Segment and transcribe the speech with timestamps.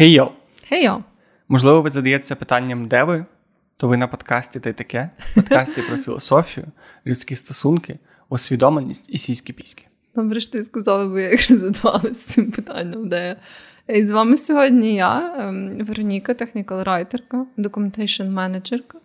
[0.00, 0.32] Хей йо!
[0.68, 1.04] Хей йо!
[1.48, 3.24] Можливо, ви задаєтеся питанням, де ви?
[3.76, 6.66] То ви на подкасті та й таке, подкасті про філософію,
[7.06, 9.84] людські стосунки, усвідомленість і сільські піськи.
[10.14, 13.36] Добре, що ти сказала, бо я якраз задавалася цим питанням, де я.
[13.96, 18.96] І з вами сьогодні я, ем, Вероніка, технікал-райтерка, документейшн-менеджерка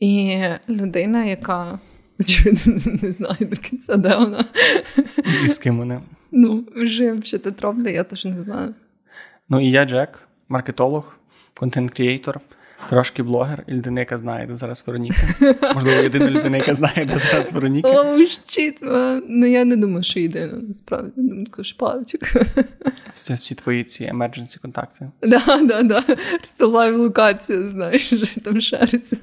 [0.00, 1.78] і людина, яка
[2.20, 4.44] очевидно не знає до кінця, де вона.
[5.44, 6.00] І з ким вони.
[6.32, 8.74] Ну, вже взагалі роблю, я теж не знаю.
[9.48, 11.16] Ну і я Джек, маркетолог,
[11.54, 12.40] content creator,
[12.88, 15.16] трошки блогер, і людина, яка знає, де зараз Вероніка.
[15.74, 17.88] Можливо, єдина людина, яка знає, де зараз Вероніка.
[17.88, 18.78] Oh, shit,
[19.28, 21.12] Ну я не думаю, що єдина, насправді.
[21.16, 22.32] Я думаю, також павчик.
[23.12, 25.10] Всі, всі твої ці emergency контакти.
[25.22, 26.02] Да, да, да.
[26.30, 29.16] Просто live локація, знаєш, що там шариться.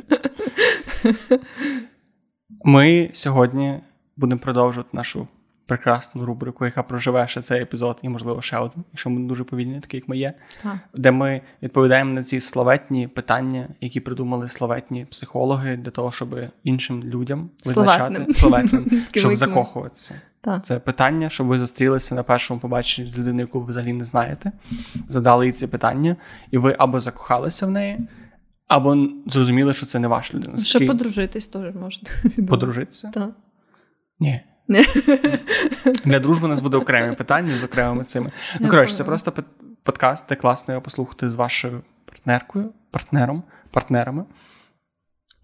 [2.64, 3.80] Ми сьогодні
[4.18, 5.28] будемо продовжувати нашу
[5.72, 9.80] прекрасну рубрику, яка проживе ще цей епізод, і, можливо, ще один, якщо ми дуже повільні,
[9.80, 10.76] такі як ми є, так.
[10.94, 17.04] де ми відповідаємо на ці славетні питання, які придумали славетні психологи для того, щоб іншим
[17.04, 20.22] людям визначати славетним, щоб закохуватися.
[20.42, 20.66] Так.
[20.66, 24.52] Це питання, щоб ви зустрілися на першому побаченні з людиною, яку ви взагалі не знаєте,
[25.10, 26.16] задали їй ці питання,
[26.52, 28.08] і ви або закохалися в неї.
[28.68, 30.58] Або зрозуміли, що це не ваша людина.
[30.58, 30.86] Ще Скільки...
[30.86, 32.10] подружитись теж можна.
[32.48, 33.12] Подружитися?
[33.14, 33.30] Так.
[34.20, 34.42] Ні.
[36.06, 38.32] Для дружби у нас буде окремі питання з окремими цими.
[38.60, 39.34] Ну, коротше, це просто
[39.84, 44.26] подкаст, де класно його послухати з вашою партнеркою, партнером, партнерами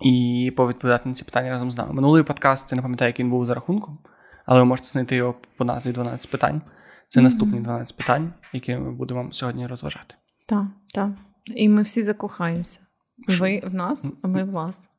[0.01, 1.93] і повідповідати на ці питання разом з нами.
[1.93, 3.99] Минулий подкаст, я не пам'ятаю, який він був за рахунком,
[4.45, 6.61] але ви можете знайти його по назві 12 питань.
[7.07, 7.23] Це mm-hmm.
[7.23, 10.15] наступні 12 питань, які ми будемо вам сьогодні розважати.
[10.47, 11.09] Так, так.
[11.45, 12.79] І ми всі закохаємося.
[13.39, 14.89] Ви в нас, а ми в вас.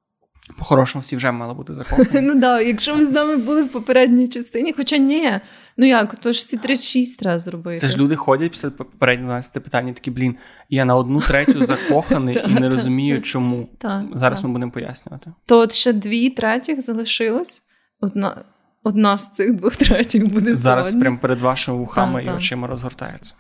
[0.57, 2.21] По-хорошому, всі вже мали бути закохані.
[2.21, 5.41] Ну так, якщо ви з нами були в попередній частині, хоча ні,
[5.77, 7.79] ну як, то ж ці 36 треба зробити.
[7.79, 10.37] Це ж люди ходять після попереднього 12 питання, такі, блін,
[10.69, 13.69] я на одну третю закоханий і не розумію, чому.
[14.15, 15.33] Зараз ми будемо пояснювати.
[15.47, 17.62] То от ще дві третіх залишилось.
[18.01, 18.45] Одна
[18.84, 23.34] одна з цих двох третіх буде зараз прямо перед вашими вухами і очима розгортається.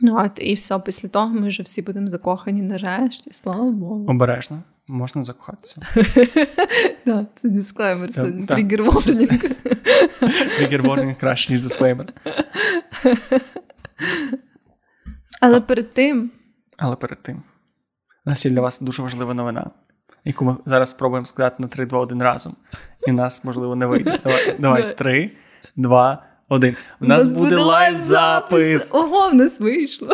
[0.00, 4.06] Ну, от і все, після того ми вже всі будемо закохані нарешті, слава Богу.
[4.08, 5.82] Обережно, можна закохатися.
[7.04, 9.50] Так, це дисклеймер, це тригер-ворнінг.
[10.58, 12.12] Тригер-ворнінг краще, ніж дисклеймер.
[15.40, 16.30] Але перед тим.
[16.76, 17.42] Але перед тим.
[18.26, 19.70] У нас є для вас дуже важлива новина,
[20.24, 22.56] яку ми зараз спробуємо сказати на 3, 2, 1 разом.
[23.06, 24.20] І в нас, можливо, не вийде.
[24.24, 25.30] Давай, давай 3,
[25.76, 26.76] 2, один.
[27.00, 28.94] У нас, нас буде лайв-запис.
[28.94, 30.12] Ого, в нас вийшло.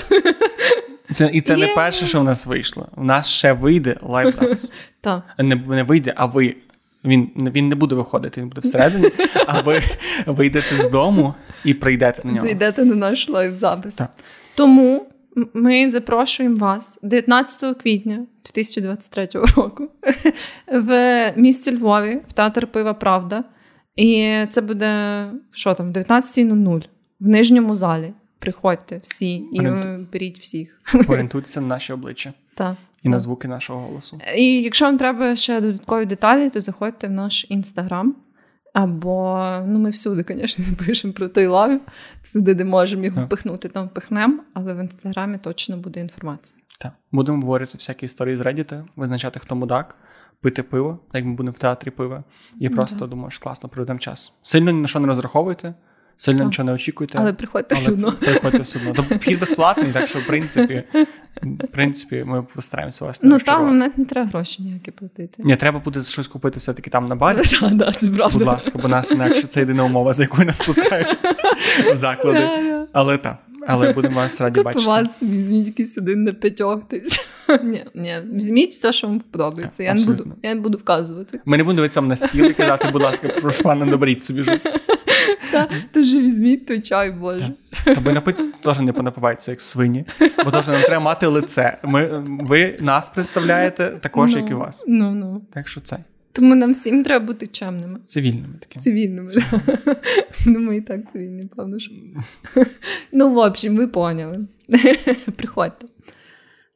[1.12, 1.58] Це, І це yeah.
[1.58, 2.88] не перше, що в нас вийшло.
[2.96, 4.72] У нас ще вийде лайв-запис.
[5.02, 5.22] Так.
[5.38, 6.56] Не, не вийде, а ви.
[7.04, 9.08] Він він не буде виходити, він буде всередині,
[9.46, 9.82] а ви
[10.26, 11.34] вийдете з дому
[11.64, 12.46] і прийдете на нього.
[12.46, 13.96] Зайдете на наш лайв-запис.
[13.96, 14.10] Так.
[14.54, 15.06] Тому
[15.54, 19.88] ми запрошуємо вас 19 квітня 2023 року
[20.72, 23.44] в місті Львові в театр Пива Правда.
[23.96, 26.82] І це буде що там, 19.00
[27.20, 28.12] в нижньому залі.
[28.40, 30.06] Приходьте всі і Орієнту...
[30.12, 30.80] беріть всіх.
[31.08, 32.76] Орієнтуйтеся на наші обличчя Так.
[33.02, 34.20] і на звуки нашого голосу.
[34.36, 38.16] І якщо вам треба ще додаткові деталі, то заходьте в наш інстаграм.
[38.74, 41.80] Або ну ми всюди, звісно, пишемо про той live,
[42.22, 43.28] всюди, де можемо його так.
[43.28, 46.62] пихнути, там пихнемо, але в інстаграмі точно буде інформація.
[46.78, 46.92] Так.
[47.12, 49.96] Будемо говорити всякі історії з Reddit, визначати, хто мудак
[50.40, 52.24] пити пиво, як ми будемо в театрі пива,
[52.58, 52.74] і mm-hmm.
[52.74, 54.32] просто думаю, що класно проведемо час.
[54.42, 55.74] Сильно ні на що не розраховуйте,
[56.20, 57.18] сильно нічого не очікуйте.
[57.18, 58.12] Але приходьте все одно.
[58.12, 59.04] Приходьте все одно.
[59.20, 60.84] Вхід безплатний, так що в принципі,
[61.42, 65.42] в принципі, ми постараємося вас Ну там навіть не треба гроші ніякі платити.
[65.44, 67.38] Ні, треба буде щось купити все-таки там на барі.
[67.60, 68.38] Да, да, це правда.
[68.38, 71.18] Будь ласка, бо нас інакше це єдина умова, за якою нас пускають
[71.92, 72.50] в заклади.
[72.92, 73.36] Але так.
[73.66, 74.86] Але будемо вас раді бачити.
[74.86, 76.82] вас візьміть якийсь один на п'ятьох.
[77.62, 79.82] Ні, ні, візьміть все, що вам подобається.
[79.82, 81.40] Я не буду я не буду вказувати.
[81.44, 84.62] Ми не будемо дивитися на стіл і казати, будь ласка, прошу пане, доберіть собі жить.
[85.92, 87.52] Тож візьміть той чай, Боже.
[87.84, 90.04] Тобі напитися теж не понапивається, як свині.
[90.44, 91.78] Бо теж нам треба мати лице.
[91.84, 94.84] Ми, Ви нас представляєте також, як і вас.
[94.88, 95.42] Ну, ну.
[95.52, 95.98] Так що це.
[96.32, 97.98] Тому нам всім треба бути чемними.
[98.06, 98.82] Цивільними такими.
[98.82, 99.28] Цивільними.
[100.46, 101.78] Ну, ми і так цивільні, певно.
[101.78, 101.92] що.
[103.12, 104.46] Ну, в общем, ви поняли.
[105.36, 105.86] Приходьте.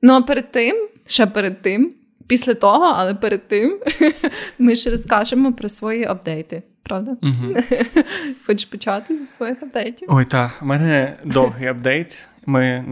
[0.02, 1.92] Ну, а перед тим, ще перед тим,
[2.26, 3.80] після того, але перед тим,
[4.58, 6.62] ми ще розкажемо про свої апдейти.
[6.84, 7.16] Правда?
[7.22, 7.56] Угу.
[8.46, 10.08] Хочеш почати зі своїх апдейтів?
[10.10, 12.28] Ой, так, у мене довгий апдейт.
[12.46, 12.84] Ми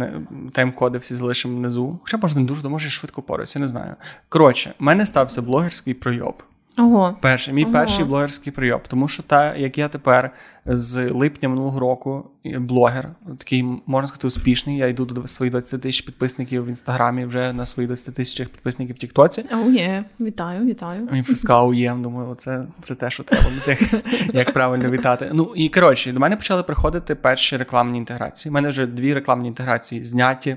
[0.52, 1.98] тайм-коди всі залишимо внизу.
[2.02, 3.94] Хоча можна дуже, може швидко пораюсь, я не знаю.
[4.28, 6.42] Коротше, в мене стався блогерський пройоб.
[6.78, 7.16] Ого.
[7.20, 7.72] Перший, мій Ого.
[7.72, 8.80] перший блогерський прийом.
[8.88, 10.30] Тому що та, як я тепер
[10.66, 13.08] з липня минулого року блогер,
[13.38, 14.76] такий, можна сказати, успішний.
[14.76, 18.96] Я йду до своїх 20 тисяч підписників в інстаграмі, вже на своїх 20 тисячах підписників
[18.96, 19.44] в Тіктоці.
[19.52, 21.08] О, є, вітаю, вітаю.
[21.10, 23.46] Мені щось сказав, є, думаю, це, це те, що треба,
[24.32, 25.30] як правильно вітати.
[25.32, 28.50] Ну і коротше, до мене почали приходити перші рекламні інтеграції.
[28.50, 30.56] У мене вже дві рекламні інтеграції зняті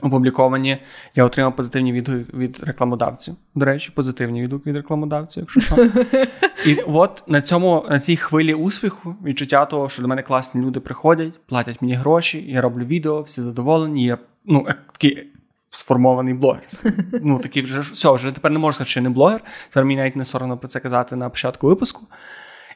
[0.00, 0.78] опубліковані.
[1.14, 3.34] Я отримав позитивні відгуки від рекламодавців.
[3.54, 5.76] До речі, позитивні відгуки від рекламодавців, якщо що.
[6.66, 10.80] І от на цьому на цій хвилі успіху відчуття того, що до мене класні люди
[10.80, 14.04] приходять, платять мені гроші, я роблю відео, всі задоволені.
[14.04, 15.30] Я ну такий
[15.70, 16.66] сформований блогер.
[17.22, 19.40] Ну такий вже все, вже тепер не можу сказати, що я не блогер.
[19.68, 22.06] Тепер мені навіть не соромно про це казати на початку випуску.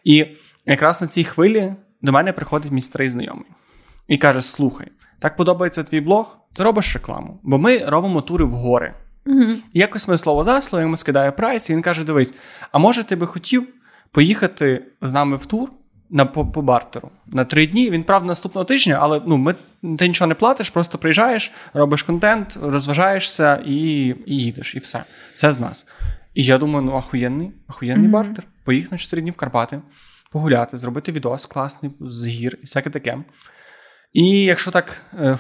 [0.05, 0.27] І
[0.67, 3.47] якраз на цій хвилі до мене приходить мій старий знайомий
[4.09, 4.89] і каже: Слухай,
[5.19, 8.95] так подобається твій блог ти робиш рекламу, бо ми робимо тури в гори.
[9.27, 9.57] Mm-hmm.
[9.73, 12.35] І якось ми слово за слово йому скидає прайс, і він каже: Дивись,
[12.73, 13.69] а може ти би хотів
[14.11, 15.73] поїхати з нами в тур
[16.11, 17.91] на по, по бартеру на три дні?
[17.91, 19.55] Він правда наступного тижня, але ну ми
[19.99, 23.75] ти нічого не платиш, просто приїжджаєш, робиш контент, розважаєшся і
[24.27, 25.05] і їдеш, і все.
[25.33, 25.87] Все з нас.
[26.35, 28.13] І я думаю, ну ахуєнний, ахуєнний mm-hmm.
[28.13, 28.45] бартер.
[28.65, 29.81] Поїхати на чотири дні в Карпати,
[30.31, 33.19] погуляти, зробити відос класний з гір і всяке таке.
[34.15, 35.39] І якщо так е,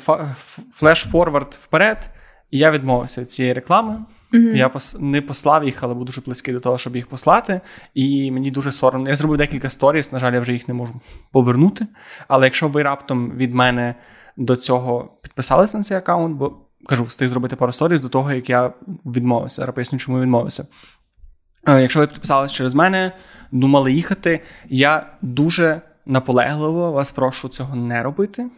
[0.72, 2.10] flash-forward вперед,
[2.50, 4.04] я відмовився від цієї реклами.
[4.32, 4.56] Mm-hmm.
[4.56, 4.96] Я пос...
[5.00, 7.60] не послав їх, але був дуже близький до того, щоб їх послати.
[7.94, 9.08] І мені дуже соромно.
[9.08, 11.00] Я зробив декілька сторіс, на жаль, я вже їх не можу
[11.32, 11.86] повернути.
[12.28, 13.94] Але якщо ви раптом від мене
[14.36, 16.56] до цього підписалися на цей аккаунт, бо
[16.86, 18.72] кажу, встиг зробити пару сторіс до того, як я
[19.06, 19.62] відмовився.
[19.62, 20.66] Зараз поясню, чому відмовився.
[21.68, 23.12] Е, якщо ви підписалися через мене,
[23.52, 28.50] думали їхати, я дуже наполегливо вас прошу цього не робити.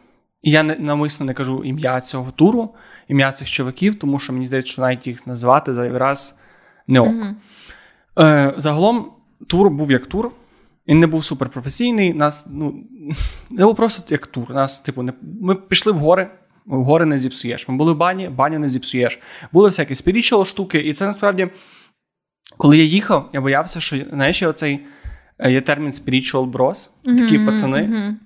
[0.42, 2.74] І я навмисно не кажу ім'я цього туру,
[3.08, 6.38] ім'я цих чуваків, тому що мені здається, що навіть їх назвати зайвий раз
[6.86, 7.08] не ок.
[7.08, 7.34] Mm-hmm.
[8.18, 9.12] Е, Загалом
[9.46, 10.30] тур був як тур.
[10.88, 12.14] Він не був суперпрофесійний.
[12.14, 12.84] Нас, ну,
[13.50, 14.50] не був просто як тур.
[14.50, 16.30] Нас, типу, не, Ми пішли в гори,
[16.66, 17.68] в гори не зіпсуєш.
[17.68, 19.18] Ми були в бані, баню не зіпсуєш.
[19.52, 21.48] Були всякі спірічал штуки, і це насправді,
[22.56, 24.80] коли я їхав, я боявся, що знаєш, оцей
[25.38, 27.78] е, є термін spiritual bros, mm-hmm, такі пацани.
[27.78, 28.25] Mm-hmm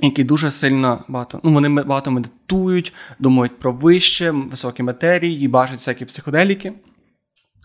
[0.00, 1.40] які дуже сильно багато.
[1.42, 6.72] Ну, вони багато медитують, думають про вище, високі матерії, бачать всякі психоделіки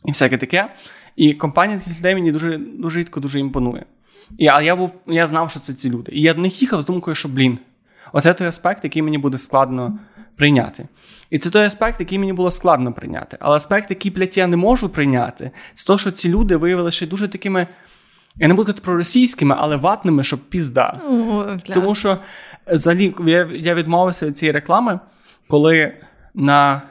[0.05, 0.73] і всяке таке.
[1.15, 3.85] І компанія таких людей мені дуже дуже рідко дуже імпонує.
[4.37, 6.11] І, Але я був, я знав, що це ці люди.
[6.11, 7.59] І я до них їхав з думкою, що, блін,
[8.13, 9.99] оце той аспект, який мені буде складно
[10.35, 10.87] прийняти.
[11.29, 13.37] І це той аспект, який мені було складно прийняти.
[13.39, 17.27] Але аспект, який, блядь, я не можу прийняти, це те, що ці люди виявилися дуже
[17.27, 17.67] такими.
[18.37, 21.01] Я не буду казати про російськими, але ватними, щоб пізда.
[21.09, 22.17] О, Тому що
[22.67, 24.99] взагалі я, я відмовився від цієї реклами,
[25.47, 25.97] коли
[26.33, 26.81] на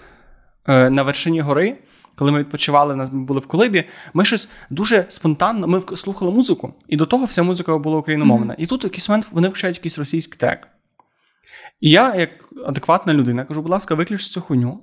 [0.68, 1.78] е, на вершині гори,
[2.14, 6.96] коли ми відпочивали, ми були в колибі, ми щось дуже спонтанно ми слухали музику, і
[6.96, 8.54] до того вся музика була україномовна.
[8.54, 8.60] Mm-hmm.
[8.60, 10.68] І тут в якийсь момент вони включають якийсь російський трек.
[11.80, 12.30] І я, як
[12.66, 14.80] адекватна людина, кажу, будь ласка, виключ цю хуйню.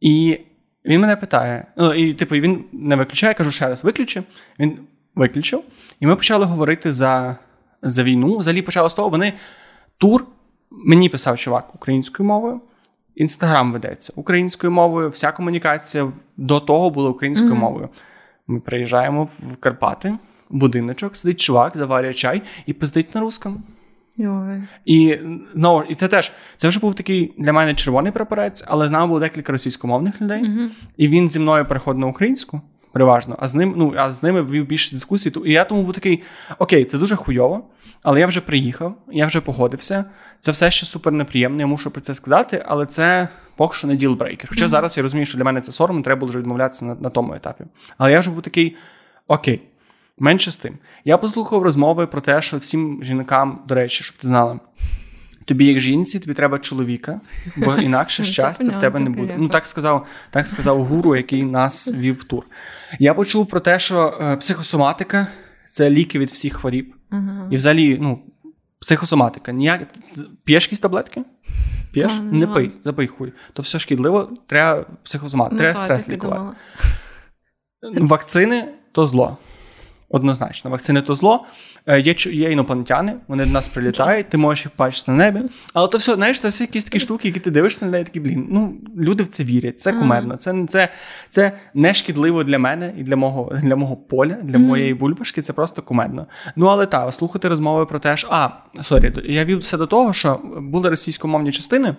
[0.00, 0.40] І
[0.84, 4.22] він мене питає: ну, і типу, він не виключає, я кажу ще раз, виключи.
[4.58, 4.78] Він
[5.16, 5.62] виключив.
[6.00, 7.36] І ми почали говорити за
[7.82, 8.36] за війну.
[8.36, 9.32] Взагалі почало з того, вони
[9.98, 10.26] тур
[10.70, 12.60] мені писав чувак українською мовою.
[13.14, 17.58] Інстаграм ведеться українською мовою, вся комунікація до того була українською mm-hmm.
[17.58, 17.88] мовою.
[18.46, 20.18] Ми приїжджаємо в Карпати,
[20.50, 23.60] будиночок, сидить чувак, заварює чай і пиздить на русскому.
[24.84, 25.18] І
[25.54, 29.06] ну, і це теж це вже був такий для мене червоний прапорець, але з нами
[29.06, 30.68] було декілька російськомовних людей, mm-hmm.
[30.96, 32.60] і він зі мною переходив на українську
[32.96, 35.32] переважно, а з ним, ну, а з ними ввів більше дискусій.
[35.44, 36.22] І я тому був такий:
[36.58, 37.64] окей, це дуже хуйово,
[38.02, 40.04] але я вже приїхав, я вже погодився.
[40.38, 43.96] Це все ще супер неприємно, я мушу про це сказати, але це поки що не
[43.96, 44.50] ділбрейкер.
[44.50, 44.68] Хоча mm-hmm.
[44.68, 47.34] зараз я розумію, що для мене це соромно, треба було вже відмовлятися на, на тому
[47.34, 47.64] етапі.
[47.98, 48.76] Але я вже був такий:
[49.28, 49.62] окей.
[50.18, 50.78] Менше з тим.
[51.04, 54.60] Я послухав розмови про те, що всім жінкам, до речі, щоб ти знала,
[55.46, 57.20] Тобі, як жінці, тобі треба чоловіка,
[57.56, 59.36] бо інакше щастя в тебе не буде.
[59.38, 62.44] Ну так сказав так сказав гуру, який нас вів в тур.
[62.98, 65.26] Я почув про те, що е, психосоматика
[65.66, 66.94] це ліки від всіх хворіб.
[67.50, 68.18] І взагалі, ну,
[68.80, 69.52] психосоматика.
[69.52, 69.88] Ніяк...
[70.44, 71.22] П'єш якісь таблетки?
[71.92, 72.12] П'єш?
[72.32, 73.32] Не пий, запий хуй.
[73.52, 76.56] То все шкідливо, треба психосоматика, треба стрес лікувати.
[77.82, 79.36] Вакцини то зло.
[80.08, 81.44] Однозначно, вакцини то зло.
[81.86, 85.40] Е, є є інопланетяни, вони до нас прилітають, ти можеш їх бачити на небі.
[85.74, 88.20] Але то все, знаєш, це все якісь такі штуки, які ти дивишся на неї, такі,
[88.20, 90.88] блін, ну люди в це вірять, це кумедно, це це,
[91.28, 95.52] це не шкідливо для мене і для мого для мого поля, для моєї бульбашки, це
[95.52, 96.26] просто кумедно.
[96.56, 98.48] Ну, але так, слухати розмови про те, що а,
[98.82, 101.96] sorry, я вів все до того, що були російськомовні частини.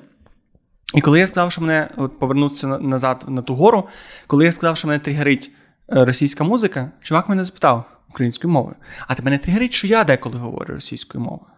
[0.93, 3.87] І коли я сказав, що мене от, повернутися назад на ту гору,
[4.27, 5.51] коли я сказав, що мене тригерить
[5.87, 8.75] російська музика, чувак мене запитав українською мовою.
[9.07, 11.51] А тебе не тригерить, що я деколи говорю російською мовою.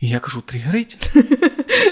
[0.00, 1.14] І я кажу, тригерить.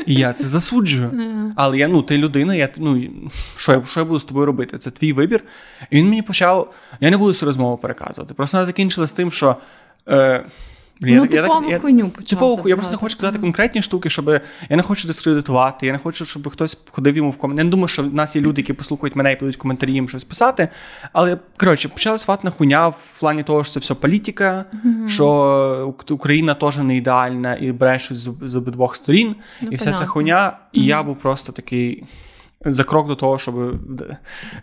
[0.06, 1.10] І я це засуджую.
[1.56, 3.08] Але я, ну, ти людина, я ну,
[3.56, 4.78] що я що я буду з тобою робити?
[4.78, 5.44] Це твій вибір.
[5.90, 6.74] І він мені почав.
[7.00, 8.34] Я не буду цю розмову переказувати.
[8.34, 9.56] Просто вона закінчила з тим, що.
[10.08, 10.44] Е,
[11.00, 14.28] Блін, ну, я, типову я, хуйню Типову, я просто не хочу сказати конкретні штуки, щоб
[14.70, 17.60] я не хочу дискредитувати, я не хочу, щоб хтось ходив йому в коментарі.
[17.60, 19.92] Я не думаю, що в нас є люди, які послухають мене і підуть в коментарі
[19.92, 20.68] їм щось писати.
[21.12, 25.08] Але коротше, почалась ватна хуйня в плані того, що це все політика, mm-hmm.
[25.08, 30.06] що Україна теж не ідеальна і брешуть з, з обидвох сторін, ну, і вся ця
[30.06, 30.58] хуйня.
[30.72, 30.84] І mm-hmm.
[30.84, 32.04] я був просто такий.
[32.64, 33.54] За крок до того, щоб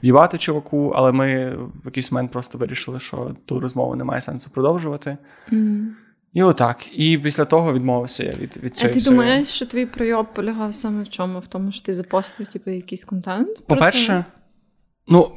[0.03, 5.17] в'їбати чуваку, але ми в якийсь момент просто вирішили, що ту розмову немає сенсу продовжувати.
[5.51, 5.85] Mm.
[6.35, 6.85] І отак.
[6.99, 9.15] І після того відмовився я від від цієї А ти всього.
[9.15, 11.39] думаєш, що твій пройоб полягав саме в чому?
[11.39, 13.67] В тому, що ти запостив типу, якийсь контент?
[13.67, 14.25] По-перше,
[15.07, 15.31] ну,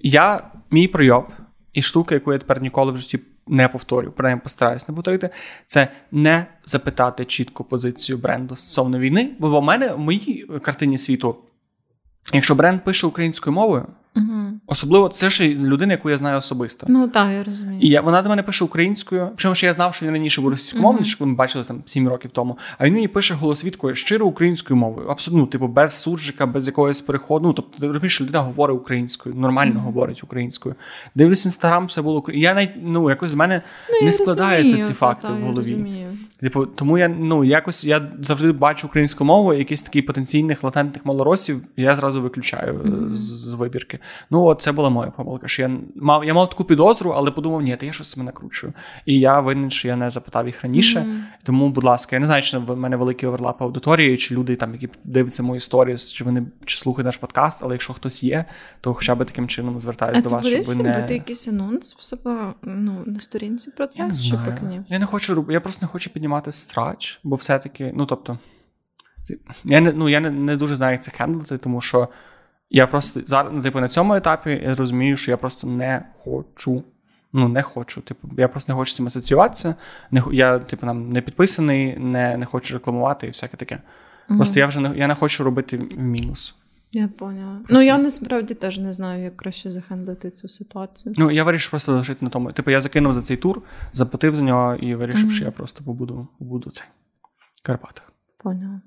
[0.00, 1.26] я мій пройоб
[1.72, 5.30] і штука, яку я тепер ніколи в житті не повторю, принаймні постараюсь не повторити,
[5.66, 9.36] це не запитати чітко позицію бренду стосовно війни.
[9.38, 11.36] Бо в мене в моїй картині світу,
[12.32, 13.86] якщо бренд пише українською мовою.
[14.16, 14.43] Угу.
[14.66, 16.86] Особливо це ж людина, яку я знаю особисто.
[16.90, 17.80] Ну так, я розумію.
[17.80, 19.28] І я, вона до мене пише українською.
[19.28, 21.18] Причому що я знав, що він раніше був російськомовний, mm-hmm.
[21.18, 22.58] коли ми бачилися там 7 років тому.
[22.78, 25.08] А він мені пише голосвідкою щиро українською мовою.
[25.08, 27.48] Абсолютно, ну, типу, без суржика, без якогось переходу.
[27.48, 29.84] Ну, тобто, ти розумієш, людина говорить українською, нормально mm-hmm.
[29.84, 30.74] говорить українською.
[31.14, 32.24] Дивлюсь інстаграм, все було.
[32.28, 36.06] Я навіть ну якось з мене ну, не складаються розумію, ці факти та, в голові.
[36.40, 41.60] Типу, тому я ну якось я завжди бачу українську мову, якийсь такий потенційних латентних малоросів,
[41.76, 43.14] я зразу виключаю mm-hmm.
[43.14, 43.98] з, з вибірки.
[44.30, 45.48] Ну, от це була моя помилка.
[45.48, 48.72] що Я мав я мав таку підозру, але подумав, ні, то я щось мене кручу.
[49.06, 51.00] І я винен, що я не запитав їх раніше.
[51.00, 51.20] Mm-hmm.
[51.42, 54.72] Тому, будь ласка, я не знаю, чи в мене великий оверлап аудиторії, чи люди, там,
[54.72, 58.44] які дивляться мої сторіс, чи вони чи слухають наш подкаст, але якщо хтось є,
[58.80, 60.94] то хоча б таким чином звертаюся до вас, щоб ви не...
[60.94, 64.02] робити якийсь анонс в себе ну, на сторінці про це?
[64.02, 64.52] Я не знаю.
[64.52, 64.80] Поки ні?
[64.88, 68.38] Я не хочу я просто не хочу піднімати страч, бо все-таки, ну тобто,
[69.64, 72.08] я не ну, я не, не дуже знаю, як це хендлити, тому що.
[72.70, 76.84] Я просто зараз, ну, типу, на цьому етапі я розумію, що я просто не хочу.
[77.32, 78.00] Ну, не хочу.
[78.00, 79.74] Типу, я просто не хочу з цим асоціюватися.
[80.10, 83.80] Не, Я, типу, нам не підписаний, не не хочу рекламувати і всяке таке.
[84.28, 84.38] Угу.
[84.38, 86.54] Просто я вже не я не хочу робити в мінус.
[86.92, 87.56] Я поняла.
[87.56, 87.74] Просто...
[87.74, 91.14] Ну, я насправді теж не знаю, як краще захендлити цю ситуацію.
[91.18, 92.52] Ну, я вирішив просто залишити на тому.
[92.52, 95.30] Типу, я закинув за цей тур, заплатив за нього і вирішив, угу.
[95.30, 96.86] що я просто побуду побуду цей
[97.62, 98.12] в Карпатах.
[98.38, 98.80] Поняла.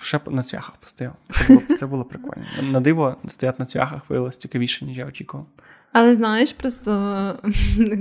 [0.00, 1.14] Ще на цвяхах постояв.
[1.30, 2.44] Це було це було прикольно.
[2.62, 5.46] На диво стояти на цвяхах виявилось цікавіше, ніж я очікував.
[5.92, 7.40] Але знаєш, просто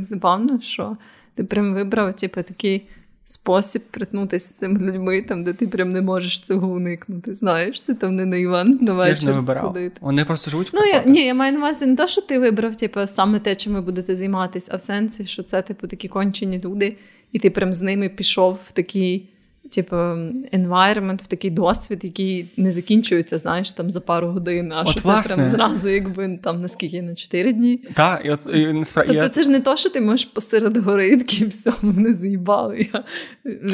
[0.04, 0.98] забавно, що
[1.36, 2.88] ти прям вибрав типу, такий
[3.26, 7.36] спосіб притнутися з цими людьми, там, де ти прям не можеш цього уникнути.
[7.36, 9.98] Знаєш, це там не на Іван на вечір сходити.
[10.02, 12.40] Вони просто живуть в Ну, я, Ні, я маю на увазі не те, що ти
[12.40, 16.08] вибрав типу, саме те, чим ви будете займатися, а в сенсі, що це типу такі
[16.08, 16.98] кончені люди,
[17.32, 19.30] і ти прям з ними пішов в такий
[19.72, 24.90] типу, environment, в такий досвід, який не закінчується, знаєш, там за пару годин, а от,
[24.90, 25.30] що власне.
[25.30, 27.82] це прям зразу, якби там наскільки на 4 дні.
[27.94, 29.30] Так, і от, і, насправді, Тобто, я...
[29.30, 32.90] це ж не то, що ти можеш посеред гори такі все, мене заїбали.
[32.94, 33.04] Я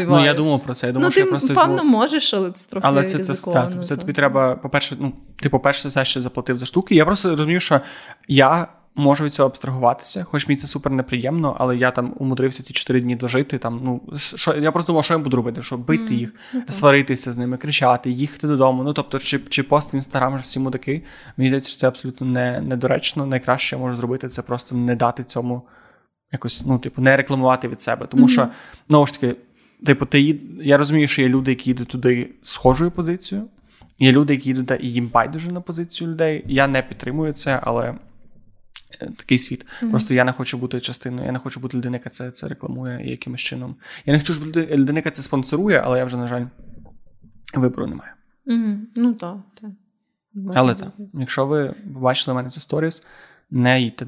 [0.07, 0.87] Ну, я думав про це.
[0.87, 2.87] Я думав, ну, що ти, я просто певно, можеш, але це трохи.
[2.87, 6.65] Але це, це, це, це тобі треба, по-перше, ну, ти, по-перше, все ще заплатив за
[6.65, 6.95] штуки.
[6.95, 7.81] Я просто розумію, що
[8.27, 12.73] я можу від цього абстрагуватися, хоч мені це супер неприємно, але я там умудрився ті
[12.73, 13.57] чотири дні дожити.
[13.57, 16.71] Там, ну, що, Я просто думав, що я буду робити, що бити їх, okay.
[16.71, 18.83] сваритися з ними, кричати, їхати додому.
[18.83, 21.03] Ну, тобто, чи чи пост в інстаграм всі мудаки.
[21.37, 23.25] Мені здається, що це абсолютно не, недоречно.
[23.25, 25.61] Найкраще що я можу зробити, це просто не дати цьому
[26.31, 28.07] якось, ну, типу, не рекламувати від себе.
[28.07, 28.31] Тому mm-hmm.
[28.31, 28.47] що,
[28.87, 29.35] знову ж таки,
[29.85, 33.47] типу, ти я розумію, що є люди, які йдуть туди схожою позицією.
[33.99, 36.43] Є люди, які йдуть і їм байдуже на позицію людей.
[36.47, 37.95] Я не підтримую це, але
[39.05, 39.65] такий світ.
[39.65, 39.89] Mm-hmm.
[39.89, 43.09] Просто я не хочу бути частиною, я не хочу бути людиною, яка це це рекламує
[43.09, 43.75] якимось чином.
[44.05, 46.45] Я не хочу бути людиною, яка це спонсорує, але я вже, на жаль,
[47.53, 48.11] вибору не маю.
[48.47, 48.77] Mm-hmm.
[48.95, 49.71] Ну так, так.
[50.55, 53.03] Але так, якщо ви побачили мене це сторіс,
[53.51, 54.07] не їдьте.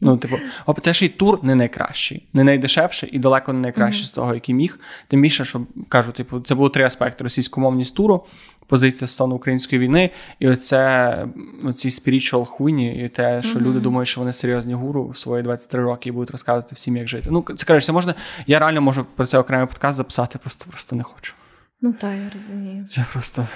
[0.00, 0.36] Ну, типу,
[0.80, 4.08] це ще й тур не найкращий, не найдешевший і далеко не найкращий mm-hmm.
[4.08, 4.80] з того, який міг.
[5.08, 8.26] Тим більше, що кажу, типу, це було три аспекти: російськомовність туру,
[8.68, 11.26] позиція стосовно української війни, і оце
[11.74, 13.62] ці spiritual хуйні, і те, що mm-hmm.
[13.62, 17.08] люди думають, що вони серйозні гуру в свої 23 роки і будуть розказувати всім, як
[17.08, 17.28] жити.
[17.32, 18.14] Ну, це це можна.
[18.46, 21.34] Я реально можу про це окремий подкаст записати, просто просто не хочу.
[21.80, 22.84] Ну так, я розумію.
[22.84, 23.46] Це просто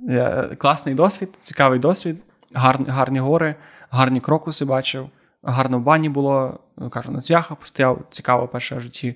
[0.00, 2.16] я, класний досвід, цікавий досвід,
[2.54, 3.54] гарні, гарні гори,
[3.90, 5.10] гарні крокуси бачив,
[5.42, 6.60] гарно в бані було.
[6.90, 9.14] Кажу, на цвяхах постояв, цікаво перше в житті.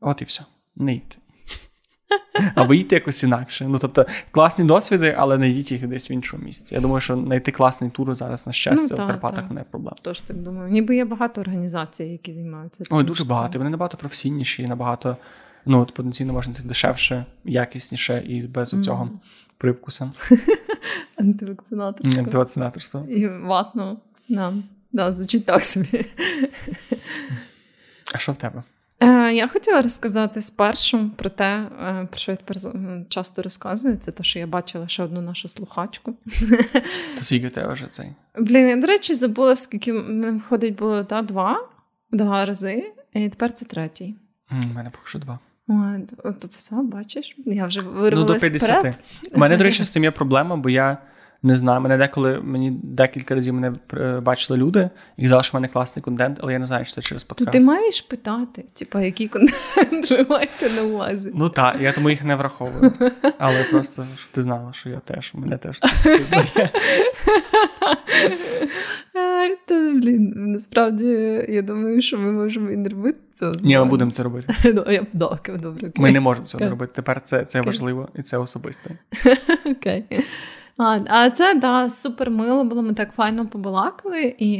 [0.00, 0.42] От і все.
[0.76, 1.16] Не йти.
[2.54, 3.66] Або їдьте якось інакше.
[3.68, 6.74] Ну, тобто, класні досвіди, але не йдіть їх десь в іншому місці.
[6.74, 9.54] Я думаю, що знайти класний тур зараз на щастя ну, та, в Карпатах та.
[9.54, 9.96] не проблема.
[10.02, 10.72] Тож так думаю.
[10.72, 12.84] Ніби є багато організацій, які займаються.
[12.90, 13.58] Ой, дуже багато.
[13.58, 15.16] Вони набагато професійніші набагато
[15.66, 18.80] ну, от, потенційно можна дешевше, якісніше і без mm.
[18.80, 19.10] цього
[19.58, 20.10] привкуса.
[21.16, 22.22] Антивакцинаторство.
[22.22, 23.06] Антивакцинаторство.
[23.08, 24.00] І ватно.
[24.28, 24.54] Да.
[24.92, 26.06] Да, звучить так собі.
[28.14, 28.62] А що в тебе?
[29.00, 32.56] Е, Я хотіла розказати спершу про те, е, про що я тепер
[33.08, 33.96] часто розказую.
[33.96, 36.14] Це те, що я бачила ще одну нашу слухачку.
[37.16, 38.06] То скільки тебе вже цей?
[38.38, 41.68] Блін, я, до речі, забула, скільки виходить було та, два
[42.12, 44.14] два рази, і тепер це третій.
[44.50, 45.38] У мене поки що два.
[46.24, 47.36] О, то все, бачиш?
[47.46, 48.98] Я вже вирвалась Ну, до 50.
[49.32, 50.98] У мене, до речі, з цим є проблема, бо я
[51.46, 51.80] не знаю.
[51.80, 56.02] Мене деколи мені декілька разів мене е, бачили люди і казали, що в мене класний
[56.02, 57.52] контент, але я не знаю, чи це через подкаст.
[57.52, 61.32] То ти маєш питати, типа, який контент ви маєте на увазі?
[61.34, 62.92] Ну так, я тому їх не враховую.
[63.38, 66.70] Але просто щоб ти знала, що я теж мене теж пізнає.
[69.66, 71.06] Та, блін, насправді
[71.48, 73.52] я думаю, що ми можемо і не робити цього.
[73.60, 74.54] Ні, ми будемо це робити.
[75.12, 75.92] Добре, добре.
[75.94, 76.92] Ми не можемо цього робити.
[76.96, 78.90] Тепер це це важливо і це особисте.
[79.64, 80.04] Окей.
[80.78, 82.82] А а це да, супер мило було.
[82.82, 84.54] Ми так файно побалакали, і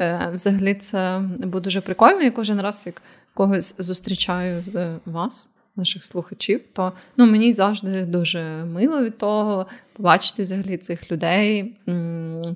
[0.00, 2.22] е, взагалі це було дуже прикольно.
[2.22, 3.02] І кожен раз, як
[3.34, 10.42] когось зустрічаю з вас, наших слухачів, то ну, мені завжди дуже мило від того побачити
[10.42, 11.76] взагалі цих людей,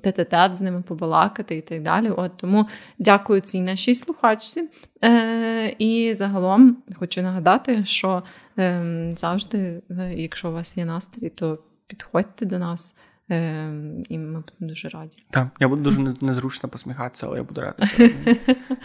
[0.01, 2.09] тет-тет з ними побалакати і так далі.
[2.09, 2.67] От Тому
[2.99, 4.69] дякую цій нашій слухачці.
[5.03, 8.23] Е, І загалом хочу нагадати, що
[8.59, 9.81] е, завжди,
[10.15, 12.95] якщо у вас є настрій, то підходьте до нас.
[13.31, 13.71] Е,
[14.09, 15.17] і ми будемо дуже раді.
[15.29, 18.15] Так, я буду дуже незручно посміхатися, але я буду радий.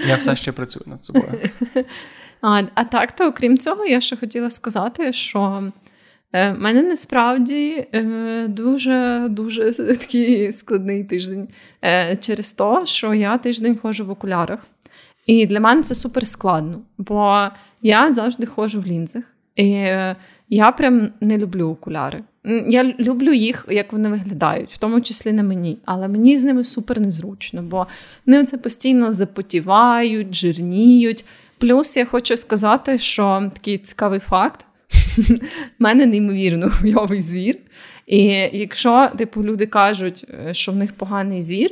[0.06, 1.50] Я все ще працюю над собою.
[2.42, 5.72] А а так, то окрім цього, я ще хотіла сказати, що
[6.32, 11.48] е, мене насправді е, дуже дуже такий складний тиждень
[11.84, 14.60] е, через те, що я тиждень ходжу в окулярах.
[15.26, 17.48] І для мене це супер складно, бо
[17.82, 19.24] я завжди ходжу в лінзах.
[19.56, 19.66] І
[20.48, 22.24] я прям не люблю окуляри.
[22.68, 26.64] Я люблю їх, як вони виглядають, в тому числі на мені, але мені з ними
[26.64, 27.86] супер незручно, бо
[28.26, 31.24] вони оце постійно запотівають, жирніють.
[31.58, 34.64] Плюс я хочу сказати, що такий цікавий факт:
[35.16, 35.40] в
[35.82, 37.56] мене неймовірно хуйовий зір.
[38.06, 41.70] І якщо типу, люди кажуть, е, що в них поганий зір,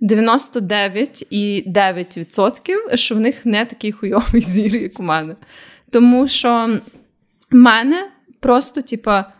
[0.00, 5.36] 99,9%, що в них не такий хуйовий зір, як у мене.
[5.90, 6.80] Тому що
[7.50, 8.08] в мене
[8.40, 9.32] просто, типа,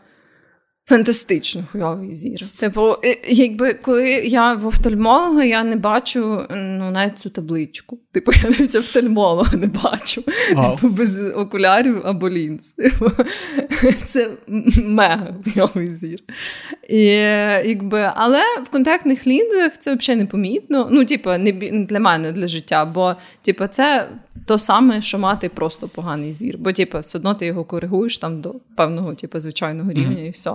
[0.84, 2.48] фантастично хуйовий зір.
[2.58, 2.96] Типу,
[3.28, 7.98] якби коли я в офтальмолога, я не бачу ну, навіть цю табличку.
[8.12, 10.24] Типу, я навіть офтальмолога не бачу.
[10.54, 10.76] Wow.
[10.76, 12.68] Типу, без окулярів або лінз.
[12.68, 13.10] Типу,
[14.06, 14.30] Це
[14.84, 16.20] мега хуйовий зір.
[16.88, 17.04] І,
[17.64, 20.88] якби, Але в контактних лінзах це взагалі непомітно.
[20.90, 21.52] Ну, типу, не
[21.88, 24.08] для мене, для життя, бо типу, це
[24.46, 26.58] то саме, що мати просто поганий зір.
[26.58, 30.26] Бо, типу, все одно ти його коригуєш там до певного, типу, звичайного рівня mm-hmm.
[30.26, 30.52] і все.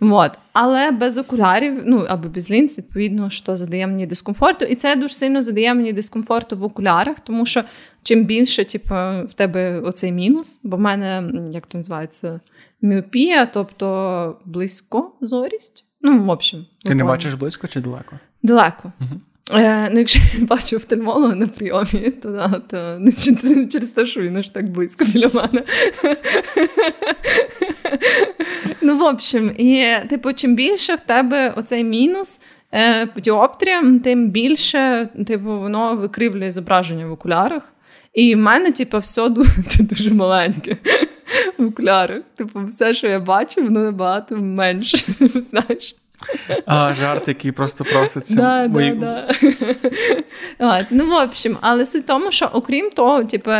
[0.00, 0.32] Вот.
[0.52, 4.64] Але без окулярів, ну або без лінз, відповідно, що задає мені дискомфорту.
[4.64, 7.64] І це дуже сильно задає мені дискомфорту в окулярах, тому що
[8.02, 8.94] чим більше, типу,
[9.28, 12.40] в тебе оцей мінус, бо в мене, як то називається,
[12.82, 15.84] міопія, тобто близько зорість.
[16.00, 16.66] Ну, в общем.
[16.84, 18.18] Ти не бачиш близько чи далеко?
[18.42, 18.92] Далеко.
[19.00, 19.20] Угу.
[19.52, 24.20] Е, Ну, якщо я бачу офтальмолога на прийомі, то да, то не через те, що
[24.20, 25.62] він аж так близько біля мене.
[28.80, 32.40] Ну, в общем, і типу, чим більше в тебе оцей мінус
[32.72, 37.62] е, діоптрія, тим більше типу, воно викривлює зображення в окулярах.
[38.14, 39.28] І в мене, типу, все
[39.80, 40.76] дуже маленьке
[41.58, 42.22] в окулярах.
[42.36, 44.98] Типу, все, що я бачу, воно набагато менше.
[45.34, 45.96] знаєш.
[46.66, 48.36] А, Жарт, який просто проситься.
[48.36, 48.92] Да, Мої...
[48.92, 49.28] да,
[50.58, 50.86] да.
[50.90, 53.50] Ну, в общем, але суть в тому, що окрім того, типу,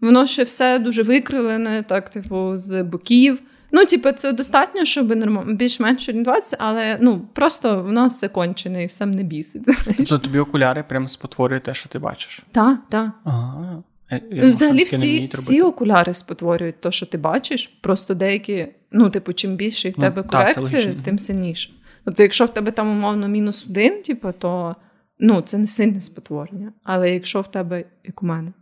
[0.00, 3.38] воно ще все дуже викривлене, так, типу, з боків.
[3.72, 5.56] Ну, типу, це достатньо, щоб норм...
[5.56, 9.62] більш-менш орієнтуватися, але ну, просто воно все кончене і все не бісить.
[9.96, 12.42] Тобто тобі окуляри прям спотворює те, що ти бачиш?
[12.52, 13.10] Так, так.
[13.24, 13.82] Ага.
[14.30, 17.78] Я Взагалі, всі всі окуляри спотворюють те, що ти бачиш.
[17.80, 21.70] Просто деякі, ну, типу, чим більше в ну, тебе ну, корекції, тим сильніше.
[22.04, 24.76] Тобто, якщо в тебе там умовно мінус один, типу, то
[25.18, 26.72] ну, це не сильне спотворення.
[26.84, 28.52] Але якщо в тебе, як у мене,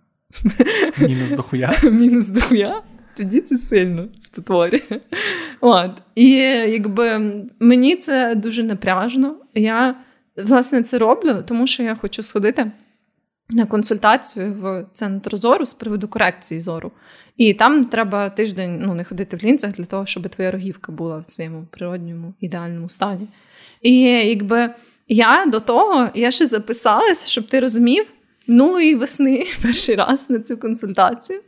[0.99, 2.83] мінус дохуя, мінус дохуя,
[3.17, 5.01] тоді це сильно спотворює.
[5.61, 5.91] От.
[6.15, 6.31] І
[6.69, 7.19] якби
[7.61, 9.37] мені це дуже напряжно.
[9.55, 9.95] Я
[10.37, 12.71] власне це роблю, тому що я хочу сходити
[13.51, 16.93] на консультацію в центр зору з приводу корекції зору.
[17.41, 21.19] І там треба тиждень ну, не ходити в лінцях для того, щоб твоя рогівка була
[21.19, 23.29] в своєму природньому ідеальному стані.
[23.83, 24.71] І якби
[25.09, 28.07] я до того я ще записалась, щоб ти розумів,
[28.47, 31.41] минулої весни перший раз на цю консультацію.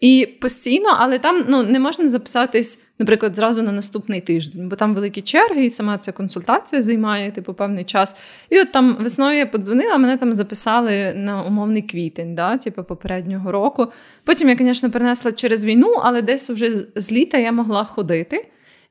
[0.00, 4.94] І постійно, але там ну, не можна записатись, наприклад, зразу на наступний тиждень, бо там
[4.94, 8.16] великі черги, і сама ця консультація займає типу певний час.
[8.50, 13.52] І от там весною я подзвонила, мене там записали на умовний квітень, да, типу попереднього
[13.52, 13.86] року.
[14.24, 18.46] Потім я, звісно, перенесла через війну, але десь вже з літа я могла ходити.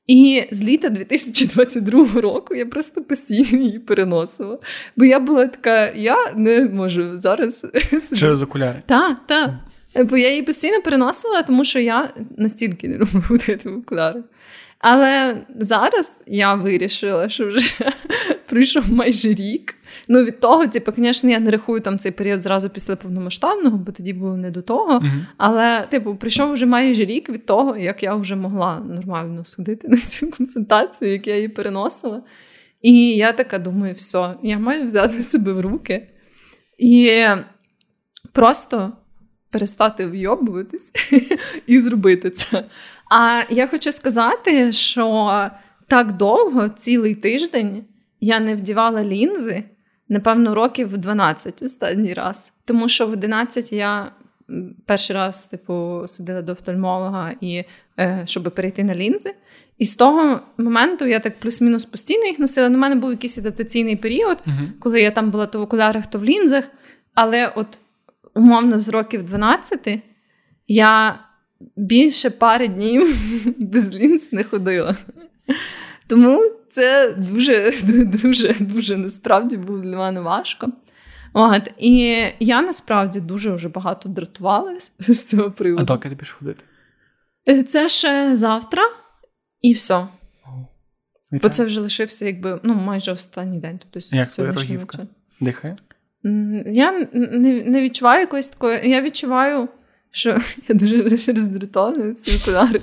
[0.08, 4.60] І з літа 2022 року я просто постійно її переносила.
[4.96, 7.68] Бо я була така, я не можу зараз.
[8.16, 8.84] Через окуляри.
[8.86, 9.52] Так, так.
[9.96, 14.24] Бо я її постійно переносила, тому що я настільки не люблю ходити в окуляри.
[14.80, 17.92] Але зараз я вирішила, що вже
[18.50, 19.76] прийшов майже рік.
[20.08, 23.92] Ну, від того, типу, звісно, я не рахую там цей період зразу після повномасштабного, бо
[23.92, 25.00] тоді було не до того.
[25.00, 25.26] Uh-huh.
[25.38, 29.98] Але, типу, прийшов вже майже рік від того, як я вже могла нормально сходити на
[29.98, 32.24] цю консультацію, як я її переносила.
[32.82, 36.08] І я така думаю, все, я маю взяти себе в руки
[36.78, 37.26] і
[38.34, 38.94] просто
[39.50, 40.92] перестати вйобуватись
[41.68, 42.66] і зробити це.
[43.12, 45.50] А я хочу сказати, що
[45.88, 47.86] так довго, цілий тиждень,
[48.22, 49.64] я не вдівала лінзи,
[50.10, 52.54] напевно, років 12 останній раз.
[52.66, 54.12] Тому що в 11 я
[54.86, 57.64] перший раз, типу, сидила до офтальмолога, і,
[58.00, 59.34] е, щоб перейти на лінзи.
[59.78, 62.70] І з того моменту я так плюс-мінус постійно їх носила.
[62.70, 64.70] На мене був якийсь адаптаційний період, uh-huh.
[64.80, 66.64] коли я там була то в окулярах, то в лінзах.
[67.14, 67.80] Але от
[68.38, 70.02] умовно з років 12
[70.68, 71.20] я
[71.76, 73.18] більше пари днів
[73.58, 74.98] без лінз не ходила.
[76.08, 77.74] Тому це дуже,
[78.24, 80.72] дуже, дуже насправді було для мене важко.
[81.34, 85.84] От, І я насправді дуже вже багато дратувалася з цього приводу.
[85.84, 86.64] А доки ти пішов ходити?
[87.50, 88.84] Е, це ще завтра
[89.62, 90.08] і все.
[91.32, 93.80] Бо це вже лишився якби ну, майже останній день.
[93.80, 95.08] Тобто, Як твоя рогівка?
[95.40, 95.76] Дихає?
[96.66, 98.90] Я не відчуваю якоїсь такої.
[98.90, 99.68] Я відчуваю,
[100.12, 100.30] що
[100.68, 101.04] я дуже
[101.34, 102.82] роздратована ці окуляри.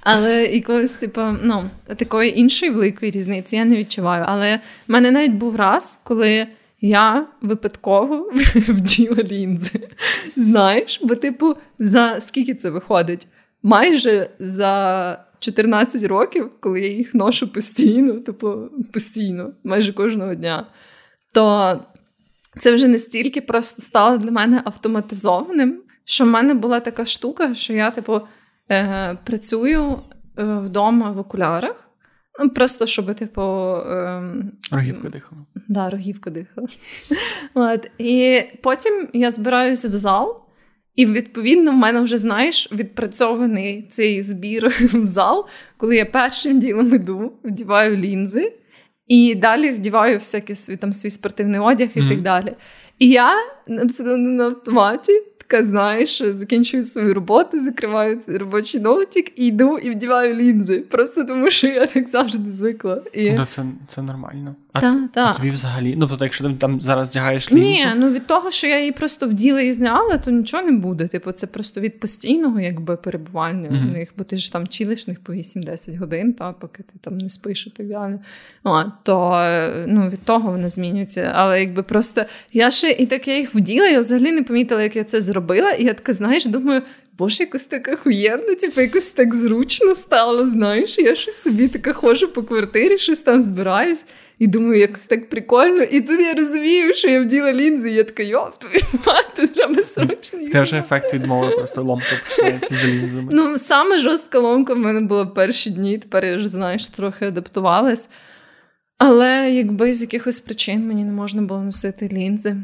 [0.00, 4.24] Але якоїсь, типу, ну, такої іншої великої різниці я не відчуваю.
[4.26, 4.60] Але в
[4.92, 6.46] мене навіть був раз, коли
[6.80, 9.88] я випадково вділа лінзи.
[10.36, 13.26] Знаєш, бо, типу, за скільки це виходить?
[13.62, 18.54] Майже за 14 років, коли я їх ношу постійно, типу,
[18.92, 20.66] постійно, майже кожного дня.
[21.34, 21.80] То
[22.58, 27.72] це вже настільки просто стало для мене автоматизованим, що в мене була така штука, що
[27.72, 28.20] я, типу,
[28.70, 29.98] е, працюю
[30.38, 31.82] е, вдома в окулярах.
[32.40, 33.42] Ну, Просто щоб, типу.
[33.42, 34.22] Е,
[34.72, 35.40] рогівка дихала.
[35.68, 36.68] Да, рогівка дихала.
[37.54, 37.90] От.
[37.98, 40.42] І потім я збираюся в зал,
[40.96, 46.94] і, відповідно, в мене вже, знаєш, відпрацьований цей збір в зал, коли я першим ділом
[46.94, 48.52] іду, вдіваю лінзи.
[49.06, 52.08] І далі вдіваю всякий свій там свій спортивний одяг і mm-hmm.
[52.08, 52.54] так далі.
[52.98, 53.34] І я
[53.82, 55.12] абсолютно на автоматі
[55.48, 60.78] така, знаєш, закінчую свою роботу, закриваю цей робочий ноутик і йду і вдіваю лінзи.
[60.78, 63.02] Просто тому що я так завжди звикла.
[63.12, 63.30] І...
[63.30, 64.54] Да, це це нормально.
[64.72, 65.24] А, та, та.
[65.24, 67.64] а тобі взагалі, ну тобто, якщо ти там зараз вдягаєш лінзу?
[67.64, 71.08] Ні, ну від того, що я її просто вділа і зняла, то нічого не буде.
[71.08, 73.88] Типу, це просто від постійного якби перебування mm-hmm.
[73.88, 77.18] в них, бо ти ж там чилиш них по 8-10 годин, та, поки ти там
[77.18, 78.18] не спиш і так далі.
[78.64, 79.30] О, то
[79.86, 81.32] ну, від того вона змінюється.
[81.34, 84.96] Але якби просто я ще і так я їх вділа, я взагалі не помітила, як
[84.96, 85.35] я це зробила.
[85.78, 86.82] І я така, знаєш, думаю.
[87.18, 92.26] Боже, якось так охуєнно, типу, якось так зручно стало, знаєш, я щось собі така ходжу
[92.34, 94.04] по квартирі, щось там збираюсь.
[94.38, 95.82] І думаю, як так прикольно.
[95.82, 99.84] І тут я розумію, що я вділа лінзи, і я така, йоп, твою мати, треба
[99.84, 100.48] срочно.
[100.48, 103.28] Це вже ефект відмови, просто ломка починається з лінзами.
[103.32, 108.08] Ну, саме жорстка ломка в мене була перші дні, тепер я вже знаєш, трохи адаптувалась.
[108.98, 112.56] Але якби з якихось причин мені не можна було носити лінзи.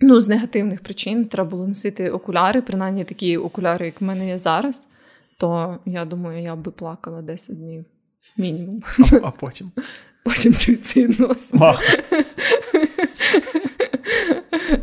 [0.00, 4.38] Ну, з негативних причин треба було носити окуляри, принаймні такі окуляри, як в мене є
[4.38, 4.88] зараз,
[5.36, 7.84] то я думаю, я би плакала 10 днів
[8.36, 8.82] мінімум.
[8.98, 9.70] А, а потім
[10.24, 12.04] потім суїцидного смерть.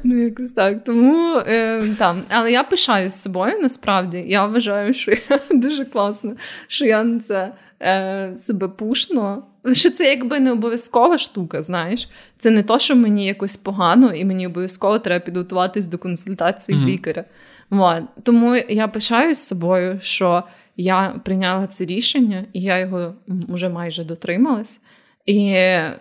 [0.04, 0.84] Ну, якось так.
[0.84, 2.24] Тому е, там.
[2.30, 4.26] Але я пишаюсь собою насправді.
[4.28, 6.36] Я вважаю, що я дуже класно,
[6.68, 9.44] що я на це е, себе пушно.
[9.72, 12.10] Що це якби не обов'язкова штука, знаєш.
[12.38, 16.86] Це не то, що мені якось погано, і мені обов'язково треба підготуватись до консультації mm-hmm.
[16.86, 17.26] лікаря.
[17.70, 18.04] Вот.
[18.24, 20.44] Тому я пишаюсь собою, що
[20.78, 24.82] я прийняла це рішення, і я його вже майже дотрималась.
[25.28, 25.44] І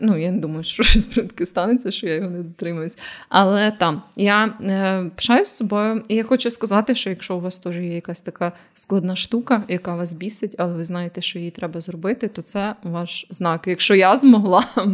[0.01, 2.99] ну, я не думаю, що щось таке станеться, що я його не дотримуюсь.
[3.29, 7.59] Але там я е, пишаюсь з собою, і я хочу сказати, що якщо у вас
[7.59, 11.81] теж є якась така складна штука, яка вас бісить, але ви знаєте, що її треба
[11.81, 13.65] зробити, то це ваш знак.
[13.67, 14.67] Якщо я змогла,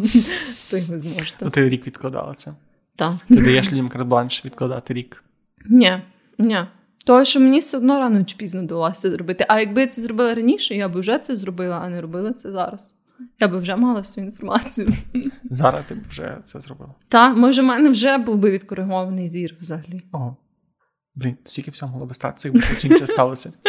[0.70, 1.44] то й ви зможете.
[1.44, 2.52] Ну, ти рік відкладала це.
[2.96, 3.14] Так.
[3.28, 5.24] Ти даєш людям карт-бланш відкладати рік.
[5.66, 5.92] Ні,
[6.38, 6.58] ні.
[7.04, 9.44] Тому що мені все одно рано чи пізно довелося зробити.
[9.48, 12.50] А якби я це зробила раніше, я б вже це зробила, а не робила це
[12.50, 12.94] зараз.
[13.40, 14.88] Я би вже мала всю інформацію.
[15.50, 16.94] Зараз ти б вже це зробила.
[17.08, 20.02] Так, може, в мене вже був би відкоригований зір взагалі.
[20.12, 20.36] О,
[21.14, 23.52] блін, стільки всього могло би статися, якби щось інше сталося.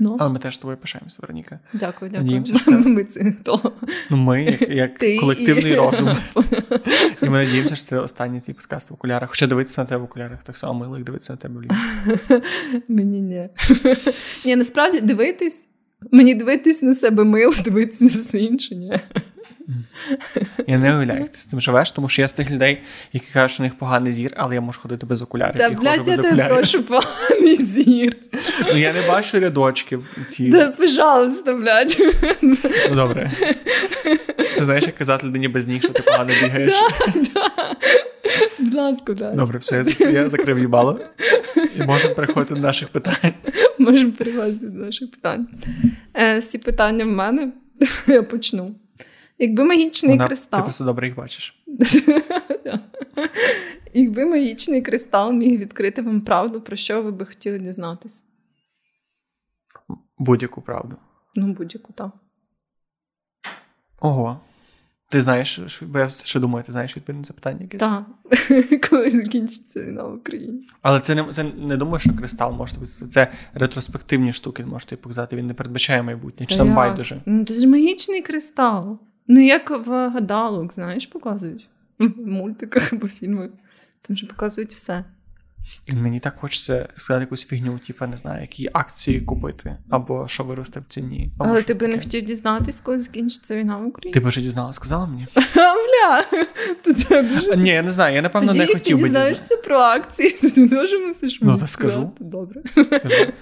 [0.00, 0.16] Ну.
[0.20, 1.60] Але ми теж з тобою пишаємося, Вероніка.
[1.72, 2.22] Дякую, дякую.
[2.22, 2.72] Надіємося, що це...
[2.72, 3.72] Ми це хто?
[4.10, 6.08] Ну, ми, як, як колективний і- розум.
[7.22, 9.30] І ми надіємося, що це останній твій подкаст в окулярах.
[9.30, 12.42] Хоча дивитися на тебе в окулярах так само мило, як дивитися на тебе в лінії.
[12.88, 13.48] Мені ні.
[14.44, 15.67] Ні, насправді дивитись.
[16.12, 18.74] Мені дивитись на себе мило, дивитись на все інше.
[18.74, 19.00] Ні.
[20.66, 22.78] Я не уявляю, як ти з тим живеш, тому що я з тих людей,
[23.12, 25.56] які кажуть, що у них поганий зір, але я можу ходити без окулярів.
[25.56, 28.16] Та і блядь, я тебе прошу поганий зір.
[28.66, 30.06] Ну я не бачу рядочків.
[30.28, 30.50] Ці...
[30.50, 31.96] Та, пожалуйста, блядь.
[32.90, 33.30] Ну добре.
[34.54, 36.74] Це знаєш, як казати людині без ніг, що ти погано бігаєш.
[38.58, 39.36] Будь ласка, блядь.
[39.36, 41.00] Добре, все, я закрив їбало.
[41.76, 43.32] І можемо переходити до наших питань.
[43.84, 45.48] Можемо переходити до наших питань.
[46.14, 47.52] Е, всі питання в мене.
[48.06, 48.74] Я почну.
[49.38, 51.62] Якби магічний Вона, ти просто добре їх бачиш.
[53.94, 58.24] Якби магічний кристал міг відкрити вам правду, про що ви би хотіли дізнатися?
[60.18, 60.96] Будь-яку правду.
[61.34, 62.12] Ну, будь-яку там.
[64.00, 64.40] Ого.
[65.10, 67.80] Ти знаєш, бо я ще думаю, ти знаєш відповідь на це питання якесь?
[67.80, 68.04] Так.
[68.90, 70.68] Коли закінчиться війна в Україні.
[70.82, 72.86] Але це не це не думаю, що кристал може бути.
[72.86, 75.36] Це ретроспективні штуки, можете показати.
[75.36, 76.46] Він не передбачає майбутнє.
[76.46, 76.76] Чи Та там як?
[76.76, 77.22] байдуже.
[77.26, 78.98] Ну, це ж магічний кристал.
[79.28, 81.68] Ну, як в гадалок, знаєш, показують.
[81.98, 83.50] В мультиках або фільмах.
[84.02, 85.04] Там же показують все.
[85.88, 90.44] Блін, Мені так хочеться сказати якусь фігню, типу, не знаю, які акції купити, або що
[90.44, 91.30] виросте в ціні.
[91.38, 94.12] Або Але ти би не хотів дізнатись, коли закінчиться війна в Україні.
[94.12, 95.26] Ти би вже дізнала, сказала мені?
[95.54, 96.24] Бля,
[96.84, 97.56] то це дуже.
[97.56, 99.30] Ні, я не знаю, я напевно Тоді, не хотів ти би дізнатися.
[99.30, 102.10] дізнаєшся про акції, то ти теж мусиш Ну, то скажу.
[102.20, 102.62] Добре.
[102.92, 103.32] Скажу.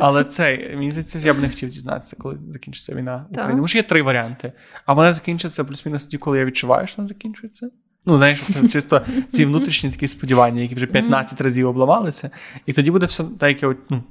[0.00, 3.56] Але це, мені здається, я б не хотів дізнатися, коли закінчиться війна в Україні.
[3.56, 4.52] Тому що є три варіанти.
[4.86, 7.70] А вона закінчиться плюс-мінус тоді, коли я відчуваю, що вона закінчується.
[8.06, 12.30] Ну, знаєш, це чисто ці внутрішні такі сподівання, які вже 15 разів обламалися,
[12.66, 14.02] і тоді буде все так, як я ну,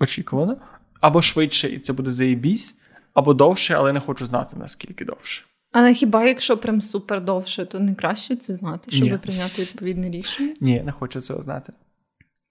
[0.00, 0.56] очікувано.
[1.00, 2.76] Або швидше, і це буде заєбісь,
[3.14, 5.44] або довше, але не хочу знати, наскільки довше.
[5.72, 9.18] Але хіба якщо прям супер довше, то не краще це знати, щоб Ні.
[9.18, 10.54] прийняти відповідне рішення?
[10.60, 11.72] Ні, не хочу цього знати.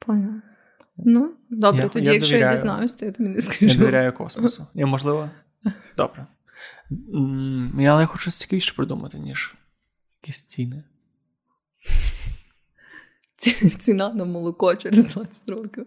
[0.05, 0.41] Поняла.
[0.97, 2.57] Ну, добре, Я- тоді, я якщо я довіряю.
[2.57, 3.65] дізнаюсь, то я тобі не скажу.
[3.65, 4.67] Я довіряю космосу.
[4.75, 5.29] Ні, можливо.
[5.97, 6.27] Добре.
[7.79, 9.55] Я, але я хочу щось цікавіше придумати, ніж
[10.23, 10.83] якісь ціни.
[13.79, 15.85] Ціна на молоко через 20 років.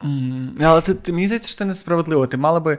[0.00, 2.26] Mm, Але це мені здається, що це несправедливо.
[2.26, 2.78] Ти мала би,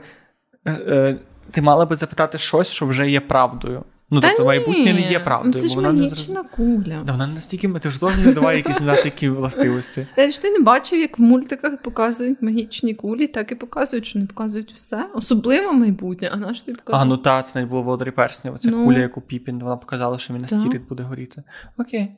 [0.64, 1.18] е, е,
[1.50, 3.84] ти мала би запитати щось, що вже є правдою.
[4.14, 5.54] Ну, тобто, майбутнє не є правдою.
[5.54, 7.02] Це бо ж вона не магічна куля.
[7.06, 10.06] Да, вона не настільки ти ж теж не давай якісь не знати, які властивості.
[10.18, 14.18] Е, ж ти не бачив, як в мультиках показують магічні кулі, так і показують, що
[14.18, 15.06] не показують все.
[15.14, 17.02] Особливо майбутнє, а на що ти показують?
[17.02, 18.58] А, ну та, це навіть було Володарі перснів.
[18.58, 18.84] Це Ну.
[18.84, 21.42] куля, яку Піпін, вона показала, що Мінас Тіріт буде горіти.
[21.78, 22.16] Okay.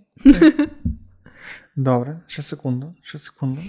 [1.76, 3.60] Добре, ще секунду, ще секунду.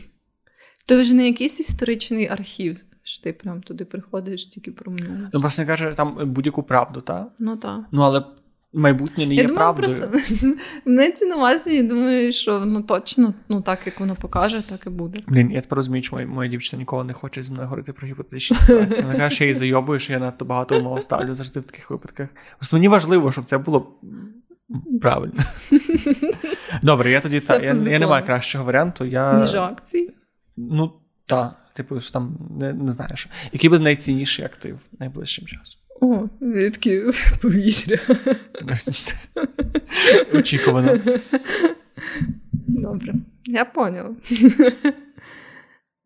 [0.86, 5.30] То вже не якийсь історичний архів, що ти прям туди приходиш тільки про минуле.
[5.34, 7.32] Ну, власне каже, там будь-яку правду, так?
[7.40, 7.80] Ну так.
[7.92, 8.24] Ну, але
[8.74, 10.00] майбутнє не є думаю, правдою.
[10.00, 10.14] просто
[10.86, 14.90] мається на увазі, я думаю, що воно точно, ну так як воно покаже, так і
[14.90, 15.20] буде.
[15.28, 18.08] Блін, я тепер розумію, чому моя, моя дівчина ніколи не хоче зі мною говорити про
[18.08, 19.08] гіпотетичні ситуації.
[19.08, 21.90] Вона каже, що я її зайобую, що я надто багато умов ставлю завжди в таких
[21.92, 22.30] випадках.
[22.58, 24.00] Просто мені важливо, щоб це було
[25.02, 25.44] правильно.
[26.84, 27.64] Добре, я тоді так.
[27.64, 29.06] Я, я не маю кращого варіанту.
[29.06, 30.14] Я, Ніж акції.
[30.58, 30.94] Ну,
[31.26, 31.65] так.
[31.76, 33.30] Типу, що там не, не знаю, що.
[33.52, 35.82] Який буде найцінніший актив найближчим часом?
[36.02, 37.12] О, звідки
[37.42, 38.00] повітря.
[40.34, 41.00] Очікувано.
[42.68, 43.14] Добре,
[43.46, 44.16] я поняла.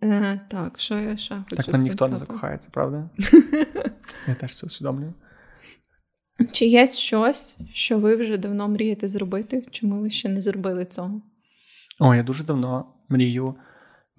[0.03, 3.09] Е, так, що я ще хочу Так там ніхто не закохається, правда?
[4.27, 5.13] Я теж це усвідомлюю.
[6.51, 9.65] Чи є щось, що ви вже давно мрієте зробити?
[9.71, 11.21] Чому ви ще не зробили цього?
[11.99, 13.55] О, я дуже давно мрію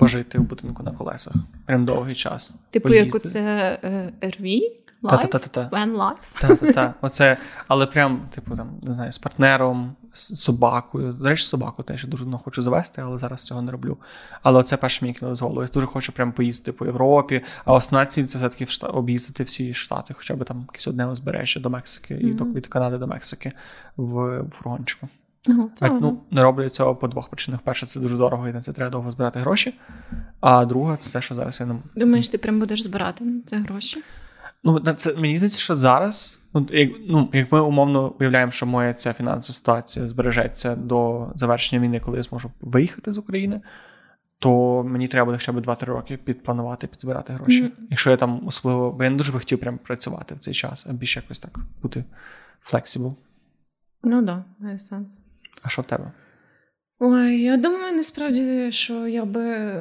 [0.01, 1.35] пожити в будинку на колесах.
[1.67, 2.55] Прям довгий час.
[2.71, 3.41] Типу, як оце
[3.85, 4.81] е, РВ?
[5.09, 5.69] Та-та-та-та.
[5.73, 6.41] When life.
[6.41, 6.95] Та-та-та.
[7.01, 7.37] Оце,
[7.69, 11.13] але прям, типу, там, не знаю, з партнером, з собакою.
[11.13, 13.97] До речі, собаку теж дуже давно хочу завести, але зараз цього не роблю.
[14.43, 15.43] Але це перше мені кинули з.
[15.43, 19.43] Я дуже хочу прям поїздити по Європі, а основна ціль це все-таки в штат, об'їздити
[19.43, 22.51] всі штати, хоча б там якесь одне узбережжя до Мексики, mm-hmm.
[22.51, 23.53] і від Канади до Мексики
[23.97, 25.09] в фургончику.
[25.49, 27.61] Ага, а, ну, Не роблю цього по двох причинах.
[27.61, 29.75] Перше, це дуже дорого, і на це треба довго збирати гроші.
[30.41, 33.57] А друга, це те, що зараз я не Думаєш, ти прям будеш збирати на це
[33.57, 34.03] гроші?
[34.65, 38.93] Ну, це мені здається, що зараз, ну, як ну, як ми умовно уявляємо, що моя
[38.93, 43.61] ця фінансова ситуація збережеться до завершення війни, коли я зможу виїхати з України,
[44.39, 47.65] то мені треба буде хоча б 2-3 роки підпланувати, підзбирати гроші.
[47.65, 47.87] Mm-hmm.
[47.91, 50.87] Якщо я там особливо, бо я не дуже би хотів прям працювати в цей час,
[50.91, 52.05] а більше якось так бути
[52.73, 53.15] flexible.
[54.03, 55.19] Ну так, да, має сенс.
[55.63, 56.13] А що в тебе?
[56.99, 59.75] Ой, я думаю, насправді, що я би.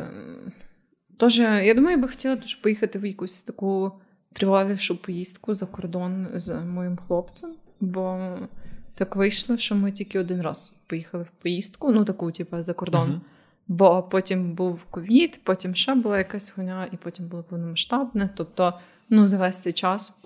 [1.17, 3.91] Тож, я думаю, я би хотіла дуже поїхати в якусь таку
[4.33, 8.35] тривалішу поїздку за кордон з моїм хлопцем, бо
[8.95, 13.09] так вийшло, що ми тільки один раз поїхали в поїздку, ну таку, типу, за кордон.
[13.09, 13.19] Uh-huh.
[13.67, 18.29] Бо потім був ковід, потім ще була якась хуйня, і потім було повномасштабне.
[18.35, 18.79] Тобто,
[19.09, 20.18] ну, за весь цей час,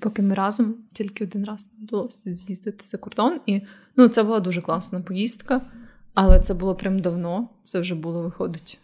[0.00, 3.40] поки ми разом тільки один раз вдалося з'їздити за кордон.
[3.46, 3.62] І
[3.96, 5.60] ну, це була дуже класна поїздка,
[6.14, 7.48] але це було прям давно.
[7.62, 8.78] Це вже було виходить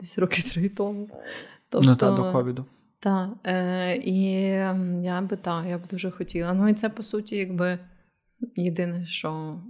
[0.00, 1.10] десь роки три тому.
[1.68, 2.64] Тобто, ну, та, до ковіду.
[3.00, 4.32] Так, е, і
[5.02, 6.54] я би так, я б дуже хотіла.
[6.54, 7.78] Ну і це по суті, якби
[8.56, 9.60] єдине, що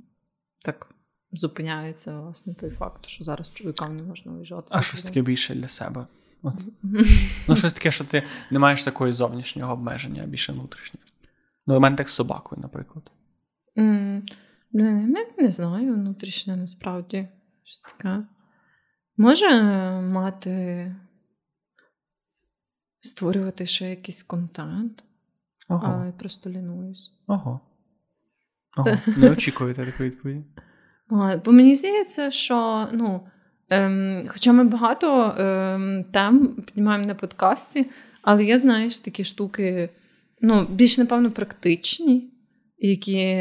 [0.63, 0.89] так
[1.33, 4.69] зупиняється власне той факт, що зараз чоловікам не можна виїжджати.
[4.71, 6.07] А щось таке більше для себе.
[6.47, 6.69] От.
[7.49, 11.01] Ну, щось таке, що ти не маєш такої зовнішнього обмеження, а більше внутрішнє.
[11.67, 13.11] Ну, у мене так з собакою, наприклад.
[13.77, 14.23] Mm,
[14.73, 17.29] не, не, не знаю, внутрішнє насправді.
[17.65, 18.27] Щось таке.
[19.17, 19.61] Може
[20.01, 20.95] мати
[23.01, 25.05] створювати ще якийсь контент,
[25.69, 26.03] ага.
[26.03, 27.13] а я просто лінуюсь.
[27.27, 27.61] Ага.
[28.77, 29.03] Ага.
[29.17, 30.45] Не очікуєте такої відповіді?
[31.45, 33.29] Бо мені здається, що ну,
[33.71, 37.87] ем, хоча ми багато ем, тем піднімаємо на подкасті,
[38.23, 39.89] але я знаєш такі штуки,
[40.41, 42.31] ну, більш, напевно, практичні,
[42.79, 43.37] які,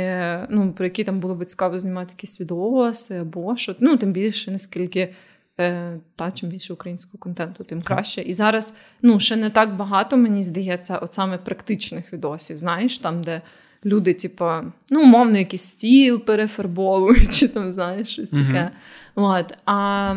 [0.50, 3.76] ну, про які там було б цікаво знімати якісь відоси або що.
[3.80, 5.14] Ну, тим більше, наскільки
[5.60, 8.22] Е, та чим більше українського контенту, тим краще.
[8.22, 13.22] І зараз ну, ще не так багато, мені здається, от саме практичних відосів, знаєш, там,
[13.24, 13.42] де
[13.86, 14.46] люди, типу,
[14.92, 18.72] ну, умовно, якийсь стіл перефарбовують, чи там, знаєш, щось таке.
[19.16, 19.40] Mm-hmm.
[19.40, 19.58] От.
[19.66, 20.14] А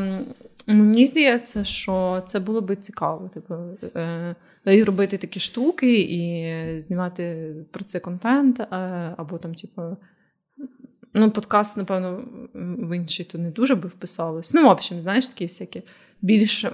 [0.66, 3.31] мені здається, що це було би цікаво.
[3.35, 3.54] Типу,
[3.96, 4.35] е,
[4.66, 8.66] і робити такі штуки, і знімати про це контент, е,
[9.16, 9.83] або там, типу.
[11.14, 12.22] Ну, подкаст, напевно,
[12.54, 14.54] в інший то не дуже би вписалось.
[14.54, 15.83] Ну, в общем, знаєш, такі всякі
[16.22, 16.64] більш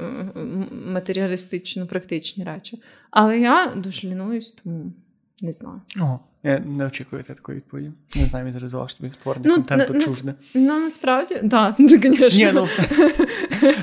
[0.87, 2.83] матеріалістично практичні речі.
[3.11, 4.93] Але я дуже лінуюсь, тому
[5.43, 5.81] не знаю.
[6.01, 7.93] Ого, я не очікуєте такої відповіді.
[8.15, 10.35] Не знаю, візуалізував, що тобі створення ну, контенту на, чужде.
[10.55, 12.29] Ну, насправді, так, да, звісно.
[12.29, 12.83] Ні, ну все.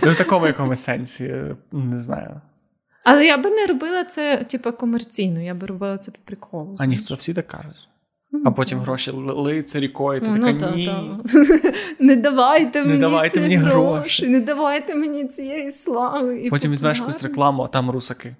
[0.03, 1.35] Ну, в такому якомусь сенсі,
[1.71, 2.41] не знаю.
[3.03, 6.75] Але я би не робила це, типу, комерційно, я би робила це по приколу.
[6.79, 7.87] А ніхто всі так кажуть.
[8.45, 10.85] А потім гроші литься рікою, ти ну, така та, ні.
[10.85, 11.19] Та.
[11.99, 16.41] Не давайте мені не давайте ці мені гроші, гроші, не давайте мені цієї слави.
[16.41, 18.35] І Потім візьмеш якусь рекламу, а там русаки.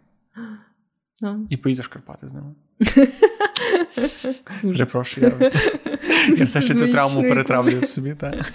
[1.21, 1.35] А.
[1.49, 2.53] І поїдеш Карпати з ними.
[4.61, 5.79] Перепрошую, я все,
[6.37, 8.15] я все ще цю травму перетравлюю в собі.
[8.19, 8.51] Так.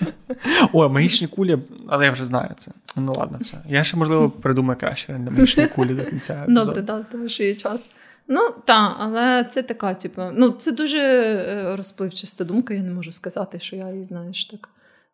[0.72, 2.70] О, магічні кулі, але я вже знаю це.
[2.96, 3.56] Ну ладно, все.
[3.68, 6.44] Я ще, можливо, придумаю краще для магічні кулі до кінця.
[6.48, 7.90] Добре, так, тому що є час.
[8.28, 12.74] Ну так, але це така, типу, ну це дуже е, розпливчаста думка.
[12.74, 14.68] Я не можу сказати, що я її, знаєш, так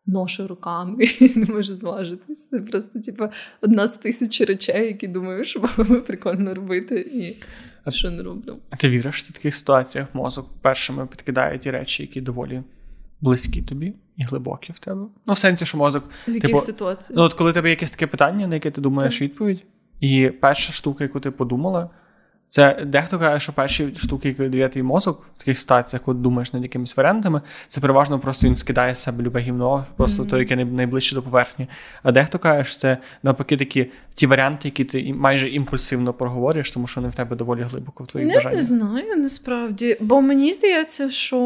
[0.05, 2.49] ношу руками і не можу зважитися.
[2.49, 3.27] Це просто, типу,
[3.61, 7.43] одна з тисяч речей, які думаю, що було би прикольно робити, і
[7.85, 8.57] а що не роблю.
[8.69, 12.61] А ти віриш, що в таких ситуаціях мозок першими підкидає ті речі, які доволі
[13.21, 15.01] близькі тобі і глибокі в тебе?
[15.25, 16.03] Ну, в сенсі, що мозок.
[16.27, 17.17] В яких типу, ситуаціях?
[17.17, 19.21] Ну, от коли тебе якесь таке питання, на яке ти думаєш так.
[19.21, 19.63] відповідь,
[19.99, 21.89] і перша штука, яку ти подумала.
[22.53, 26.53] Це дехто каже, що перші штуки, які дає твій мозок в таких ситуаціях, коли думаєш
[26.53, 30.29] над якимись варіантами, це переважно просто він скидає з себе любе гівно, просто mm-hmm.
[30.29, 31.67] то, яке найближче до поверхні.
[32.03, 36.87] А дехто каже, що це навпаки такі ті варіанти, які ти майже імпульсивно проговориш, тому
[36.87, 38.57] що вони в тебе доволі глибоко в твоїх бажаннях.
[38.57, 41.37] Не знаю насправді, бо мені здається, що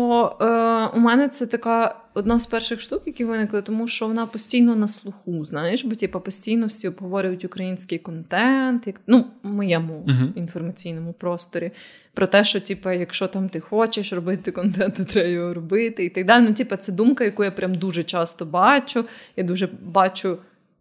[0.41, 4.75] е, у мене це така одна з перших штук, які виникли, тому що вона постійно
[4.75, 10.34] на слуху, знаєш, бо типу, постійно всі обговорюють український контент, як ну, в моєму uh-huh.
[10.36, 11.71] інформаційному просторі.
[12.13, 16.10] Про те, що типу, якщо там ти хочеш робити контент, то треба його робити і
[16.10, 16.45] так далі.
[16.47, 19.06] Ну, типу, це думка, яку я прям дуже часто бачу.
[19.36, 20.38] Я дуже бачу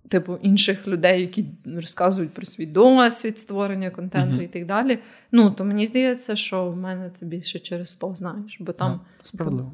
[0.09, 4.45] типу, інших людей, які розказують про свій досвід створення контенту mm-hmm.
[4.45, 4.99] і так далі.
[5.33, 9.01] Ну, то мені здається, що в мене це більше через то, знаєш, бо там.
[9.23, 9.73] Справедливо.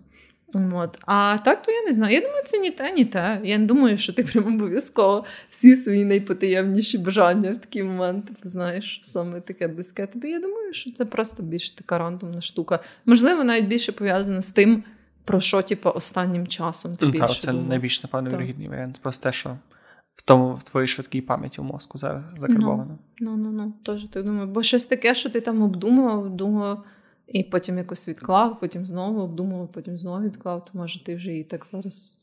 [0.55, 0.99] От.
[1.07, 2.15] А так, то я не знаю.
[2.15, 3.41] Я думаю, це ні те, ні те.
[3.45, 9.01] Я не думаю, що ти прям обов'язково всі свої найпотаємніші бажання в такий момент, знаєш,
[9.03, 10.07] саме таке близьке.
[10.07, 12.79] Тобі я думаю, що це просто більш така рандомна штука.
[13.07, 14.85] Можливо, навіть більше пов'язана з тим,
[15.25, 17.69] про що, типу, останнім часом ти більше Так, це думав.
[17.69, 18.99] найбільш, напевно, вірогідний варіант.
[19.03, 19.57] Просто те, що
[20.15, 22.99] в тому в твоїй швидкій пам'яті в мозку зараз закарбовано.
[23.21, 24.47] Ну, ну, ну, теж так думаю.
[24.47, 26.85] Бо щось таке, що ти там обдумував, думав.
[27.29, 31.45] І потім якось відклав, потім знову обдумував, потім знову відклав, то може ти вже і
[31.45, 32.19] так зараз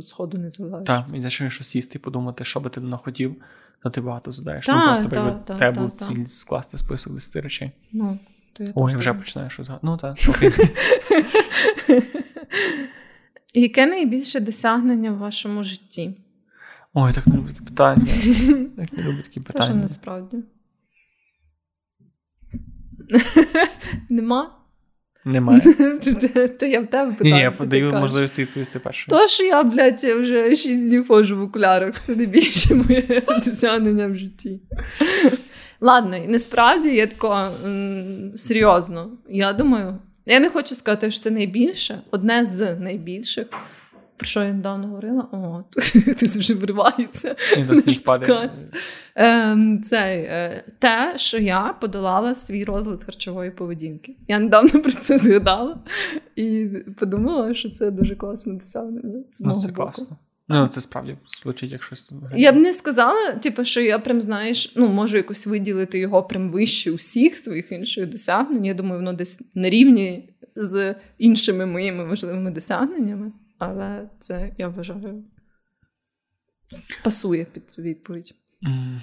[0.00, 0.86] сходу не згадаєш.
[0.86, 3.36] Так, і зачнеш сісти і подумати, що би ти не хотів,
[3.82, 4.68] то ти багато задаєш.
[4.68, 7.70] Ну, та, ну просто та, та, тебе був ціль скласти список 10 речей.
[7.92, 8.18] Ну,
[8.52, 9.18] то я Ой, я вже так.
[9.18, 9.86] починаю що згадати.
[9.86, 10.52] Ну так, окей.
[13.54, 16.14] Яке найбільше досягнення в вашому житті?
[16.94, 18.06] Ой, так не люблю такі питання.
[18.76, 19.72] Так не люблю такі питання.
[19.72, 20.36] Це насправді.
[24.10, 24.50] Нема?
[25.24, 25.60] Немає.
[26.60, 27.34] То я в тебе питаю.
[27.34, 29.10] Ні, я подаю можливість відповісти перше.
[29.10, 34.14] То, що я, блядь, вже 6 днів ходжу в окулярах, це найбільше моє досягнення в
[34.14, 34.60] житті.
[35.80, 37.50] Ладно, насправді я тако
[38.34, 39.10] серйозно.
[39.28, 43.46] Я думаю, я не хочу сказати, що це найбільше, одне з найбільших.
[44.16, 45.28] Про що я недавно говорила?
[45.32, 45.64] О,
[46.18, 47.36] ти вже вривається.
[49.14, 54.16] Ем, цей, е, Те, що я подолала свій розлад харчової поведінки.
[54.28, 55.78] Я недавно про це згадала
[56.36, 59.24] і подумала, що це дуже класне досягнення.
[59.40, 60.16] ну, Це класно.
[60.48, 62.12] Ну, це справді звучить як щось.
[62.36, 66.50] Я б не сказала, типу, що я прям знаєш, ну можу якось виділити його прям
[66.50, 68.64] вище усіх своїх інших досягнень.
[68.64, 73.32] Я думаю, воно десь на рівні з іншими моїми важливими досягненнями
[73.68, 75.24] але це я вважаю
[77.04, 78.34] пасує під цю відповідь.
[78.68, 78.98] Mm.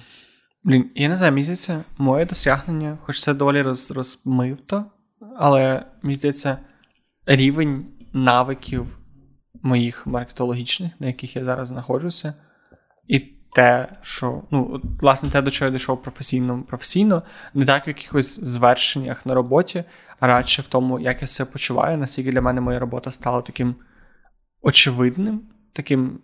[0.64, 4.84] Блін, я не знаю, мені здається, моє досягнення, хоч це доволі роз, розмивто,
[5.36, 6.58] але мені здається,
[7.26, 8.98] рівень навиків
[9.62, 12.34] моїх маркетологічних, на яких я зараз знаходжуся,
[13.08, 13.18] і
[13.52, 17.22] те, що, ну, власне, те, до чого я дійшов професійно, професійно,
[17.54, 19.84] не так в якихось звершеннях на роботі,
[20.20, 23.76] а радше в тому, як я себе почуваю, наскільки для мене моя робота стала таким
[24.62, 25.40] очевидним,
[25.72, 26.18] таким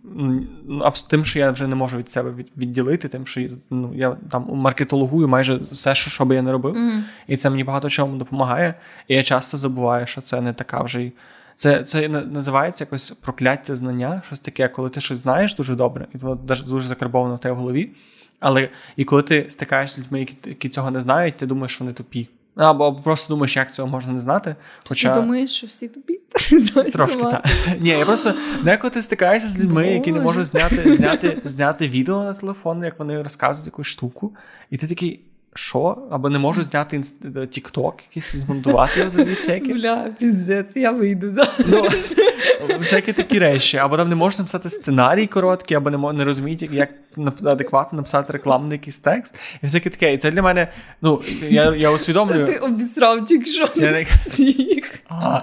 [0.65, 4.47] ну, тим, що я вже не можу від себе відділити, тим, що ну, я там
[4.53, 6.75] маркетологую майже все, що би я не робив.
[6.75, 7.01] Mm.
[7.27, 8.73] І це мені багато чому допомагає.
[9.07, 11.11] І я часто забуваю, що це не така вже й.
[11.55, 16.17] Це це називається якось прокляття знання, щось таке, коли ти щось знаєш дуже добре, і
[16.17, 16.35] воно
[16.67, 17.91] дуже закарбовано в тебе в голові.
[18.39, 21.83] Але і коли ти стикаєшся з людьми, які, які цього не знають, ти думаєш, що
[21.83, 22.29] вони тупі.
[22.59, 24.55] Або просто думаєш, як цього можна не знати.
[24.87, 25.13] Хоча...
[25.13, 26.19] Ти думаєш, що всі тобі
[26.93, 27.45] Трошки так.
[27.79, 28.33] Ні, я просто
[28.63, 29.93] деколи ти стикаєшся з людьми, Боже.
[29.93, 34.35] які не можуть зняти зняти, зняти відео на телефон, як вони розказують якусь штуку,
[34.69, 35.25] і ти такий.
[35.59, 35.97] Що?
[36.11, 39.73] Або не можу зняти TikTok якийсь змонтувати його за дві секи.
[39.73, 41.51] Бля, піздець, я вийду зараз.
[41.67, 41.87] Ну,
[42.77, 43.77] Всякі такі речі.
[43.77, 46.89] Або там не можеш написати сценарій короткий, або не не розумієте, як
[47.45, 49.35] адекватно написати рекламний якийсь текст.
[49.61, 50.13] І всяке таке.
[50.13, 50.67] І це для мене,
[51.01, 52.45] ну, я я усвідомлюю.
[52.47, 54.93] Це ти обісрав тільки що я всіх.
[55.09, 55.41] А,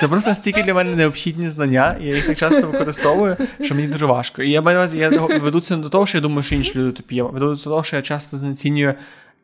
[0.00, 3.88] Це просто настільки для мене необхідні знання, і я їх так часто використовую, що мені
[3.88, 4.42] дуже важко.
[4.42, 6.92] І я маю я веду це не до того, що я думаю, що інші люди
[6.92, 7.16] тупі.
[7.16, 8.94] Я веду це до того, що я часто знецінюю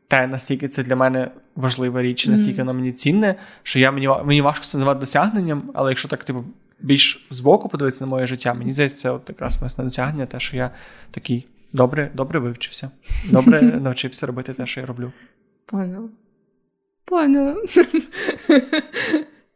[0.08, 4.40] те, наскільки це для мене важлива річ, наскільки воно мені цінне, що я мені мені
[4.40, 6.44] важко це називати досягненням, але якщо так, типу,
[6.80, 10.56] більш збоку подивитися на моє життя, мені здається, це от якраз моє досягнення, те, що
[10.56, 10.70] я
[11.10, 12.90] такий добре добре вивчився,
[13.30, 15.12] добре навчився робити те, що я роблю.
[15.66, 16.08] Поняла.
[17.04, 17.56] Поняла.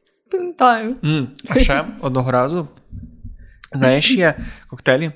[0.04, 0.96] Спам'ятаю.
[1.48, 2.68] А ще одного разу,
[3.72, 4.34] знаєш, є
[4.68, 5.12] коктейлі.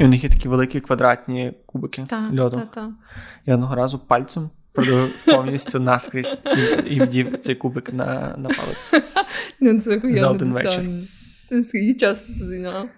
[0.00, 2.56] І в них є такі великі квадратні кубики та, льоду.
[2.56, 2.92] Та, та.
[3.46, 8.92] Я одного разу пальцем продав повністю наскрізь і, і вдів цей кубик на на палець.
[9.60, 10.82] Ну, це За один вечір.
[11.64, 12.88] Скільки часу ти зайняла?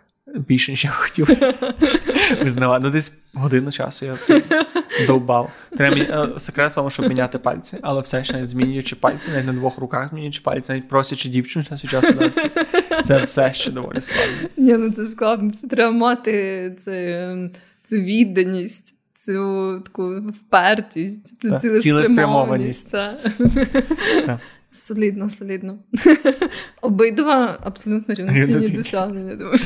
[0.49, 1.29] Більше ніж я хотів
[2.43, 2.85] визнавати.
[2.85, 4.43] Ну, десь годину часу я це
[5.07, 5.53] довбав.
[5.77, 9.47] Треба е, секрет в тому, щоб міняти пальці, але все ще навіть змінюючи пальці, навіть
[9.47, 12.51] на двох руках змінюючи пальці, навіть просячи дівчину час від часу це,
[13.03, 14.49] це все ще доволі складно.
[14.57, 15.51] Ні, ну це складно.
[15.51, 17.51] Це треба мати це,
[17.83, 18.95] цю відданість.
[19.15, 22.93] Цю таку впертість, цю цілеспрямованість.
[22.93, 24.41] Так.
[24.71, 25.79] Солідно, солідно.
[26.81, 29.59] Обидва абсолютно рівноцінні досягнення.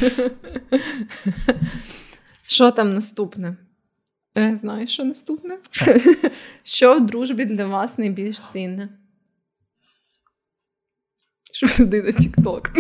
[2.47, 3.57] Що там наступне?
[4.39, 5.59] Е, Знаєш, що наступне?
[5.71, 6.01] Що?
[6.63, 8.89] що в дружбі для вас найбільш цінне?
[11.57, 12.71] щоб людина Тік-Ток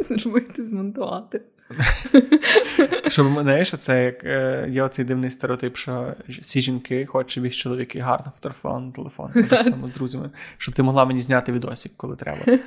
[0.00, 1.42] зробити, змонтувати.
[3.08, 7.56] Щоб знаєш, це як е, є оцей дивний стереотип, що всі жінки хочуть, щоб їх
[7.56, 11.92] чоловіки гарно фотографували на телефон, так само з друзями, щоб ти могла мені зняти відосик,
[11.96, 12.58] коли треба.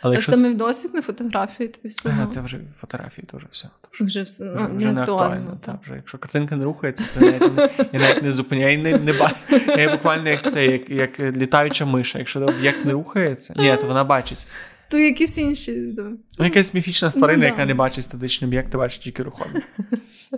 [0.00, 0.32] Але якщо...
[0.32, 2.08] саме відосик на фотографії, тобі все.
[2.08, 3.68] Ага, це вже фотографії, то вже все.
[3.80, 5.58] То вже, вже, все, вже, вже не актуально.
[5.60, 8.78] Та, вже, Якщо картинка не рухається, то я навіть не, я навіть не зупиняю, я
[8.78, 9.36] не, не бачу.
[9.66, 12.18] Я буквально як це, як, як літаюча миша.
[12.18, 14.46] Якщо об'єкт не рухається, ні, то вона бачить.
[14.90, 15.94] То якісь інші.
[16.38, 17.66] Ну, якась міфічна створина, ну, яка да.
[17.66, 19.62] не бачить статичний об'єкт, бачить тільки рухомі.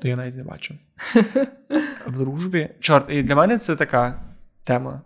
[0.02, 0.74] То я навіть не бачу.
[2.06, 2.68] В дружбі.
[2.80, 4.22] Чорт, і для мене це така
[4.64, 5.02] тема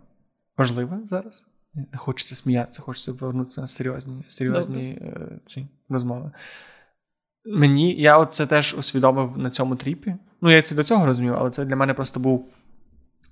[0.57, 1.47] важлива зараз.
[1.73, 6.31] Не хочеться сміятися, хочеться повернутися на серйозні серйозні е, ці розмови.
[7.45, 10.15] Мені, я от це теж усвідомив на цьому тріпі.
[10.41, 12.49] Ну, я це до цього розумів, але це для мене просто був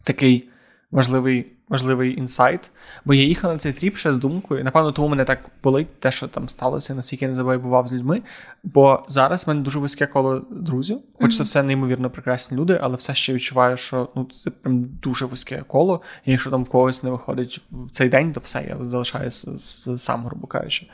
[0.03, 0.49] такий
[0.94, 2.72] важливий важливий інсайт.
[3.06, 4.64] Бо я їхав на цей тріп ще з думкою.
[4.64, 8.22] Напевно, тому мене так болить те, що там сталося, наскільки я не забував з людьми.
[8.64, 12.96] Бо зараз в мене дуже вузьке коло друзів, хоч це все неймовірно прекрасні люди, але
[12.96, 16.02] все ще відчуваю, що ну це прям дуже вузьке коло.
[16.26, 19.58] І якщо там в когось не виходить в цей день, то все, я залишаюся
[19.98, 20.89] сам, грубо кажучи.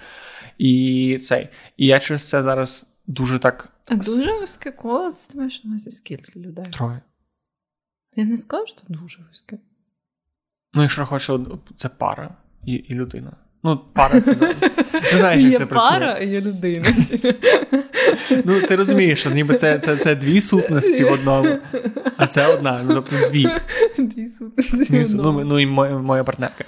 [0.58, 1.50] І цей.
[1.78, 3.70] І я через це зараз дуже так.
[3.86, 6.66] А дуже вузьке коло, це ти маєш на увазі скільки людей?
[6.66, 7.02] Троє.
[8.16, 9.58] Я не скажу, що дуже вузьке.
[10.74, 12.30] Ну, якщо хочу, це пара
[12.66, 13.32] і і людина.
[13.64, 14.56] Ну, пара це
[15.14, 15.90] не знаєш, як це працює.
[15.90, 16.86] Пара і є людина.
[18.46, 21.58] Ну, ти розумієш, що ніби це це, це дві сутності в одному,
[22.18, 23.50] а це одна, ну тобто дві.
[23.98, 24.94] Дві сутності.
[24.94, 26.64] Дві, ну, ну і моя, моя партнерка,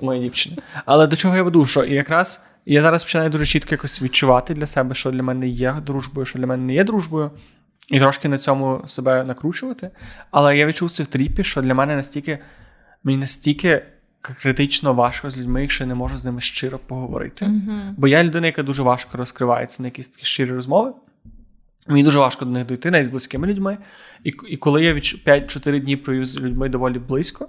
[0.00, 0.56] моя дівчина.
[0.84, 1.66] Але до чого я веду?
[1.66, 5.74] Що якраз я зараз починаю дуже чітко якось відчувати для себе, що для мене є
[5.86, 7.30] дружбою, що для мене не є дружбою.
[7.88, 9.90] І трошки на цьому себе накручувати.
[10.30, 12.38] Але я відчув це в тріпі, що для мене настільки
[13.04, 13.82] мені настільки
[14.20, 17.44] критично важко з людьми, якщо я не можу з ними щиро поговорити.
[17.44, 17.94] Uh-huh.
[17.96, 20.92] Бо я людина, яка дуже важко розкривається на якісь такі щирі розмови.
[21.88, 23.78] Мені дуже важко до них дойти, навіть з близькими людьми.
[24.24, 27.48] І і коли я від 5-4 дні провів з людьми доволі близько,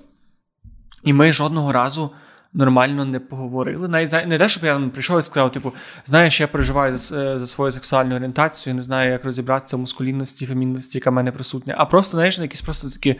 [1.04, 2.12] і ми жодного разу
[2.54, 3.88] нормально не поговорили.
[3.88, 5.74] Навіть не те, щоб я прийшов і сказав, типу,
[6.06, 10.98] знаєш, я переживаю за за свою сексуальну орієнтацію, не знаю, як розібратися в мускулінності, фемінності,
[10.98, 11.76] яка в мене присутня.
[11.78, 13.16] А просто, знаєш, на якісь просто такі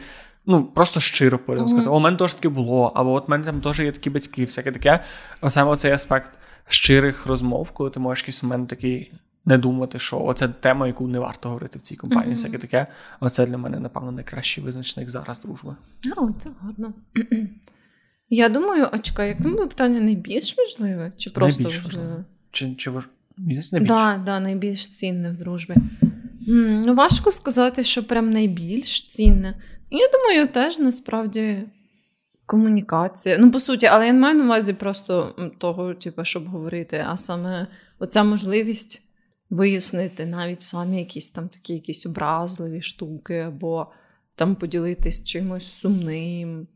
[0.46, 1.70] ну, просто щиро порядом mm-hmm.
[1.70, 4.10] сказати, о, у мене теж таке було, або от у мене там теж є такі
[4.10, 5.00] батьки, всяке таке.
[5.40, 9.12] А саме цей аспект щирих розмов, коли ти можеш якийсь момент такий
[9.44, 12.36] не думати, що оце тема, яку не варто говорити в цій компанії, mm-hmm.
[12.36, 12.86] всяке таке.
[13.20, 15.76] Оце для мене, напевно, найкращий визначник зараз дружби.
[16.16, 16.92] О, це гарно.
[18.30, 21.12] Я думаю, а чекай, як було питання найбільш важливе?
[21.16, 22.24] Чи просто найбільш важливе?
[22.50, 23.04] Чи, чи важ...
[23.36, 23.88] найбільш?
[23.88, 25.74] Да, да, найбільш цінне в дружбі.
[26.48, 29.54] М, ну, Важко сказати, що прям найбільш цінне.
[29.90, 31.62] Я думаю, теж насправді
[32.46, 33.38] комунікація.
[33.38, 37.16] Ну, по суті, але я не маю на увазі просто того, типу, щоб говорити, а
[37.16, 37.66] саме
[37.98, 39.02] оця можливість
[39.50, 43.86] вияснити навіть самі якісь там такі якісь образливі штуки, або
[44.34, 46.66] там поділитись чимось сумним.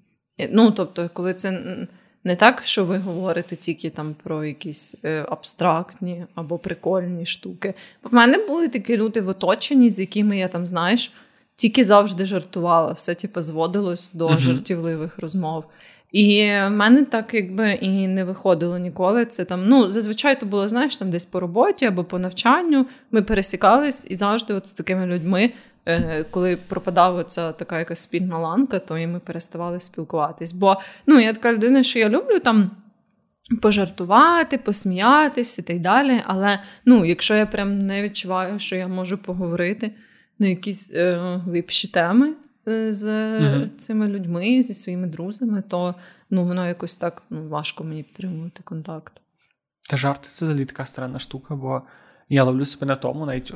[0.51, 1.77] Ну, тобто, коли це
[2.25, 7.75] не так, що ви говорите тільки там про якісь е, абстрактні або прикольні штуки.
[8.03, 11.13] Бо в мене були такі люди в оточенні, з якими я там, знаєш
[11.57, 14.39] тільки завжди жартувала, все типу, зводилось до uh-huh.
[14.39, 15.65] жартівливих розмов.
[16.13, 19.25] І в мене так якби і не виходило ніколи.
[19.25, 22.87] Це там, ну, зазвичай то було, знаєш, там десь по роботі або по навчанню.
[23.11, 25.53] Ми пересікались і завжди от з такими людьми,
[25.87, 30.53] е, коли пропадала ця така якась спільна ланка, то і ми переставали спілкуватись.
[30.53, 30.77] Бо
[31.07, 32.71] ну, я така людина, що я люблю там.
[33.63, 36.23] Пожартувати, посміятися і так далі.
[36.27, 39.91] Але ну, якщо я прям не відчуваю, що я можу поговорити,
[40.43, 42.35] на якісь е, глибші теми
[42.69, 45.95] е, з mm цими людьми, зі своїми друзями, то
[46.31, 49.13] ну, воно якось так ну, важко мені підтримувати контакт.
[49.91, 51.83] Та жарти це взагалі така странна штука, бо
[52.29, 53.53] я ловлю себе на тому, навіть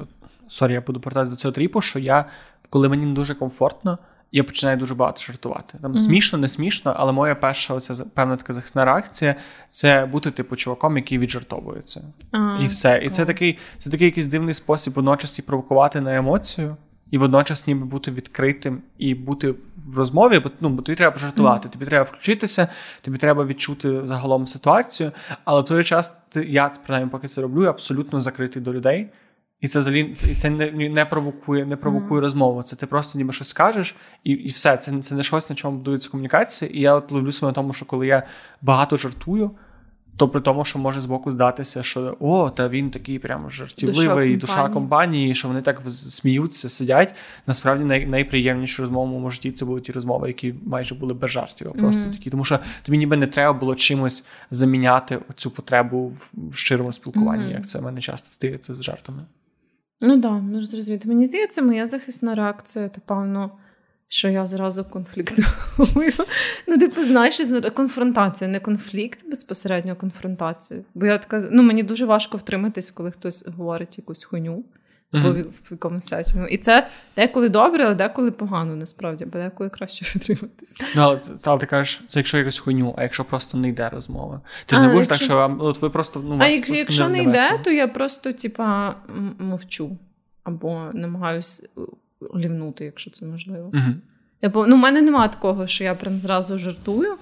[0.49, 2.25] sorry, я буду повертатися до цього trip -у, що я,
[2.71, 3.99] коли мені не дуже комфортно,
[4.33, 5.79] я починаю дуже багато жартувати.
[5.83, 6.01] Там mm-hmm.
[6.01, 9.35] смішно, не смішно, але моя перша оця певна така захисна реакція
[9.69, 12.05] це бути типу чуваком, який віджартовується.
[12.33, 13.01] А, і все.
[13.05, 16.77] І це такий це такий якийсь дивний спосіб водночас і провокувати на емоцію,
[17.11, 19.55] і водночас ніби бути відкритим і бути
[19.87, 21.73] в розмові, бо ну, бо тобі треба пожартувати, mm-hmm.
[21.73, 22.69] тобі треба включитися,
[23.03, 25.13] тобі треба відчути загалом ситуацію.
[25.45, 29.09] Але в той час я принаймні, поки це роблю, абсолютно закритий до людей.
[29.61, 32.25] І це взагалі це, це не не провокує не провокує mm.
[32.25, 32.63] розмову.
[32.63, 34.77] Це ти просто ніби щось скажеш, і і все.
[34.77, 36.71] Це це не щось, на чому будується комунікація.
[36.75, 38.23] І я от ловлю себе на тому, що коли я
[38.63, 39.51] багато жартую,
[40.17, 44.55] То при тому, що може збоку здатися, що о, та він такий прям жартівливий, душа,
[44.55, 47.15] душа компанії, що вони так сміються, сидять.
[47.47, 51.31] Насправді най- найприємніші розмови в моєму житті це були ті розмови, які майже були без
[51.31, 51.73] жартів.
[51.73, 52.13] Просто mm-hmm.
[52.13, 57.45] такі, тому що тобі ніби не треба було чимось заміняти цю потребу в щирому спілкуванні,
[57.45, 57.53] mm-hmm.
[57.53, 59.23] як це в мене часто стається з жартами.
[60.01, 61.09] Ну да, ну зрозуміти.
[61.09, 63.51] Мені здається, моя захисна реакція, то певно
[64.09, 65.47] що я зразу конфліктую.
[66.67, 67.41] Ну, типу, знаєш,
[67.75, 70.81] конфронтація, не конфлікт, безпосередньо конфронтація.
[70.95, 74.65] Бо я така, ну мені дуже важко втриматись, коли хтось говорить якусь хуйню
[75.23, 76.47] в якомусь сетінгу.
[76.47, 76.87] І це
[77.17, 80.77] деколи добре, а деколи погано, насправді, бо деколи краще втриматись.
[80.97, 84.41] Ну, але, але ти кажеш, це якщо якусь хуйню, а якщо просто не йде розмова.
[84.67, 85.19] Ти ж не будеш якщо...
[85.19, 87.71] так, що вам от ви просто ну, вас А просто якщо не, не йде, то
[87.71, 88.95] я просто, типа,
[89.39, 89.97] мовчу
[90.45, 91.69] або намагаюсь
[92.37, 93.71] leave -нути, якщо це можливо.
[93.71, 93.95] Uh-huh.
[94.43, 97.17] Я, ну, У мене немає такого, що я прям зразу жартую.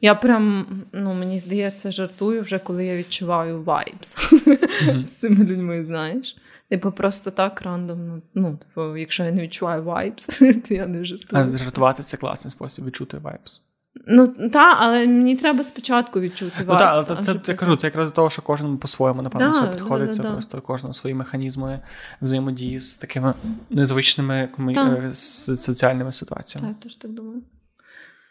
[0.00, 4.16] Я прям, ну, мені здається, жартую вже коли я відчуваю vibes
[5.04, 6.36] з цими людьми, знаєш.
[6.70, 8.22] Типу, просто так рандомно.
[8.34, 10.26] Ну, типу, якщо я не відчуваю vibes,
[10.68, 11.42] то я не жартую.
[11.42, 13.62] А жартувати це класний спосіб відчути vibes.
[14.06, 17.86] Ну так, але мені треба спочатку відчути Ну так, але це, це я кажу, це
[17.86, 19.84] якраз до того, що кожен по-своєму, напевно, да, це.
[19.86, 21.80] Да, да, просто кожен свої механізми
[22.22, 23.34] взаємодії з такими
[23.70, 24.78] незвичними комі...
[24.78, 26.68] Е, соціальними ситуаціями.
[26.68, 27.42] Так, теж так думаю.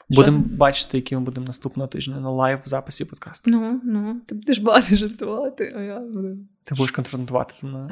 [0.10, 3.52] Будемо бачити, які ми будемо наступного тижня на live записі подкасту.
[3.52, 6.38] Ну, ну, ти будеш багато жартувати, а я буду.
[6.64, 7.90] Ти будеш конфронтувати зі мною.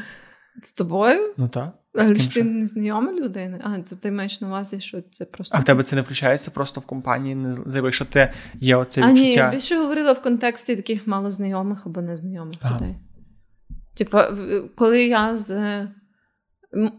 [0.61, 1.33] З тобою?
[1.37, 1.73] Ну так.
[1.95, 3.59] Але ж ти не знайома людина?
[3.63, 5.57] А, то ти маєш на увазі, що це просто.
[5.57, 9.21] А в тебе це не включається просто в компанії, не якщо ти є оце відчуття.
[9.21, 12.75] А ні, я більше говорила в контексті таких малознайомих або незнайомих ага.
[12.75, 12.95] людей.
[13.93, 14.37] Типа,
[14.75, 15.81] коли я з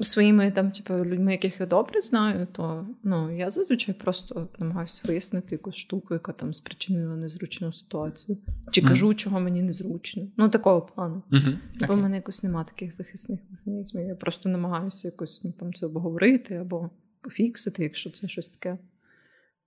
[0.01, 5.55] своїми там, типу, людьми, яких я добре знаю, то ну, я зазвичай просто намагаюся вияснити
[5.55, 8.39] якусь штуку, яка там спричинила незручну ситуацію.
[8.71, 8.89] Чи mm.
[8.89, 10.29] кажу, чого мені незручно.
[10.37, 11.23] Ну, такого плану.
[11.31, 11.59] Mm-hmm.
[11.81, 11.97] Бо okay.
[11.97, 14.07] в мене якось немає таких захисних механізмів.
[14.07, 18.79] Я просто намагаюся якось ну, там це обговорити або пофіксити, якщо це щось таке.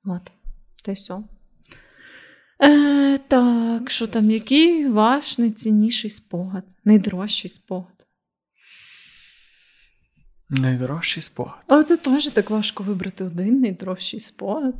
[0.05, 0.31] От,
[0.85, 1.23] та й все.
[2.63, 7.96] Е, Так, що там, який ваш найцінніший спогад, найдорожчий спогад?
[10.49, 11.63] Найдорожчий спогад.
[11.67, 14.75] Але це теж так важко вибрати один найдорожчий спогад.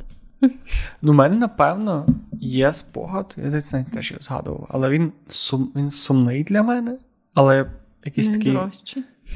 [1.02, 2.06] Ну, у мене, напевно,
[2.40, 6.98] є спогад, я здається, навіть теж його згадував, але він сум, він сумний для мене,
[7.34, 7.70] але
[8.04, 8.58] якийсь такий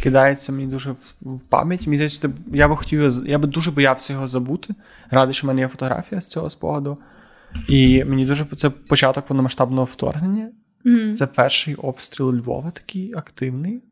[0.03, 1.87] кидається мені дуже в, в пам'ять.
[1.87, 4.75] Мені здається, я би хотів, я би дуже боявся його забути.
[5.11, 6.99] Радий, що в мене є фотографія з цього спогаду.
[7.69, 10.51] І мені дуже це початок повномасштабного вторгнення.
[10.85, 11.11] Mm.
[11.11, 13.83] Це перший обстріл Львова, такий активний.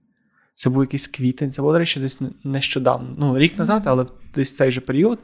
[0.60, 3.08] Це був якийсь квітень, це було, до речі, десь нещодавно.
[3.18, 5.18] Ну, рік назад, але десь цей же період.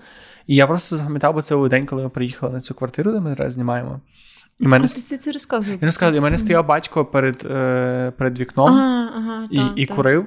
[0.46, 3.20] І я просто запам'ятав, бо це був день, коли ми приїхали на цю квартиру, де
[3.20, 4.00] ми зараз знімаємо.
[4.60, 4.84] І мене...
[4.84, 5.78] А ти це розказував?
[5.80, 9.86] Я розказую, у мене стояв батько перед е, перед вікном ага, ага, і та, і
[9.86, 9.94] та.
[9.94, 10.26] курив.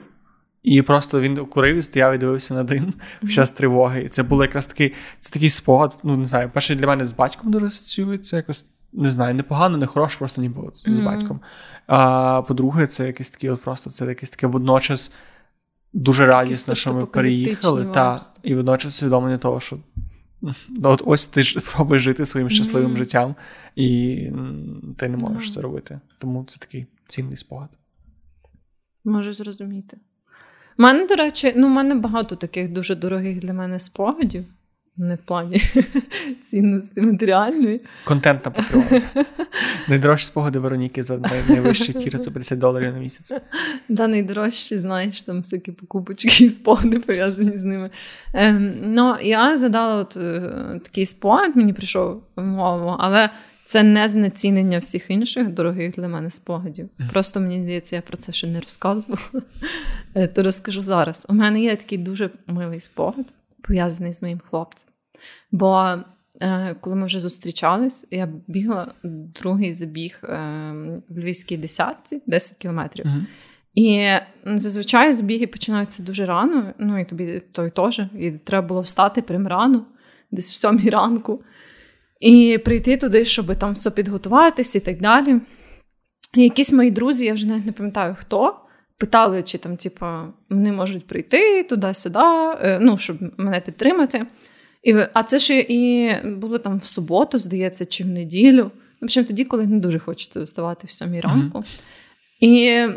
[0.64, 4.01] І просто він курив і стояв і дивився на дим під час тривоги.
[4.01, 5.97] І це було якраз такий це такий спогад.
[6.03, 9.86] Ну, не знаю, перший для мене з батьком дуже асоціюється якось не знаю, непогано, не
[9.86, 10.90] хороше, просто ніби mm-hmm.
[10.90, 11.40] з батьком.
[11.88, 15.14] А по-друге, це якесь таке, от просто це якесь таке водночас
[15.94, 17.86] дуже радісно, що ми переїхали.
[17.86, 19.78] Та, І водночас усвідомлення того, що
[20.42, 22.98] ну, от ось ти ж пробуєш жити своїм щасливим mm-hmm.
[22.98, 23.36] життям,
[23.76, 24.16] і
[24.98, 25.54] ти не можеш mm-hmm.
[25.54, 26.00] це робити.
[26.18, 27.70] Тому це такий цінний спогад.
[29.06, 29.98] Можу зрозуміти.
[30.78, 34.46] У мене, до речі, ну, у мене багато таких дуже дорогих для мене спогадів
[35.00, 35.62] не в плані
[36.43, 37.82] цінності матеріальної.
[38.04, 39.02] Контент на Patreon.
[39.88, 43.34] Найдорожчі спогади Вероніки за найвищий тір це 50 доларів на місяць.
[43.89, 47.89] Да, найдорожчі, знаєш, там всякі покупочки і спогади пов'язані з ними.
[48.34, 50.41] Ем, ну, Я задала от е,
[50.84, 53.30] такий спогад, мені прийшов в голову, але
[53.66, 56.89] це не знецінення всіх інших дорогих для мене спогадів.
[57.12, 59.22] Просто мені здається, я про це ще не розказувала.
[60.16, 61.26] Е, то розкажу зараз.
[61.30, 63.26] У мене є такий дуже милий спогад
[63.62, 64.89] пов'язаний з моїм хлопцем.
[65.52, 65.95] Бо
[66.41, 68.93] е, коли ми вже зустрічались, я бігла
[69.41, 70.28] другий забіг е,
[71.10, 73.06] в Львівській десятці, 10 кілометрів.
[73.06, 73.26] Uh-huh.
[73.76, 74.10] І
[74.45, 78.02] зазвичай забіги починаються дуже рано, ну і тобі той теж.
[78.20, 79.86] І треба було встати прям рано,
[80.32, 81.43] десь в сьомій ранку,
[82.20, 85.41] і прийти туди, щоб там все підготуватись і так далі.
[86.36, 88.56] І якісь мої друзі, я вже навіть не пам'ятаю хто
[88.97, 94.26] питали, чи там, типа, вони можуть прийти туди-сюди, е, ну, щоб мене підтримати.
[94.84, 98.71] І, А це ще і було там в суботу, здається, чи в неділю.
[99.01, 101.57] В общем, тоді, коли не дуже хочеться вставати в сьомій ранку.
[101.57, 101.82] Mm-hmm.
[102.39, 102.88] І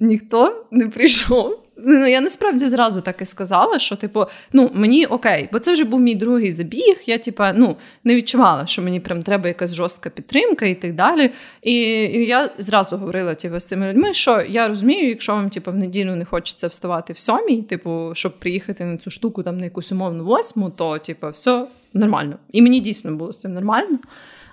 [0.00, 1.65] ніхто не прийшов.
[1.76, 5.84] Ну я насправді зразу так і сказала, що типу, ну мені окей, бо це вже
[5.84, 7.02] був мій другий забіг.
[7.06, 11.30] Я типа ну не відчувала, що мені прям треба якась жорстка підтримка і так далі.
[11.62, 15.70] І, і я зразу говорила типу, з цими людьми, що я розумію, якщо вам типу,
[15.70, 19.64] в неділю не хочеться вставати в сьомій, типу, щоб приїхати на цю штуку там на
[19.64, 22.36] якусь умовну восьму, то типу, все нормально.
[22.52, 23.98] І мені дійсно було з цим нормально.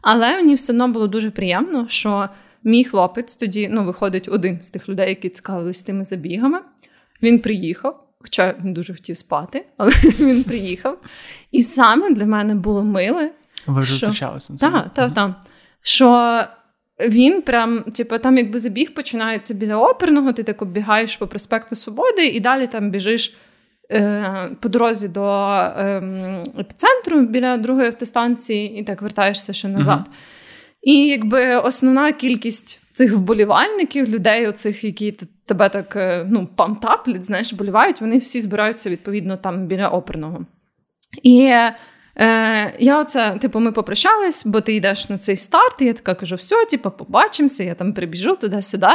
[0.01, 2.29] Але мені все одно було дуже приємно, що
[2.63, 6.59] мій хлопець тоді ну, виходить один з тих людей, які цікавились тими забігами.
[7.21, 10.97] Він приїхав, хоча він дуже хотів спати, але він приїхав.
[11.51, 13.31] І саме для мене було миле.
[13.67, 14.53] Ви вже зустрічалися?
[14.59, 15.31] Так, так, так.
[15.81, 16.39] Що
[16.99, 22.27] він прям, типу, там, якби забіг починається біля оперного, ти так оббігаєш по проспекту Свободи
[22.27, 23.37] і далі там біжиш.
[23.91, 29.99] Е, по дорозі до ем, епіцентру біля другої автостанції, і так вертаєшся ще назад.
[29.99, 30.13] Uh-huh.
[30.81, 35.13] І якби основна кількість цих вболівальників, людей, оцих, які
[35.45, 40.45] тебе так е, ну, памтаплять, знаєш, болівають, вони всі збираються відповідно там біля оперного.
[41.23, 41.41] І
[42.15, 46.15] е, я оце, типу, ми попрощались, бо ти йдеш на цей старт, і я така
[46.15, 48.87] кажу: все, типу, побачимося, я там прибіжу туди-сюди.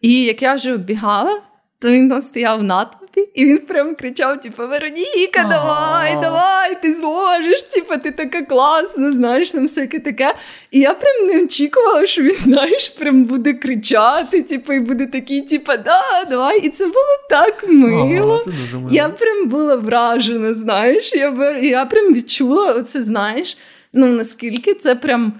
[0.00, 1.42] І як я вже оббігала,
[1.80, 6.94] то він там стояв над групі, і він прям кричав: типу, Вероніка, давай, давай, ти
[6.94, 10.34] зможеш, типу, ти така класна, знаєш, там всяке таке.
[10.70, 15.40] І я прям не очікувала, що він, знаєш, прям буде кричати, типу, і буде такий,
[15.40, 16.60] типу, да, давай.
[16.60, 18.38] І це було так мило.
[18.38, 18.88] Це дуже мило.
[18.92, 21.12] Я прям була вражена, знаєш.
[21.12, 23.58] Я я прям відчула оце, знаєш,
[23.92, 25.32] ну наскільки це прям.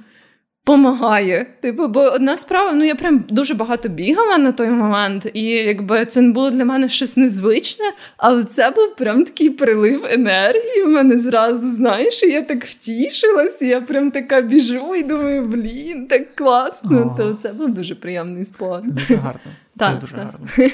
[0.65, 1.47] Помагає.
[1.61, 6.07] Типу, бо одна справа, ну я прям дуже багато бігала на той момент, і якби
[6.07, 7.85] це не було для мене щось незвичне,
[8.17, 10.85] але це був прям такий прилив енергії.
[10.85, 15.45] в мене зразу, знаєш, і я так втішилась, і я прям така біжу і думаю,
[15.47, 17.15] блін, так класно.
[17.17, 18.85] То це був дуже приємний спогад.
[18.87, 19.41] Дуже гарно.
[19.77, 20.47] Так, дуже гарно.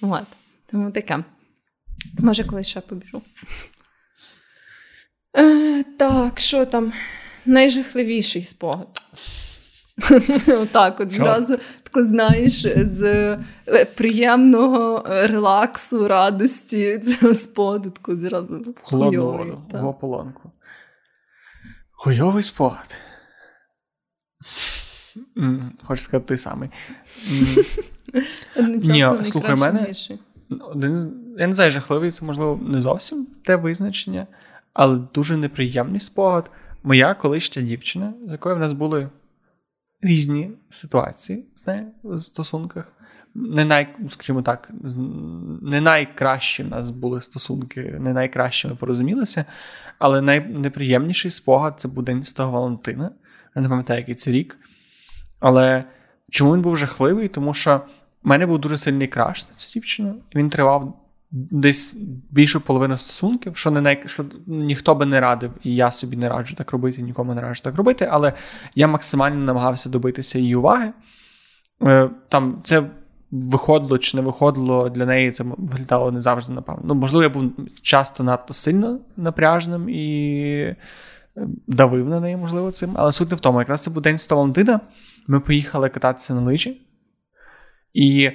[0.00, 0.26] От.
[0.70, 1.24] Тому таке.
[2.18, 3.22] Може, колись ще побіжу.
[5.38, 6.92] Е, Так, що там?
[7.48, 9.02] Найжахливіший спогад.
[10.48, 13.02] Отак, от зразу тако, знаєш, з
[13.66, 20.52] е, приємного релаксу, радості цього спогаду, тако зразу в холодну в ополонку.
[21.90, 22.96] Хуйовий спогад.
[25.82, 26.70] Хочеш сказати той самий.
[28.84, 29.92] Ні, слухай мене.
[30.60, 30.94] Один
[31.38, 34.26] я не знаю, жахливий, це, можливо, не зовсім те визначення,
[34.72, 36.50] але дуже неприємний спогад
[36.88, 39.08] моя колишня дівчина, з якою в нас були
[40.00, 42.92] різні ситуації з нею в стосунках.
[43.34, 44.70] Не най, скажімо так,
[45.62, 49.44] не найкращі в нас були стосунки, не найкраще ми порозумілися,
[49.98, 53.10] але найнеприємніший спогад це був День Святого Валентина.
[53.56, 54.58] Я не пам'ятаю, який це рік.
[55.40, 55.84] Але
[56.30, 57.28] чому він був жахливий?
[57.28, 57.76] Тому що
[58.22, 61.96] в мене був дуже сильний краш на цю дівчину, він тривав десь
[62.30, 64.02] більшу половину стосунків, що не най...
[64.06, 67.60] що ніхто би не радив, і я собі не раджу так робити, нікому не раджу
[67.62, 68.32] так робити, але
[68.74, 70.92] я максимально намагався добитися її уваги.
[71.82, 72.82] Е, там це
[73.30, 76.82] виходило чи не виходило для неї, це виглядало не завжди, напевно.
[76.84, 77.52] Ну, можливо, я був
[77.82, 80.76] часто надто сильно напряжним і е,
[81.66, 82.90] давив на неї, можливо, цим.
[82.94, 84.80] Але суть не в тому, якраз це був день 100 Валентина.
[85.26, 86.82] Ми поїхали кататися на лижі.
[87.94, 88.30] І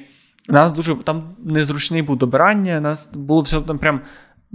[0.50, 4.02] нас дуже там незручний був добирання, нас було все там прям.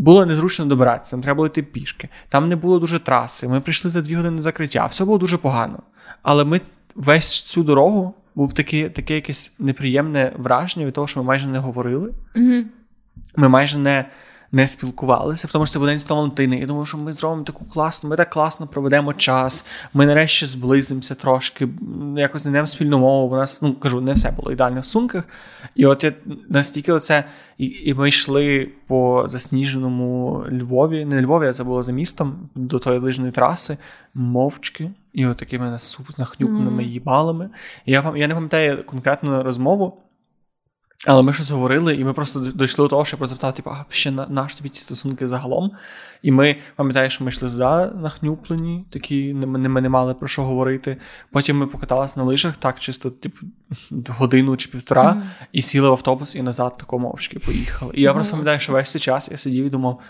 [0.00, 2.08] Було незручно добиратися, нам треба було йти пішки.
[2.28, 3.48] Там не було дуже траси.
[3.48, 4.86] Ми прийшли за дві години закриття.
[4.86, 5.82] Все було дуже погано.
[6.22, 6.60] Але ми
[6.94, 11.58] весь цю дорогу був таке таке якесь неприємне враження від того, що ми майже не
[11.58, 12.14] говорили.
[12.36, 12.64] Mm-hmm.
[13.36, 14.04] Ми майже не
[14.52, 16.58] не спілкувалися, тому що це буде День Валентини.
[16.58, 19.66] Я думаю, що ми зробимо таку класну, ми так класно проведемо час.
[19.94, 21.68] Ми нарешті зблизимося трошки,
[22.16, 23.34] якось знайдемо спільну мову.
[23.34, 25.24] У нас, ну кажу, не все було ідеально в сумках.
[25.74, 26.12] І от я
[26.48, 27.24] настільки оце,
[27.58, 32.78] і, і ми йшли по засніженому Львові, не Львові, а це було за містом до
[32.78, 33.78] тої лижної траси,
[34.14, 34.90] мовчки.
[35.12, 35.78] І от такими
[36.18, 36.86] нахнюпленими mm.
[36.86, 37.50] їбалами.
[37.86, 39.96] І я я не пам'ятаю конкретну розмову.
[41.06, 43.84] Але ми щось говорили, і ми просто дійшли до того, що я запитав, типу, а
[43.88, 45.70] ще на, наш тобі ті стосунки загалом.
[46.22, 50.42] І ми пам'ятаєш, що ми йшли туди нахнюплені, такі ми, ми не мали про що
[50.42, 50.96] говорити.
[51.30, 53.46] Потім ми покаталися на лижах, так, чисто, типу,
[54.08, 55.46] годину чи півтора, mm-hmm.
[55.52, 57.92] і сіли в автобус і назад такому мовчки поїхали.
[57.94, 58.14] І я mm-hmm.
[58.14, 60.00] просто пам'ятаю, що весь цей час я сидів і думав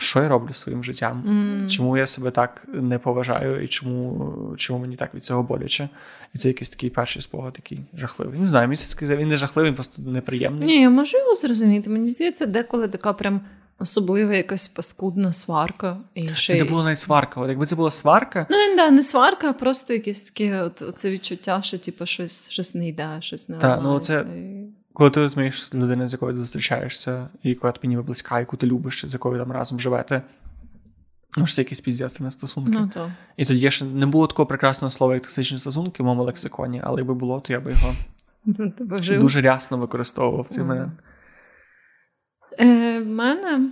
[0.00, 1.70] що я роблю своїм життям, mm.
[1.70, 5.88] чому я себе так не поважаю, і чому чому мені так від цього боляче.
[6.34, 8.38] І це якийсь такий перший спогад, такий жахливий.
[8.38, 10.66] Не знаю, місяць сказав, він не жахливий, він просто неприємний.
[10.66, 11.90] Ні, я можу його зрозуміти.
[11.90, 13.40] Мені здається, деколи така прям.
[13.80, 15.96] Особлива якась паскудна сварка.
[16.14, 17.40] І ще Це не була навіть сварка.
[17.40, 18.46] От Якби це була сварка.
[18.50, 22.50] Ну, не, да, не сварка, а просто якесь таке от, це відчуття, що типу, щось
[22.50, 24.24] щось не йде, щось не Так, ну це
[24.98, 28.66] Коли ти розумієш людини, з якою ти зустрічаєшся, і яка тобі ніби близька, яку ти
[28.66, 30.22] любиш, з якою там разом живете,
[31.36, 32.72] ну ж це якісь піздяться на стосунки.
[32.74, 33.12] Ну, то.
[33.36, 37.00] І тоді ще не було такого прекрасного слова, як токсичні стосунки в моєму лексиконі, але
[37.00, 37.94] якби було, то я би його
[38.44, 38.72] Ну,
[39.20, 40.92] дуже рясно використовував в цей момент.
[42.60, 43.70] Е, в мене,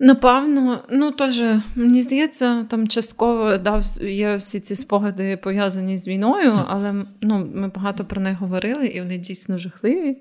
[0.00, 1.42] напевно, ну теж,
[1.74, 7.68] мені здається, там частково да, є всі ці спогади пов'язані з війною, але ну, ми
[7.68, 10.18] багато про них говорили, і вони дійсно жахливі.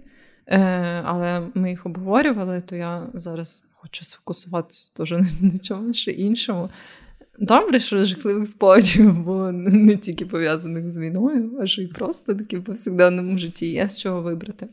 [0.47, 0.59] Е,
[1.05, 6.69] але ми їх обговорювали, то я зараз хочу сфокусуватися теж на, чомусь ще іншому.
[7.39, 12.35] Добре, що жахливих спогадів було не не тільки пов'язаних з війною, а що й просто
[12.35, 14.67] такі в повсякденному житті є з чого вибрати.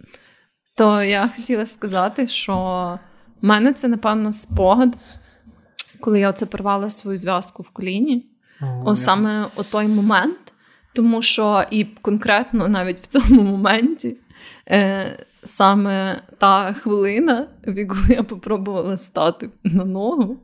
[0.76, 2.98] То я хотіла сказати, що
[3.42, 4.96] в мене це, напевно, спогад,
[6.00, 8.26] коли я оце порвала свою зв'язку в коліні.
[8.84, 10.52] О, саме о той момент,
[10.94, 14.16] тому що і конкретно навіть в цьому моменті
[14.70, 20.38] е, саме та хвилина, в яку я попробувала стати на ногу,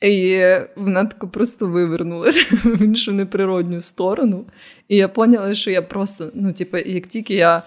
[0.00, 0.42] і
[0.76, 4.46] вона тако просто вивернулася в іншу неприродню сторону.
[4.88, 7.62] І я поняла, що я просто, ну, типу, як тільки я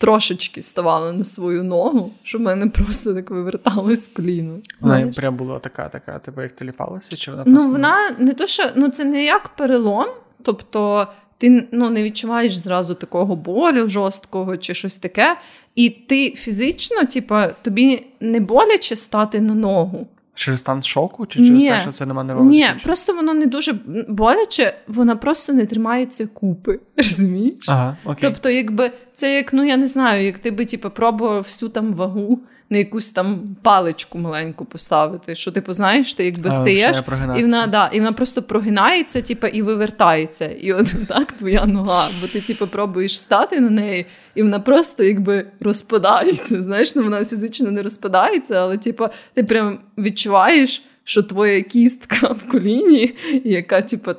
[0.00, 4.50] трошечки ставала на свою ногу, що в мене просто так виверталось коліно.
[4.52, 5.16] Вона знаєш.
[5.16, 8.88] прям була така, така, типу, як теліпалася, чи вона Ну, вона не то, що ну
[8.88, 10.06] це не як перелом,
[10.42, 11.06] тобто
[11.38, 15.36] ти ну, не відчуваєш зразу такого болю жорсткого чи щось таке,
[15.74, 20.06] і ти фізично, типа, тобі не боляче стати на ногу.
[20.34, 21.68] Через стан шоку, чи через Ні.
[21.68, 23.72] те, що це нема не Ні, просто воно не дуже
[24.08, 26.80] боляче, вона просто не тримається купи.
[26.96, 27.64] Розумієш?
[27.68, 28.30] Ага, окей.
[28.30, 31.92] Тобто, якби це як, ну я не знаю, як ти би типу, пробував всю там
[31.92, 32.40] вагу
[32.70, 35.34] на якусь там паличку маленьку поставити.
[35.34, 36.96] Що типу, знаєш, ти якби А, стаєш,
[37.38, 40.46] і вона, да, і вона просто прогинається, типу, і вивертається.
[40.46, 42.08] І от так твоя нога.
[42.20, 46.62] Бо ти, типу, пробуєш стати на неї, і вона просто якби розпадається.
[46.62, 52.50] Знаєш, ну вона фізично не розпадається, але типу, ти прям відчуваєш, що твоя кістка в
[52.52, 53.14] коліні,
[53.44, 54.10] яка, типу,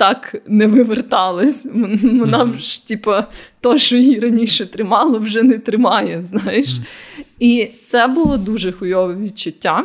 [0.00, 1.66] так не виверталась.
[1.66, 2.58] М- Вона Мгм.
[2.58, 3.10] ж, типу,
[3.60, 6.22] то, що її раніше тримало, вже не тримає.
[6.24, 6.76] Знаєш.
[7.38, 9.84] І це було дуже хуйове відчуття.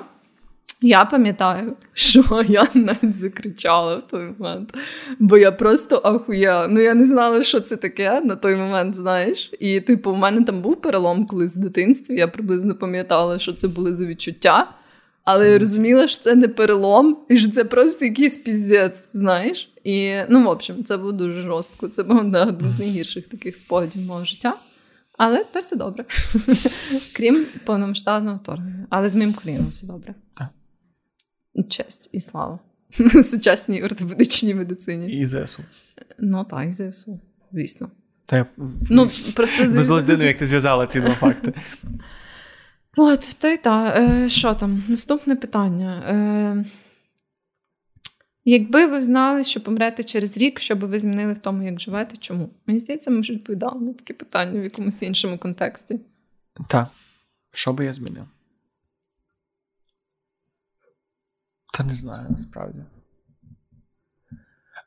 [0.82, 4.74] Я пам'ятаю, що я навіть закричала в той момент,
[5.20, 6.68] бо я просто ахуя.
[6.68, 9.51] Ну я не знала, що це таке на той момент, знаєш.
[9.59, 12.16] І, типу, в мене там був перелом колись в дитинстві.
[12.16, 14.68] Я приблизно пам'ятала, що це були за відчуття.
[15.26, 19.71] Але я розуміла, що це не перелом, і що це просто якийсь піздець, знаєш.
[19.84, 21.88] І ну, в общем, це було дуже жорстко.
[21.88, 24.57] Це був да, один з найгірших таких спогадів мого життя.
[25.17, 26.05] Але тепер все добре.
[27.15, 28.88] Крім повномасштабного вторгнення.
[28.89, 30.15] Але з моїм коліном все добре.
[30.38, 30.47] Так.
[31.69, 32.59] Честь і слава.
[33.23, 35.19] Сучасній ортопедичній медицині.
[35.19, 35.63] І ЗСУ.
[36.19, 37.19] Ну так, і ЗСУ,
[37.51, 37.91] звісно.
[38.26, 38.45] Та я
[38.89, 41.53] Ну, просто з як ти зв'язала ці два факти.
[42.98, 43.96] От, то й та.
[43.98, 44.84] Е, що там?
[44.88, 46.04] Наступне питання.
[46.08, 46.66] Е,
[48.46, 52.18] якби ви знали, що помрете через рік, що би ви змінили в тому, як живете,
[52.18, 52.50] чому?
[52.68, 56.00] Мені здається, ми вже відповідали на таке питання в якомусь іншому контексті.
[56.70, 56.88] Так.
[57.54, 58.26] Що би я змінив?
[61.74, 62.80] Та не знаю, насправді.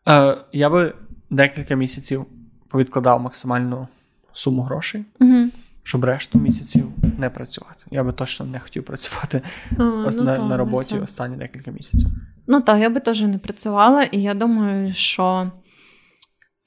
[0.09, 0.95] Е, я би
[1.31, 2.27] декілька місяців
[2.69, 3.89] повідкладав максимальну
[4.33, 5.51] суму грошей, Угу.
[5.89, 6.86] Щоб решту місяців
[7.18, 7.84] не працювати.
[7.91, 9.43] Я би точно не хотів працювати
[10.07, 11.05] ос- ну, на, та, на роботі все.
[11.05, 12.09] останні декілька місяців.
[12.47, 15.53] Ну так, я би теж не працювала, і я думаю, що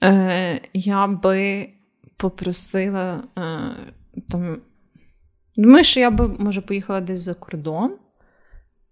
[0.03, 1.69] е, я би
[2.17, 3.41] попросила е,
[4.29, 4.61] там.
[5.57, 7.95] Думаю, що я би, може, поїхала десь за кордон,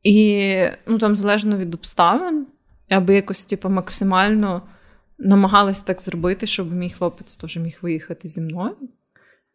[0.04, 0.54] і
[0.88, 2.48] ну, там, залежно від обставин,
[2.90, 4.62] я би якось типу, максимально
[5.18, 8.76] намагалась так зробити, щоб мій хлопець теж міг виїхати зі мною.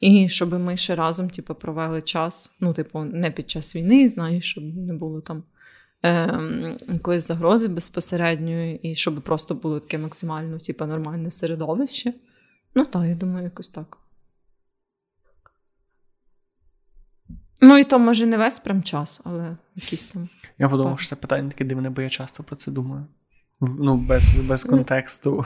[0.05, 4.51] І щоб ми ще разом типу, провели час, ну, типу, не під час війни, знаєш,
[4.51, 5.43] щоб не було там
[6.03, 12.13] ем, якоїсь загрози безпосередньої, і щоб просто було таке максимально типу, нормальне середовище.
[12.75, 13.99] Ну так, я думаю, якось так.
[17.61, 20.29] Ну, і то, може, не весь прям час, але якийсь там.
[20.59, 23.07] Я подумав, що це питання таке дивне, бо я часто про це думаю.
[23.61, 25.45] Ну, без, без контексту,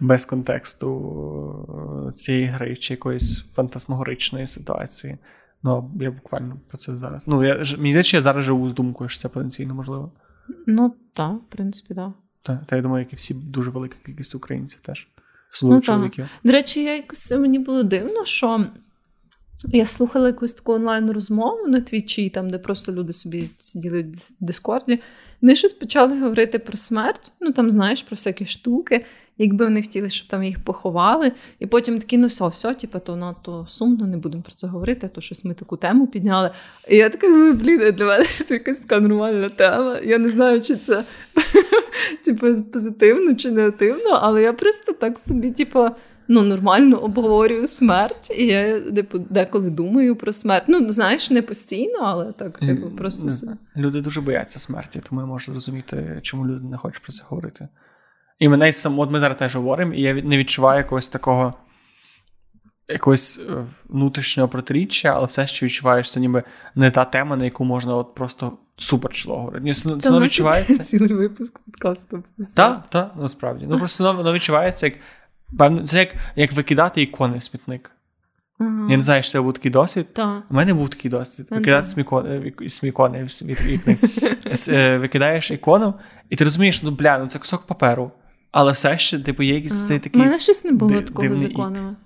[0.00, 5.18] без контексту е, цієї гри чи якоїсь фантасмагоричної ситуації.
[5.62, 7.26] Ну, я буквально про це зараз.
[7.28, 10.12] Ну, я ж- мені здається, я зараз живу з думкою, що це потенційно можливо.
[10.66, 12.10] Ну, так, в принципі, так.
[12.42, 15.08] Та, та я думаю, як і всі дуже велика кількість українців теж.
[15.62, 16.26] Ну, чоловіків.
[16.44, 18.66] До речі, я якось мені було дивно, що
[19.64, 25.00] я слухала якусь таку онлайн-розмову на твічі, там, де просто люди собі сиділи в Дискорді.
[25.42, 29.04] Вони щось почали говорити про смерть, ну там знаєш про всякі штуки.
[29.38, 33.16] якби вони хотіли, щоб там їх поховали, і потім такі, ну все, все, типу, то
[33.16, 36.50] надто сумно, не будемо про це говорити, то щось ми таку тему підняли.
[36.88, 40.00] І я така думаю, блін, для мене це якась така нормальна тема.
[40.04, 41.04] Я не знаю, чи це
[42.24, 45.88] типу, позитивно чи негативно, але я просто так собі, типу.
[46.28, 50.64] Ну, нормально обговорюю смерть, і я типу, деколи думаю про смерть.
[50.68, 53.52] Ну, знаєш, не постійно, але так, типу, просто собі.
[53.76, 57.68] люди дуже бояться смерті, тому я можу зрозуміти, чому люди не хочуть про це говорити.
[58.38, 61.54] І мене сам, от ми зараз теж говоримо, і я не відчуваю якогось такого
[62.88, 66.42] якогось е, внутрішнього протиріччя, але все ще відчуваєш, це ніби
[66.74, 69.72] не та тема, на яку можна от просто супер число говорити.
[69.72, 70.78] Це, це відчувається.
[70.78, 72.22] Цілий випуск подкасту.
[72.56, 73.66] Так, так, насправді.
[73.68, 74.94] Ну просто воно відчувається як.
[75.58, 77.92] Певно, це як як викидати ікони в смітник.
[78.58, 78.86] Ага.
[78.90, 80.14] Я не знаю, що це був такий досвід.
[80.14, 80.42] Та.
[80.50, 81.46] У мене був такий досвід.
[81.50, 83.98] Викидати смікони, смікони вікни.
[84.98, 85.94] Викидаєш ікону,
[86.30, 88.10] і ти розумієш, ну бля, ну це кусок паперу.
[88.52, 90.22] Але все ще, типу, є якийсь цей такий.
[90.22, 91.96] У мене щось не було такого з іконами.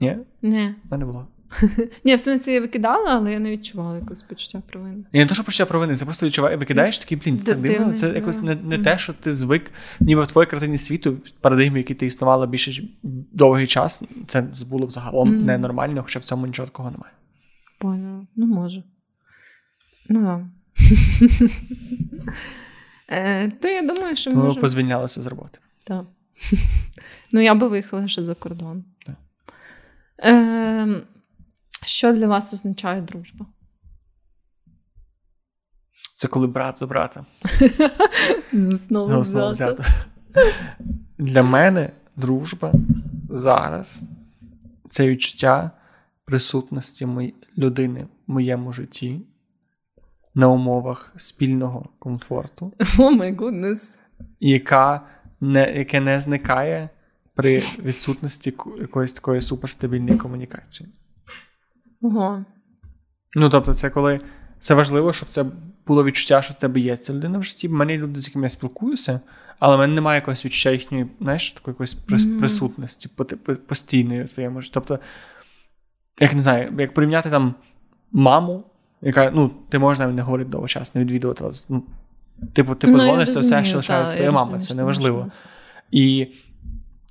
[0.00, 0.16] Ні?
[0.42, 0.74] Ні.
[0.84, 1.28] У мене було.
[2.04, 5.04] Ні, в сенсі я викидала, але я не відчувала якогось почуття провини.
[5.12, 7.92] Я не то, що почуття провини, це просто відчуває, викидаєш такий, блін, так дивно.
[7.92, 9.70] Це якось не не те, що ти звик,
[10.00, 12.82] ніби в твоїй картині світу, парадигмі, які ти існувала більше
[13.32, 17.12] довгий час, це було взагалом ненормально, хоча в цьому нічого такого немає.
[17.78, 18.26] Поняла.
[18.36, 18.82] Ну, може.
[20.08, 20.46] Ну да.
[23.10, 24.60] Е, то я думаю, що ми може...
[24.60, 25.58] позвільнялися з роботи.
[25.84, 26.04] Так.
[27.32, 28.84] Ну, я би виїхала ще за кордон.
[29.06, 29.16] Так.
[31.88, 33.46] Що для вас означає дружба?
[36.16, 37.24] Це коли брат за брата.
[38.52, 39.84] Знову взято.
[41.18, 42.72] Для мене дружба
[43.30, 44.02] зараз
[44.88, 45.70] це відчуття
[46.24, 47.08] присутності
[47.58, 49.20] людини в моєму житті
[50.34, 52.72] на умовах спільного комфорту.
[52.98, 53.98] Oh my goodness.
[54.40, 55.06] Яка
[55.40, 56.90] не, яке не зникає
[57.34, 60.88] при відсутності якоїсь такої суперстабільної комунікації.
[62.00, 62.44] Ого.
[63.36, 64.18] Ну, тобто, це коли
[64.60, 65.44] це важливо, щоб це
[65.86, 67.68] було відчуття, що в тебе є ця людина в житті.
[67.68, 69.20] В мене є люди, з якими я спілкуюся,
[69.58, 72.38] але в мене немає якогось відчуття їхньої, знаєш, такої якоїсь mm-hmm.
[72.38, 73.08] присутності
[73.66, 74.74] постійної в твоєму житті.
[74.74, 74.98] Тобто,
[76.20, 77.54] як не знаю, як порівняти там
[78.12, 78.64] маму,
[79.02, 81.44] яка, ну, ти можеш навіть не говорити довго час, не відвідувати.
[81.68, 81.82] Ну,
[82.52, 85.28] Типу, ти позвониш, ну, це все, що лишається твоя мама, це неважливо.
[85.90, 86.26] І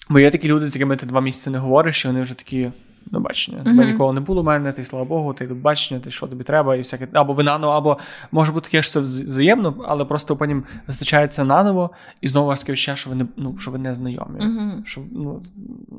[0.10, 2.72] бо є такі люди, з якими ти два місяці не говориш, і вони вже такі
[3.12, 3.64] до бачення.
[3.64, 3.92] Тебе uh-huh.
[3.92, 6.76] ніколи не було в мене, ти, слава Богу, ти до бачення, ти що тобі треба,
[6.76, 7.08] і всяке.
[7.14, 7.98] Або ви наново, або
[8.32, 11.92] може бути таке, що це взаємно, але просто потім зустрічається наново,
[12.22, 14.86] і знову таке відчуття, що ви не ну, що ви не знайомі, uh-huh.
[14.86, 15.42] що ну,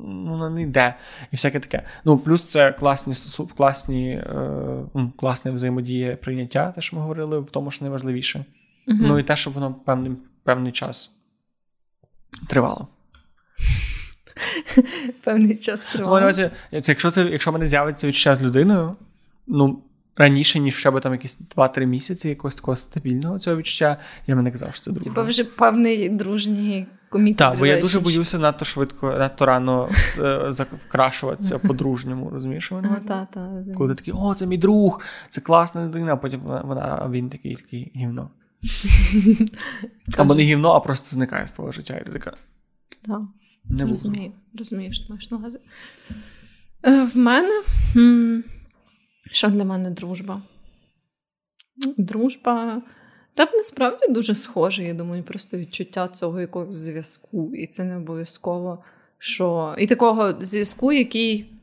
[0.03, 0.95] ну, не йде.
[1.31, 1.83] І всяке таке.
[2.05, 3.13] Ну, плюс це класні
[3.57, 4.25] класні, е,
[4.93, 8.39] ну, класне взаємодія прийняття, те, що ми говорили, в тому, що найважливіше.
[8.39, 8.97] Uh-huh.
[9.07, 10.11] Ну і те, щоб воно певний,
[10.43, 11.11] певний час
[12.47, 12.87] тривало.
[15.23, 16.33] Певний час триває.
[16.33, 16.51] Це,
[16.91, 18.95] якщо це, якщо в мене з'явиться відчуття з людиною,
[19.47, 19.81] ну.
[20.15, 24.51] Раніше, ніж ще би там якісь 2-3 місяці, якогось такого стабільного цього відчуття, я мене
[24.51, 25.11] казав, що це дружба.
[25.11, 27.37] Типа вже певний дружній комітет.
[27.37, 30.51] Так, бо я дуже боюся надто швидко, надто рано е,
[30.87, 32.71] вкрашуватися по-дружньому, розумієш?
[33.77, 37.55] Коли ти такий, о, це мій друг, це класна людина, а потім вона, він такий
[37.55, 38.29] такий гівно.
[40.17, 41.97] Або не гівно, а просто зникає з твого життя.
[41.97, 42.33] І ти така.
[43.69, 43.77] Так.
[43.77, 45.59] Не Розумію, розумію, що ти маєш на увазі.
[46.85, 47.63] Е, в мене.
[49.31, 50.41] Що для мене дружба?
[51.97, 52.81] Дружба.
[53.33, 57.55] Та насправді дуже схоже, я думаю, просто відчуття цього якогось зв'язку.
[57.55, 58.83] І це не обов'язково,
[59.17, 59.75] що.
[59.77, 61.53] І такого зв'язку, який,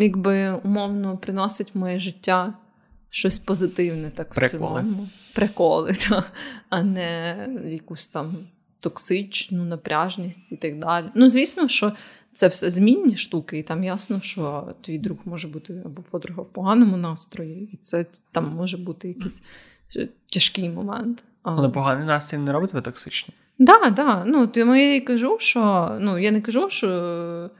[0.00, 2.54] якби умовно приносить в моє життя
[3.10, 5.08] щось позитивне, так в цілому.
[5.34, 6.24] Приколи, та,
[6.68, 8.36] а не якусь там
[8.80, 11.06] токсичну напряжність і так далі.
[11.14, 11.92] Ну, звісно, що
[12.32, 16.52] це все змінні штуки, і там ясно, що твій друг може бути або подруга в
[16.52, 19.42] поганому настрої, і це там може бути якийсь
[20.32, 21.24] тяжкий момент.
[21.42, 23.34] Але поганий настрій не робить тебе токсичним.
[23.66, 24.24] Так, да, да.
[24.26, 27.50] Ну, тому я і кажу, що ну, я не кажу, що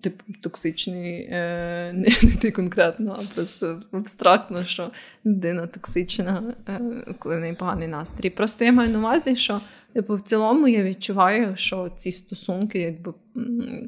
[0.00, 4.90] типу токсичний, е, не, не ти конкретно, а просто абстрактно, що
[5.24, 6.80] людина токсична, е,
[7.18, 8.30] коли в неї поганий настрій.
[8.30, 9.60] Просто я маю на увазі, що
[9.94, 13.14] типу, в цілому я відчуваю, що ці стосунки якби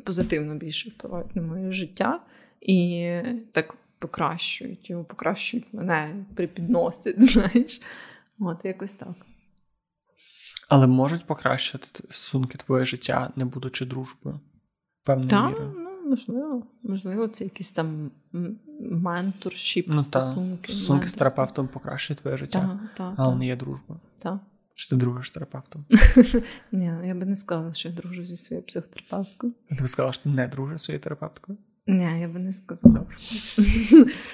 [0.04, 2.20] позитивно більше впливають на моє життя
[2.60, 3.10] і
[3.52, 7.80] так покращують його, покращують мене, припідносять, знаєш.
[8.38, 9.14] От якось так.
[10.68, 14.40] Але можуть покращити стосунки твоє життя, не будучи дружбою.
[15.04, 15.74] Певною мірою.
[15.76, 18.10] Ну, можливо, можливо, це якісь там
[18.80, 20.72] менторшіп, ну, стосунки.
[20.72, 23.38] Стосунки з терапевтом покращують твоє життя, та, та, але та.
[23.38, 23.96] не є дружба.
[24.18, 24.38] Так.
[24.76, 25.84] Чи ти дружиш з терапевтом?
[26.72, 29.54] Ні, я би не сказала, що я дружу зі своєю психотерапевткою.
[29.68, 31.58] Ти б сказала, що ти не дружиш зі своєю терапевткою?
[31.86, 32.94] Ні, я би не сказала.
[32.94, 33.16] Добре.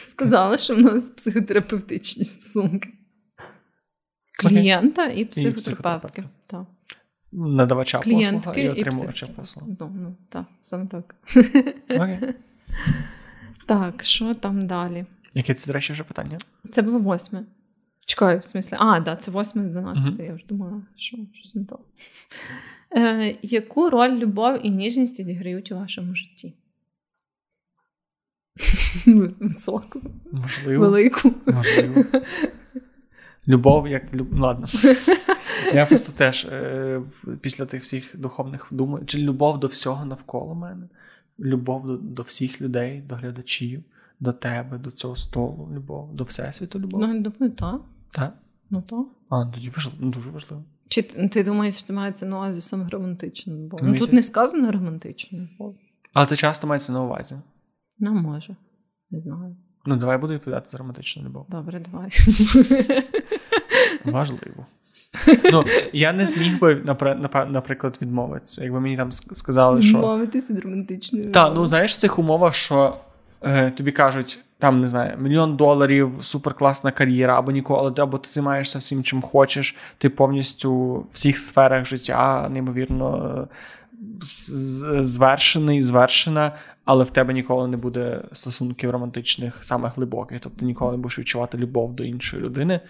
[0.01, 2.89] Сказала, що в нас психотерапевтичні стосунки.
[4.39, 6.25] Клієнта і психотерапевтки.
[6.47, 6.67] Так.
[7.33, 9.65] Надавача послуга і отримувача послуг.
[9.81, 11.15] Ну, ну, так, саме так.
[11.91, 12.35] Окей.
[13.67, 15.07] Так, що там далі?
[15.35, 16.39] Яке це, до речі, вже питання?
[16.71, 17.45] Це було восьме.
[18.07, 18.77] Чекаю, в смислі.
[18.81, 20.05] А, да, це восьме з 12.
[20.05, 20.27] Uh-huh.
[20.27, 21.79] Я вже думала, що щось не то.
[22.97, 26.55] Е, Яку роль любов і ніжність відіграють у вашому житті?
[29.41, 30.01] Високу.
[30.33, 30.81] Можливо.
[30.81, 31.33] Велику.
[31.47, 32.05] Можливо.
[33.49, 34.41] Любов як люб...
[34.41, 34.67] Ладно.
[35.75, 37.03] Я просто теж е,
[37.41, 40.89] після тих всіх духовних думаю, чи любов до всього навколо мене,
[41.41, 43.83] любов до, до всіх людей, до глядачів,
[44.21, 47.01] до тебе, до цього столу, любов, до всесвіту любов.
[47.01, 47.81] Ну, я думаю, так.
[48.13, 48.35] Так?
[48.71, 49.07] Ну так.
[49.29, 50.65] А, тоді важливо, ну, дуже важливо.
[50.89, 53.81] Чи ти думаєш, що це мається на увазі саме романтичну любов?
[53.83, 55.77] Ну тут не сказано романтичну любов.
[56.13, 57.37] Але це часто мається на увазі.
[57.99, 58.57] Ну, може.
[59.11, 59.57] Не знаю.
[59.87, 61.47] Ну, давай буду відповідати за романтичну любов.
[61.49, 62.11] Добре, давай.
[64.05, 64.67] Важливо.
[65.53, 66.75] Ну, я не зміг би,
[67.49, 68.65] наприклад, відмовитися.
[68.65, 69.99] Якби мені там сказали, що.
[69.99, 71.31] Відмовитися від романтичної.
[71.31, 72.97] Так, ну знаєш, в цих умовах, що
[73.43, 78.79] е, тобі кажуть, там не знаю, мільйон доларів, суперкласна кар'єра, або ніколи, або ти займаєшся
[78.79, 83.49] всім, чим хочеш, ти повністю в всіх сферах життя, неймовірно
[85.01, 86.53] звершений, звершена,
[86.85, 90.41] але в тебе ніколи не буде стосунків романтичних, саме глибоких.
[90.41, 92.81] Тобто ніколи не будеш відчувати любов до іншої людини.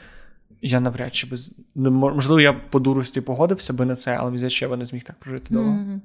[0.63, 4.69] Я навряд чи без можливо, я по дурості погодився би на це, але мені я
[4.69, 5.71] би не зміг так прожити довго.
[5.71, 5.99] Mm-hmm.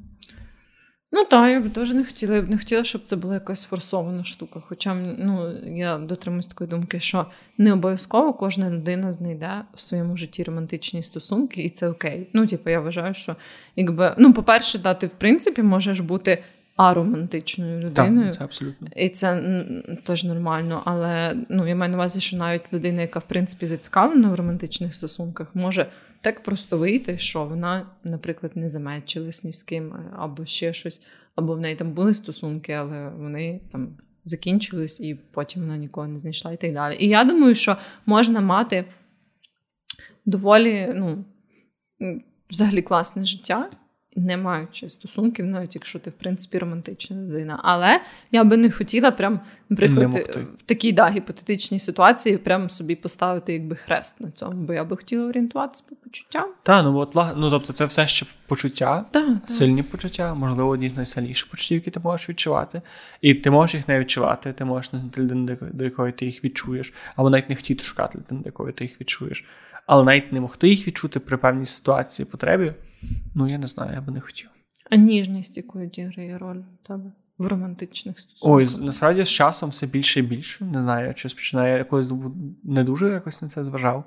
[1.11, 2.35] Ну так, я б теж не хотіла.
[2.35, 4.59] Я б не хотіла, щоб це була якась форсована штука.
[4.67, 7.25] Хоча ну, я дотримуюсь такої думки, що
[7.57, 12.29] не обов'язково кожна людина знайде в своєму житті романтичні стосунки, і це окей.
[12.33, 13.35] Ну, типу, я вважаю, що
[13.75, 16.43] якби ну, по-перше, да, ти в принципі можеш бути
[16.75, 18.29] аромантичною людиною.
[18.29, 18.87] Так, це абсолютно.
[18.95, 19.63] І це
[20.03, 20.81] теж нормально.
[20.85, 24.95] Але ну, я маю на увазі, що навіть людина, яка в принципі зацікавлена в романтичних
[24.95, 25.85] стосунках, може
[26.21, 31.01] так просто вийти, що вона, наприклад, не замечилась ні з ким, або ще щось,
[31.35, 36.19] або в неї там були стосунки, але вони там закінчились, і потім вона нікого не
[36.19, 36.97] знайшла і так далі.
[36.99, 38.85] І я думаю, що можна мати
[40.25, 41.25] доволі, ну,
[42.49, 43.69] взагалі класне життя
[44.17, 47.59] не маючи стосунків, навіть якщо ти в принципі романтична людина.
[47.63, 48.01] Але
[48.31, 49.39] я би не хотіла прям,
[49.69, 50.15] наприклад,
[50.57, 54.97] в такій да, гіпотетичній ситуації прям собі поставити якби хрест на цьому, бо я би
[54.97, 56.49] хотіла орієнтуватися по почуттям.
[56.63, 59.89] Так, ну от ну тобто, це все ще почуття, та, сильні та.
[59.89, 62.81] почуття, можливо, одні з найсильніших почуттів, які ти можеш відчувати.
[63.21, 66.43] І ти можеш їх не відчувати, ти можеш не знайти людину, до якої ти їх
[66.43, 69.45] відчуєш, або навіть не хотіти шукати людину, до якої ти їх відчуєш.
[69.85, 72.73] Але навіть не могти їх відчути при певній ситуації потребі.
[73.35, 74.49] Ну, я не знаю, я би не хотів.
[74.89, 78.77] А ніжність якою діграє роль тебе в романтичних стосунках?
[78.79, 80.65] Ой, насправді з часом все більше і більше.
[80.65, 82.11] Не знаю, щось починає якось
[82.63, 84.03] не дуже якось на це зважав.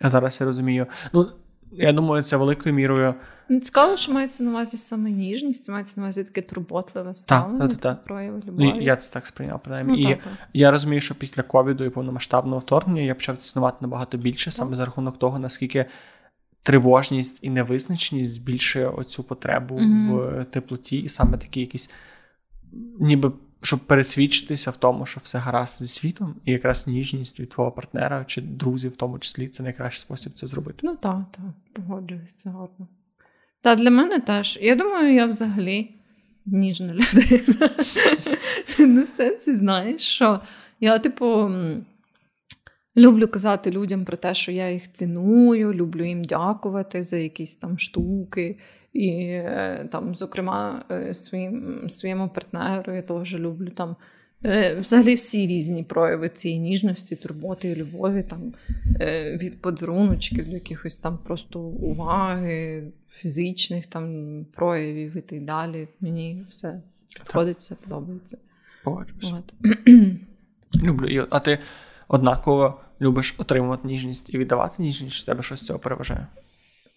[0.00, 0.86] А зараз я розумію.
[1.12, 1.28] Ну,
[1.72, 3.14] я думаю, це великою мірою.
[3.48, 7.74] Ну, цікаво, що мається на увазі саме ніжність, мається на увазі таке турботливе ставлення, та,
[7.74, 7.94] та, та.
[7.94, 8.64] прояви любові.
[8.64, 10.02] Ну, я це так сприйняв, принаймні.
[10.02, 10.20] Ну, і та,
[10.52, 14.84] я розумію, що після ковіду і повномасштабного вторгнення я почав цінувати набагато більше, саме за
[14.84, 15.86] рахунок того, наскільки
[16.62, 20.40] тривожність і невизначеність збільшує оцю потребу mm-hmm.
[20.40, 21.90] в теплоті, і саме такі якісь,
[23.00, 23.32] ніби
[23.62, 28.24] щоб пересвідчитися в тому, що все гаразд зі світом, і якраз ніжність від твого партнера
[28.24, 30.78] чи друзів, в тому числі, це найкращий спосіб це зробити.
[30.82, 32.88] Ну так, так, погоджуюсь, це гарно.
[33.60, 34.58] Та для мене теж.
[34.62, 35.94] Я думаю, я взагалі
[36.46, 37.70] ніжна людина.
[38.78, 40.40] Ну, в сенсі, знаєш, що
[40.80, 41.50] я, типу.
[42.98, 47.78] Люблю казати людям про те, що я їх ціную, люблю їм дякувати за якісь там
[47.78, 48.56] штуки.
[48.92, 53.96] І е, там, зокрема, е, своїм, своєму партнеру я теж люблю там.
[54.44, 58.52] Е, взагалі всі різні прояви цієї ніжності, турботи і любові, там,
[59.38, 65.88] від подаруночків до якихось там просто уваги, фізичних там проявів і так далі.
[66.00, 66.80] Мені все
[67.14, 68.38] підходить, все подобається.
[68.84, 69.42] Погоджуюся.
[70.82, 71.26] Люблю.
[71.30, 71.58] А ти
[72.08, 76.26] однаково любиш отримувати ніжність і віддавати ніжність, чи тебе щось з цього переважає?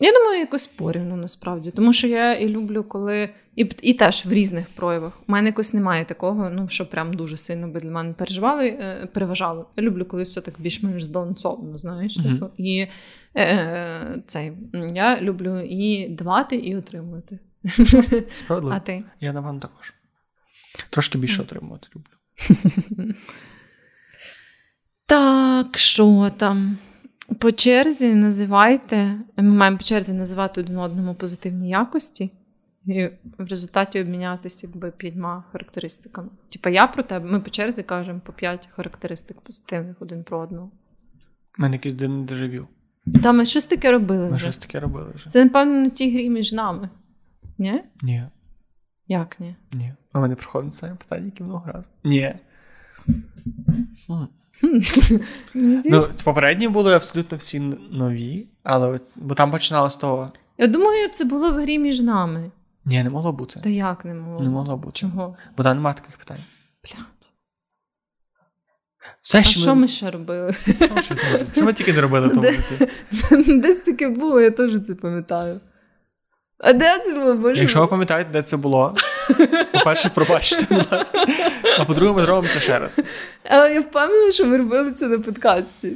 [0.02, 1.72] Я думаю, якось порівну насправді.
[1.72, 3.30] Тому що я і люблю, коли.
[3.56, 5.14] І і теж в різних проявах.
[5.28, 9.08] У мене якось немає такого, ну що прям дуже сильно би для мене переживали, е,
[9.14, 9.70] переважало.
[9.78, 12.20] Я люблю, коли все так більш-менш збалансовано, знаєш.
[12.20, 12.34] Uh-huh.
[12.34, 12.50] Типу.
[12.58, 12.90] І е,
[13.36, 14.52] е, цей,
[14.94, 17.40] я люблю і давати, і отримувати.
[18.34, 18.76] Справедливо.
[18.76, 19.04] А ти?
[19.20, 19.94] Я напевно також.
[20.90, 23.14] Трошки більше отримувати люблю.
[25.06, 26.78] Так, що там?
[27.40, 29.16] По черзі називайте.
[29.38, 32.32] Ми маємо по черзі називати один одному позитивні якості,
[32.86, 33.06] і
[33.38, 36.30] в результаті обмінятися якби п'ятьма характеристиками.
[36.50, 40.72] Типа я про тебе, ми по черзі кажемо по п'ять характеристик позитивних один про одного.
[41.60, 42.68] У мене якийсь день дежавю.
[43.24, 44.30] Та ми щось таке робили.
[44.30, 44.44] Ми вже.
[44.46, 45.30] щось таке робили вже.
[45.30, 46.90] Це, напевно, на тій грі між нами.
[47.58, 47.84] Ні?
[48.04, 48.24] Ні,
[49.08, 49.56] Як ні?
[49.74, 49.94] ні.
[50.12, 51.90] А мене приходить саме питання, які много разу.
[52.04, 52.34] Ні.
[55.86, 57.60] Ну, попередні були абсолютно всі
[57.92, 60.32] нові, але ось- бо там починало з того.
[60.58, 62.52] Я думаю, це було в грі між нами.
[62.86, 63.60] Ні, не могло бути.
[63.64, 64.44] Та як не могло?
[64.44, 64.92] Не могло бути.
[64.94, 65.36] Чого?
[65.58, 66.38] Бо там немає таких питань.
[66.84, 67.06] Блядь.
[69.22, 69.82] Все, А що що ми...
[69.82, 70.54] ми ще робили?
[71.00, 72.88] Що ми- Що ми тільки не робили в тому житті?
[73.60, 75.60] Десь таке було, я теж це пам'ятаю.
[76.58, 77.60] А де це було, боже?
[77.62, 78.96] Якщо ви пам'ятаєте, де це було,
[79.72, 81.26] по-перше, пробачте, будь ласка.
[81.80, 83.06] А по-друге, ми зробимо це ще раз.
[83.50, 85.94] Але я впевнена, що ми робили це на подкасті.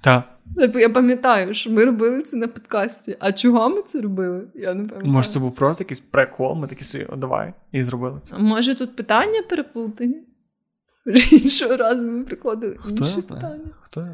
[0.00, 0.22] Так.
[0.56, 3.16] Типу, Я пам'ятаю, що ми робили це на подкасті.
[3.20, 4.42] А чого ми це робили?
[4.54, 5.12] Я не пам'ятаю.
[5.12, 8.38] Може, це був просто якийсь прикол, ми такі собі, «О, давай, і зробили це.
[8.38, 10.16] Може тут питання переплутані?
[11.30, 12.76] Іншого разу ми приходили.
[12.78, 13.64] Хто інші питання.
[13.80, 14.08] Хто?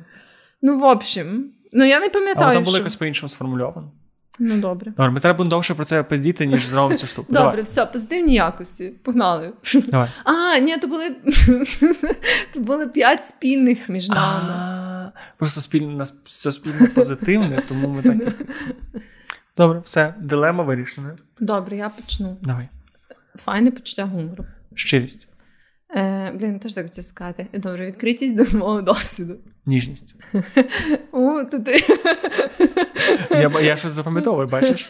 [0.63, 2.55] Ну, в общем, ну я не пам'ятаю.
[2.55, 2.79] там було що...
[2.79, 3.93] якось по-іншому сформульовано.
[4.39, 4.93] Ну добре.
[4.97, 7.33] Добре, ми зараз будемо довше про це пиздіти, ніж зробимо цю штуку.
[7.33, 8.95] Добре, все, позитивні якості.
[9.03, 9.53] Погнали.
[9.75, 10.09] Давай.
[10.25, 11.11] А, ні, то були
[12.53, 14.53] то були п'ять спільних між нами.
[14.53, 18.17] А, Просто спільно у нас все спільно позитивне, тому ми так.
[19.57, 21.17] Добре, все, дилема вирішена.
[21.41, 22.37] Добре, я почну.
[22.43, 22.69] Давай.
[23.45, 24.45] Файне почуття гумору.
[24.75, 25.29] Щирість,
[25.97, 27.47] Е, блін, теж так хотів сказати.
[27.53, 29.37] Добре, відкритість до мого досвіду.
[29.67, 30.15] ніжність.
[31.13, 31.85] О, то ти.
[33.31, 34.89] Я, я щось запам'ятовую, бачиш?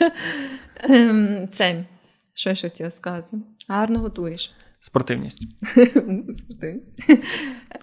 [0.81, 1.85] Ем, Це,
[2.35, 3.37] що я ще хотіла сказати?
[3.69, 4.53] Гарно готуєш.
[4.81, 5.47] Спортивність.
[6.35, 7.01] Спортивність.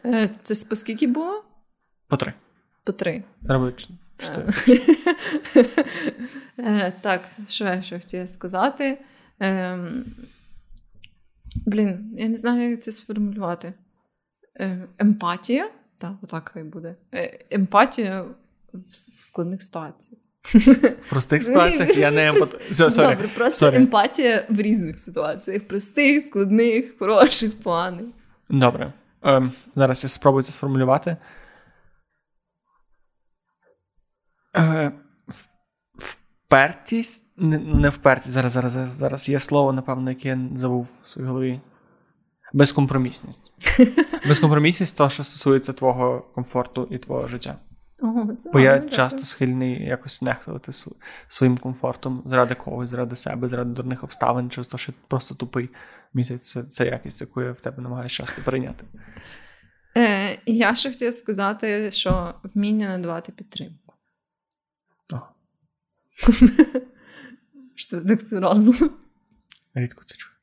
[0.05, 1.43] Е, Це по скільки було?
[2.07, 2.33] По три.
[2.83, 3.23] По три.
[3.45, 3.71] Треба
[4.17, 4.53] чотири.
[6.59, 8.97] Е, Так, що я ще хотіла сказати?
[11.55, 13.73] Блін, я не знаю, як це сформулювати.
[14.59, 15.71] Е, Емпатія.
[15.97, 16.95] Так, отак хай буде.
[17.13, 18.25] Е, Емпатія
[18.73, 20.21] в складних ситуаціях.
[20.43, 22.61] В простих ситуаціях я не емпат...
[22.79, 25.67] Добре, просто емпатія в різних ситуаціях.
[25.67, 28.05] Простих, складних, хороших, поганих.
[28.49, 28.93] Добре.
[29.21, 31.17] Ем, зараз я спробую це сформулювати.
[34.57, 34.91] Е,
[36.49, 37.25] впертість.
[37.37, 38.31] Не, впертість.
[38.31, 41.61] Зараз, зараз, зараз, зараз є слово, напевно, яке я забув в своїй голові.
[42.53, 43.53] Безкомпромісність.
[44.27, 47.55] Безкомпромісність то, що стосується твого комфорту і твого життя.
[48.39, 50.71] Це Бо я часто схильний якось нехтувати
[51.27, 55.69] своїм комфортом заради когось, заради себе, заради дурних обставин, через те, що просто тупий.
[56.13, 58.85] Місяць це, це якість, яку я в тебе намагаюся часто прийняти.
[59.97, 63.93] Е, я ще хотіла сказати, що вміння надавати підтримку.
[65.13, 65.19] О,
[67.75, 68.91] Що так це разом?
[69.73, 70.35] рідко це чую.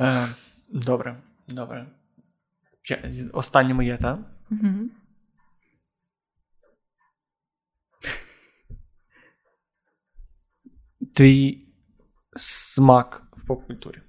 [0.00, 0.28] Е,
[0.68, 1.86] добре, добре.
[3.32, 4.18] Останнє моє, так?
[4.50, 4.90] Угу.
[11.14, 11.68] Твій
[12.36, 14.02] смак в поп-культурі.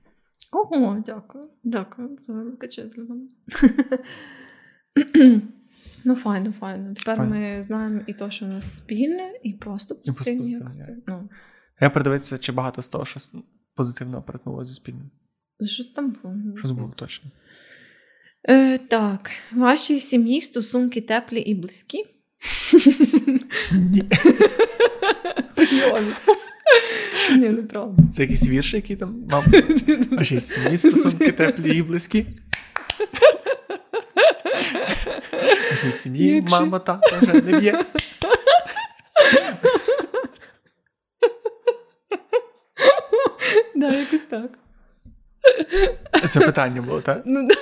[0.51, 1.49] Ого, дякую.
[1.63, 2.15] Дякую.
[2.15, 3.29] Це велика честь для мене.
[6.05, 6.93] Ну, файно, файно.
[6.93, 7.35] Тепер Файно.
[7.35, 10.91] ми знаємо і те, що у нас спільне, і просто позитивні якості.
[11.07, 11.29] Ну,
[11.81, 13.19] Я передивитися, чи багато з того, що
[13.75, 15.11] позитивно перетнуло зі спільним.
[15.65, 16.35] щось там було.
[16.57, 17.31] Щось було точно.
[18.49, 22.05] Е, так, в вашій сім'ї стосунки теплі і близькі.
[23.71, 24.03] Ні.
[27.35, 28.03] Ні, неправда.
[28.11, 29.45] Це якийсь вірш, який там мав.
[30.19, 32.25] А ще сім'ї стосунки теплі і близькі.
[35.75, 37.83] Ще сім'ї Якщо- мама тата вже не б'є.
[43.75, 44.51] Да, якось так.
[46.29, 47.21] Це питання було, так?
[47.25, 47.55] Ну да.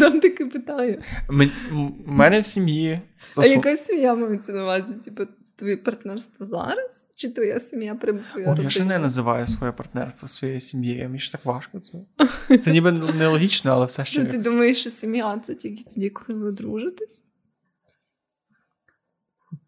[0.00, 1.02] Там таке питаю.
[1.28, 3.00] У мене в сім'ї
[3.38, 4.94] А якась сім'я мається на увазі?
[4.94, 5.26] Типу,
[5.60, 7.10] твоє партнерство зараз?
[7.14, 11.04] Чи твоя сім'я прям твоя О, я ще не називаю своє партнерство своєю сім'єю.
[11.04, 11.98] Мені ж так важко це.
[12.58, 14.24] Це ніби нелогічно, але все ще.
[14.24, 14.44] Ти якось.
[14.52, 17.26] думаєш, що сім'я це тільки тоді, коли ви одружитесь?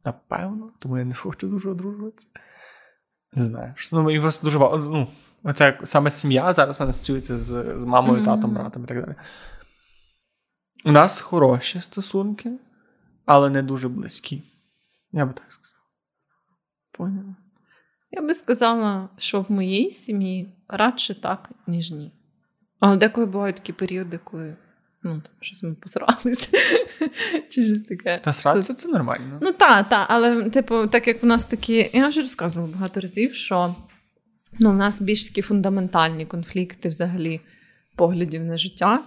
[0.04, 2.28] Напевно, тому я не хочу дуже одружуватися.
[3.32, 3.74] Не знаю.
[3.92, 5.08] Ну, мені просто дуже ну,
[5.42, 8.24] оця саме сім'я зараз мене асоціюється з, з мамою, Мгм.
[8.24, 9.14] татом, братом і так далі.
[10.84, 12.52] У нас хороші стосунки,
[13.26, 14.42] але не дуже близькі.
[15.12, 15.81] Я би так сказав.
[16.92, 17.36] Поняла.
[18.10, 22.12] Я би сказала, що в моїй сім'ї радше так, ніж ні.
[22.80, 24.56] Але деколи бувають такі періоди, коли
[25.04, 26.48] Ну, там щось ми посралися.
[27.50, 28.20] Через таке.
[28.24, 29.38] Та сратися це нормально.
[29.42, 31.90] Ну так, так, але, типу, так як в нас такі.
[31.92, 33.76] Я вже розказувала багато разів, що
[34.60, 37.40] ну, в нас більш такі фундаментальні конфлікти взагалі
[37.96, 39.04] поглядів на життя.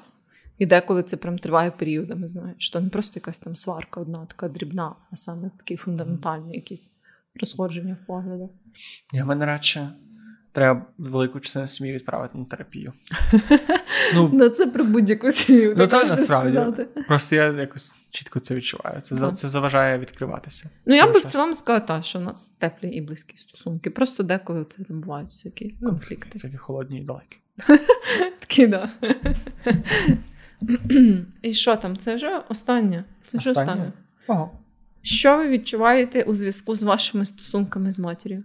[0.58, 4.50] І деколи це прям триває періодами, знаєш, що не просто якась там сварка одна, така
[4.50, 6.92] дрібна, а саме такі фундаментальні якісь
[7.40, 8.50] розходження в поглядах.
[9.14, 9.90] Я мене радше
[10.56, 12.94] треба велику частину сім'ї відправити на терапію.
[14.14, 15.76] Ну, ну це про будь-яку сім'ю.
[15.78, 16.52] Ну, так насправді.
[16.52, 16.88] Сказати.
[17.08, 19.02] Просто я якось чітко це відчуваю.
[19.02, 19.38] Це так.
[19.38, 20.70] це заважає відкриватися.
[20.86, 23.90] Ну, я би в цілому сказала, так, що в нас теплі і близькі стосунки.
[23.90, 26.30] Просто деколи це там бувають всякі ну, конфлікти.
[26.34, 27.38] Всякі холодні і далекі.
[28.40, 28.90] Такі, так.
[31.42, 31.98] І що там?
[31.98, 33.04] Це вже останнє.
[33.24, 33.94] Це вже останнє.
[34.28, 34.50] Ага.
[35.06, 38.44] Що ви відчуваєте у зв'язку з вашими стосунками з матір'ю?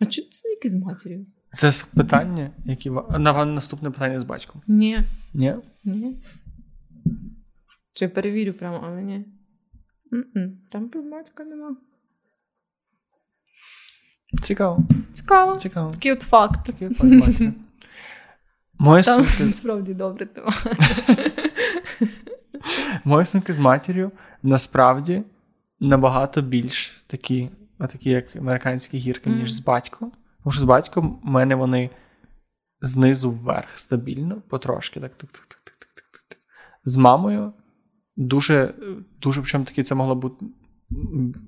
[0.00, 1.26] А чи це які з матір'ю?
[1.52, 4.62] Це питання, які на наступне питання з батьком.
[4.66, 5.00] Ні.
[5.34, 5.54] Ні?
[5.84, 6.22] Ні.
[7.92, 9.24] Чи перевірю прямо, а ні.
[10.70, 11.76] Там про батька нема.
[14.42, 14.84] Цікаво.
[15.12, 15.56] Цікаво.
[15.56, 15.92] Цікаво.
[15.92, 16.66] Такий от факт.
[16.66, 17.40] Такий от факт
[18.78, 19.52] Моє Там сумки...
[19.52, 20.28] справді добре.
[23.04, 24.12] Мої сумки з матір'ю
[24.42, 25.22] насправді
[25.80, 30.12] набагато більш такі, такі як американські гірки, ніж з батьком.
[30.42, 31.90] Тому що з батьком в мене вони
[32.80, 35.00] знизу вверх стабільно, потрошки.
[35.00, 36.38] так, так, так, так, так, так, так, так.
[36.84, 37.52] З мамою
[38.16, 38.74] дуже,
[39.22, 40.46] дуже причому таки це могло бути.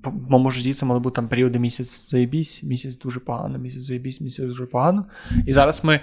[0.05, 4.21] В моєму житті це мали бути там періоди місяць заєбісь, місяць дуже погано, місяць заєбісь,
[4.21, 5.07] місяць дуже погано.
[5.47, 6.01] І зараз ми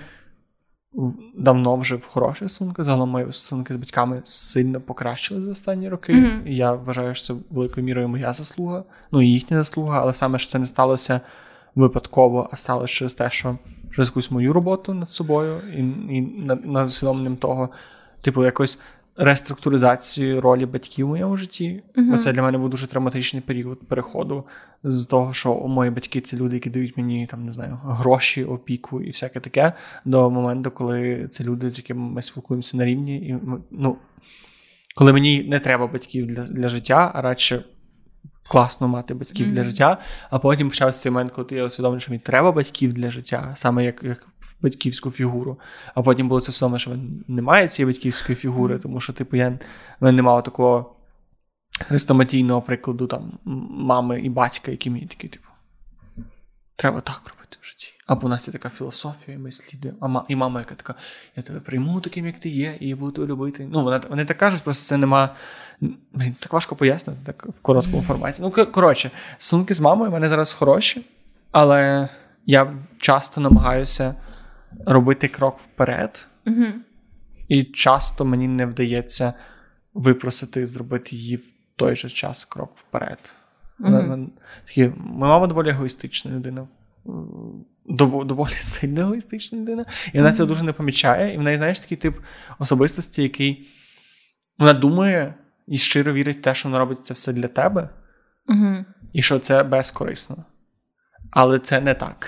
[1.35, 2.83] давно вже в хороші стосунки.
[2.83, 6.13] Загалом мої стосунки з батьками сильно покращили за останні роки.
[6.13, 6.47] Mm-hmm.
[6.47, 10.39] І я вважаю, що це великою мірою моя заслуга, ну і їхня заслуга, але саме
[10.39, 11.21] що це не сталося
[11.75, 13.57] випадково, а сталося через те, що
[13.91, 15.79] через якусь мою роботу над собою і
[16.17, 17.69] і над, над усвідомленням того,
[18.21, 18.79] типу, якось
[19.17, 21.83] реструктуризацію ролі батьків у моєму житті.
[21.95, 22.11] Uh-huh.
[22.11, 24.43] Бо це для мене був дуже травматичний період переходу
[24.83, 29.01] з того, що мої батьки це люди, які дають мені там не знаю гроші, опіку
[29.01, 29.73] і всяке таке,
[30.05, 33.35] до моменту, коли це люди, з якими ми спілкуємося на рівні, і
[33.71, 33.97] ну.
[34.95, 37.63] Коли мені не треба батьків для для життя, а радше
[38.47, 39.51] класно мати батьків mm-hmm.
[39.51, 39.97] для життя.
[40.29, 43.85] А потім почався цей момент, коли я усвідомив, що мені треба батьків для життя, саме
[43.85, 45.59] як як в батьківську фігуру.
[45.95, 46.91] А потім було це саме, що
[47.27, 48.81] немає цієї батьківської фігури, mm-hmm.
[48.81, 49.57] тому що, типу, я в
[49.99, 50.95] мене немає такого
[51.79, 53.31] хрестоматійного прикладу там
[53.69, 55.47] мами і батька, які мені такі, типу,
[56.75, 57.93] треба так робити в житті.
[58.07, 59.99] Або у нас є така філософія, ми слідуємо.
[60.01, 60.95] А ма, і мама, яка така,
[61.35, 63.67] я тебе прийму таким, як ти є, і я буду тебе любити.
[63.71, 65.35] Ну, вони, вони так кажуть, просто це нема.
[66.13, 68.41] Блін, це так важко пояснити так в короткому форматі.
[68.41, 71.05] Ну, коротше, стосунки з мамою в мене зараз хороші,
[71.51, 72.09] але
[72.45, 74.15] я часто намагаюся
[74.85, 76.65] робити крок вперед, угу.
[77.47, 79.33] і часто мені не вдається
[79.93, 83.35] випросити зробити її в той же час крок вперед.
[83.79, 84.29] Угу.
[84.67, 86.67] Моя мама доволі егоїстична людина
[87.85, 90.33] доволі сильно егоїстична людина, і вона mm-hmm.
[90.33, 91.33] це дуже не помічає.
[91.33, 92.17] І в неї, знаєш, такий тип
[92.59, 93.69] особистості, який
[94.57, 95.35] вона думає
[95.67, 97.89] і щиро вірить в те, що вона робить це все для тебе,
[98.49, 98.85] mm-hmm.
[99.13, 100.45] і що це безкорисно.
[101.31, 102.27] Але це не так.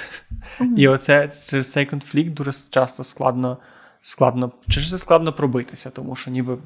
[0.60, 0.76] Mm-hmm.
[0.77, 3.57] І оце через цей конфлікт дуже часто складно
[4.02, 6.57] складно, через це складно пробитися, тому що ніби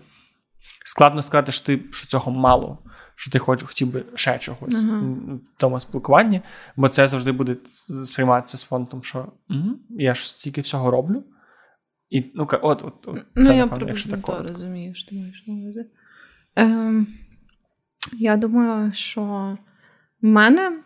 [0.85, 2.77] складно сказати, що ти що цього мало
[3.19, 5.35] що ти хоч, хотів би ще чогось uh-huh.
[5.35, 6.41] в тому спілкуванні,
[6.75, 7.55] бо це завжди буде
[8.05, 11.23] сприйматися з фонтом, що угу, я ж стільки всього роблю.
[12.09, 14.47] І ну, от, от, от ну, це, ну, напевно, я якщо так коротко.
[14.47, 15.85] розумію, що ти маєш на увазі.
[16.55, 17.07] Ем,
[18.13, 19.21] Я думаю, що
[20.21, 20.79] в мене.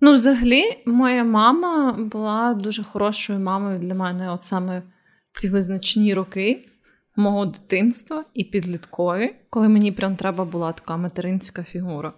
[0.00, 4.82] Ну, взагалі, моя мама була дуже хорошою мамою для мене, от саме
[5.32, 6.68] ці визначні роки
[7.16, 12.12] мого дитинства і підліткові, коли мені прям треба була така материнська фігура.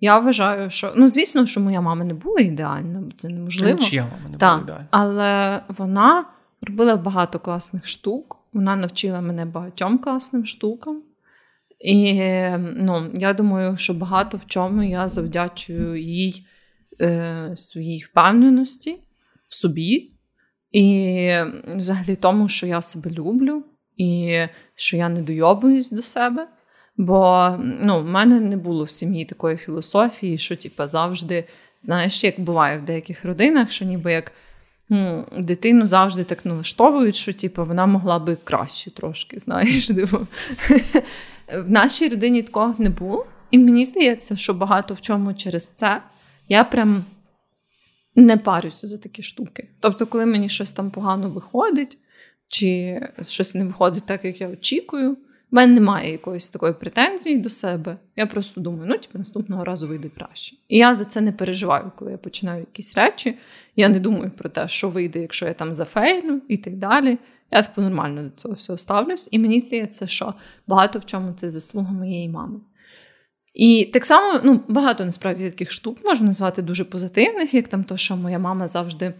[0.00, 3.78] Я вважаю, що ну, звісно, що моя мама не була ідеальна, бо це неможливо.
[3.78, 4.86] Чия мама не була ідеальна.
[4.90, 6.24] Але вона
[6.62, 8.36] робила багато класних штук.
[8.52, 11.02] Вона навчила мене багатьом класним штукам.
[11.80, 12.20] І
[12.76, 16.46] ну, я думаю, що багато в чому я завдячую їй
[17.00, 18.96] е, своїй впевненості
[19.48, 20.12] в собі.
[20.72, 21.30] І
[21.76, 23.64] взагалі тому, що я себе люблю,
[23.96, 24.38] і
[24.74, 26.48] що я не дойобуюсь до себе.
[26.96, 31.44] Бо ну, в мене не було в сім'ї такої філософії, що типу, завжди,
[31.80, 34.32] знаєш, як буває в деяких родинах, що ніби як
[34.88, 39.38] ну, дитину завжди так налаштовують, що типу, вона могла би краще трошки.
[39.38, 39.86] знаєш.
[39.86, 40.18] Типу.
[41.64, 43.26] В нашій родині такого не було.
[43.50, 46.02] І мені здається, що багато в чому через це
[46.48, 47.04] я прям
[48.14, 49.68] не парюся за такі штуки.
[49.80, 51.98] Тобто, коли мені щось там погано виходить,
[52.48, 55.16] чи щось не виходить так, як я очікую.
[55.52, 57.96] У мене немає якоїсь такої претензії до себе.
[58.16, 60.56] Я просто думаю, ну типу, наступного разу вийде краще.
[60.68, 63.34] І я за це не переживаю, коли я починаю якісь речі.
[63.76, 67.18] Я не думаю про те, що вийде, якщо я там зафейлю і так далі.
[67.50, 69.28] Я типу нормально до цього всього ставлюсь.
[69.30, 70.34] І мені здається, що
[70.66, 72.60] багато в чому це заслуга моєї мами.
[73.54, 77.96] І так само ну, багато насправді таких штук можна назвати дуже позитивних, як там то,
[77.96, 79.14] що моя мама завжди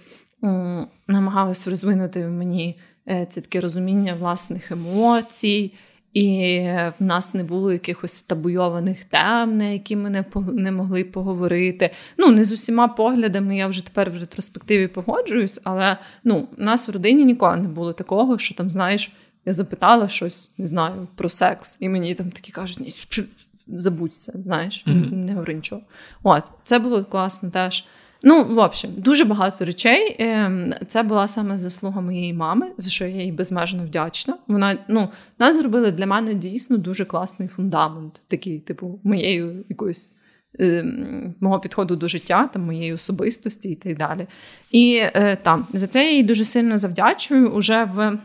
[0.44, 5.72] м, намагалась розвинути в мені це таке розуміння власних емоцій.
[6.12, 6.60] І
[6.98, 11.90] в нас не було якихось табуйованих тем, на які ми не не могли поговорити.
[12.18, 16.88] Ну, не з усіма поглядами, я вже тепер в ретроспективі погоджуюсь, але ну, у нас
[16.88, 19.12] в родині ніколи не було такого, що там, знаєш,
[19.46, 23.24] я запитала щось, не знаю, про секс, і мені там такі кажуть, ні,
[23.66, 25.12] забудь це, знаєш, mm-hmm.
[25.12, 25.82] не говори нічого.
[26.22, 27.84] От, це було класно теж.
[28.22, 30.16] Ну, в общем, дуже багато речей.
[30.18, 34.38] Ем, це була саме заслуга моєї мами, за що я їй безмежно вдячна.
[34.46, 40.12] Вона ну, нас зробила для мене дійсно дуже класний фундамент, такий, типу, моєю якоюсь.
[40.58, 44.26] Ем, мого підходу до життя, там, моєї особистості і так далі.
[44.70, 47.50] І е, там за це я їй дуже сильно завдячую.
[47.50, 48.18] Уже в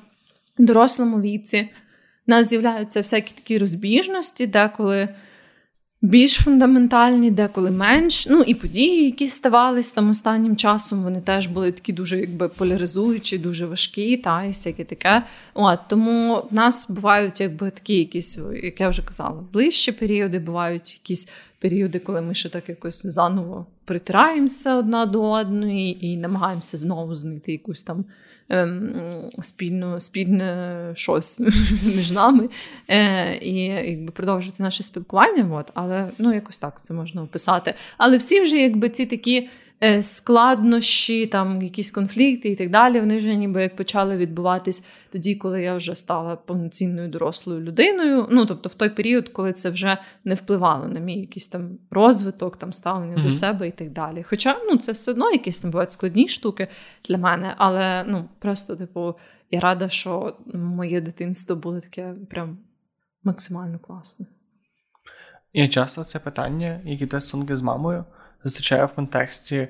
[0.57, 1.69] дорослому віці
[2.27, 5.09] У нас з'являються всякі такі розбіжності, деколи
[6.01, 8.27] більш фундаментальні, деколи менш.
[8.27, 13.37] Ну і події, які ставались там останнім часом, вони теж були такі дуже якби поляризуючі,
[13.37, 15.23] дуже важкі, та і всяке таке.
[15.53, 20.93] От тому в нас бувають якби такі якісь, як я вже казала, ближчі періоди, бувають
[20.93, 21.29] якісь
[21.59, 27.51] періоди, коли ми ще так якось заново притираємося одна до одної і намагаємося знову знайти
[27.51, 28.05] якусь там
[29.41, 31.39] спільну, спільне щось
[31.83, 32.49] між нами
[32.87, 35.55] е, і якби продовжувати наше спілкування.
[35.57, 37.73] От, Але ну якось так це можна описати.
[37.97, 39.49] Але всі вже якби ці такі.
[39.83, 42.99] Е, складнощі, там якісь конфлікти і так далі.
[42.99, 48.27] Вони вже ніби як почали відбуватись тоді, коли я вже стала повноцінною дорослою людиною.
[48.31, 52.57] Ну тобто, в той період, коли це вже не впливало на мій якийсь там розвиток,
[52.57, 53.23] там ставлення mm-hmm.
[53.23, 54.23] до себе і так далі.
[54.23, 56.67] Хоча ну це все одно якісь там бувають складні штуки
[57.09, 59.15] для мене, але ну просто, типу,
[59.51, 62.57] я рада, що моє дитинство було таке прям
[63.23, 64.25] максимально класне.
[65.53, 68.05] Я часто це питання, які те стосунки з мамою
[68.43, 69.67] зустрічаю в контексті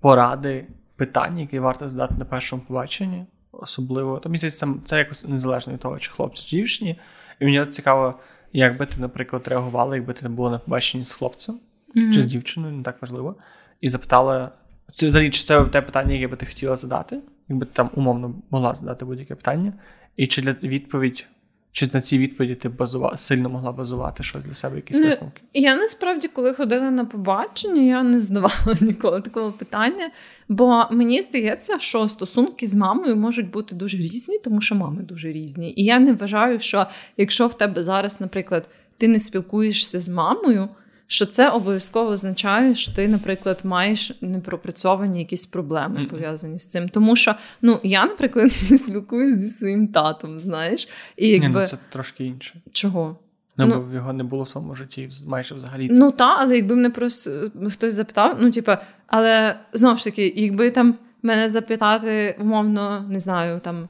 [0.00, 0.66] поради
[0.96, 3.26] питань, які варто задати на першому побаченні.
[3.52, 7.00] Особливо, то мені здається, це якось незалежно від того, чи хлопці, чи дівчині.
[7.40, 8.20] І мені цікаво,
[8.52, 11.60] як би ти, наприклад, реагувала, якби ти не була на побаченні з хлопцем
[11.96, 12.14] mm-hmm.
[12.14, 13.36] чи з дівчиною, не так важливо,
[13.80, 14.50] і запитала,
[14.88, 17.18] взагалі, чи це те питання, яке би ти хотіла задати,
[17.48, 19.72] якби ти там умовно могла задати будь-яке питання,
[20.16, 21.26] і чи для відповідь
[21.72, 23.16] чи на цій відповіді ти базува...
[23.16, 25.42] сильно могла базувати щось для себе, якісь ну, висновки?
[25.54, 30.10] Я насправді, коли ходила на побачення, я не здавала ніколи такого питання.
[30.48, 35.32] Бо мені здається, що стосунки з мамою можуть бути дуже різні, тому що мами дуже
[35.32, 35.74] різні.
[35.76, 36.86] І я не вважаю, що
[37.16, 40.68] якщо в тебе зараз, наприклад, ти не спілкуєшся з мамою
[41.10, 46.10] що це обов'язково означає, що ти, наприклад, маєш непропрацьовані якісь проблеми mm-hmm.
[46.10, 46.88] пов'язані з цим.
[46.88, 50.88] Тому що ну я, наприклад, не спілкуюся зі своїм татом, знаєш.
[51.16, 51.48] І якби...
[51.48, 52.60] Ні, ну Це трошки інше.
[52.72, 53.16] Чого?
[53.56, 55.88] Ну, ну, бо його не було в своєму житті, майже взагалі.
[55.88, 55.94] Це.
[56.00, 60.70] Ну так, але якби мене просто хтось запитав, ну типа, але знову ж таки, якби
[60.70, 63.88] там мене запитати, умовно, не знаю, там.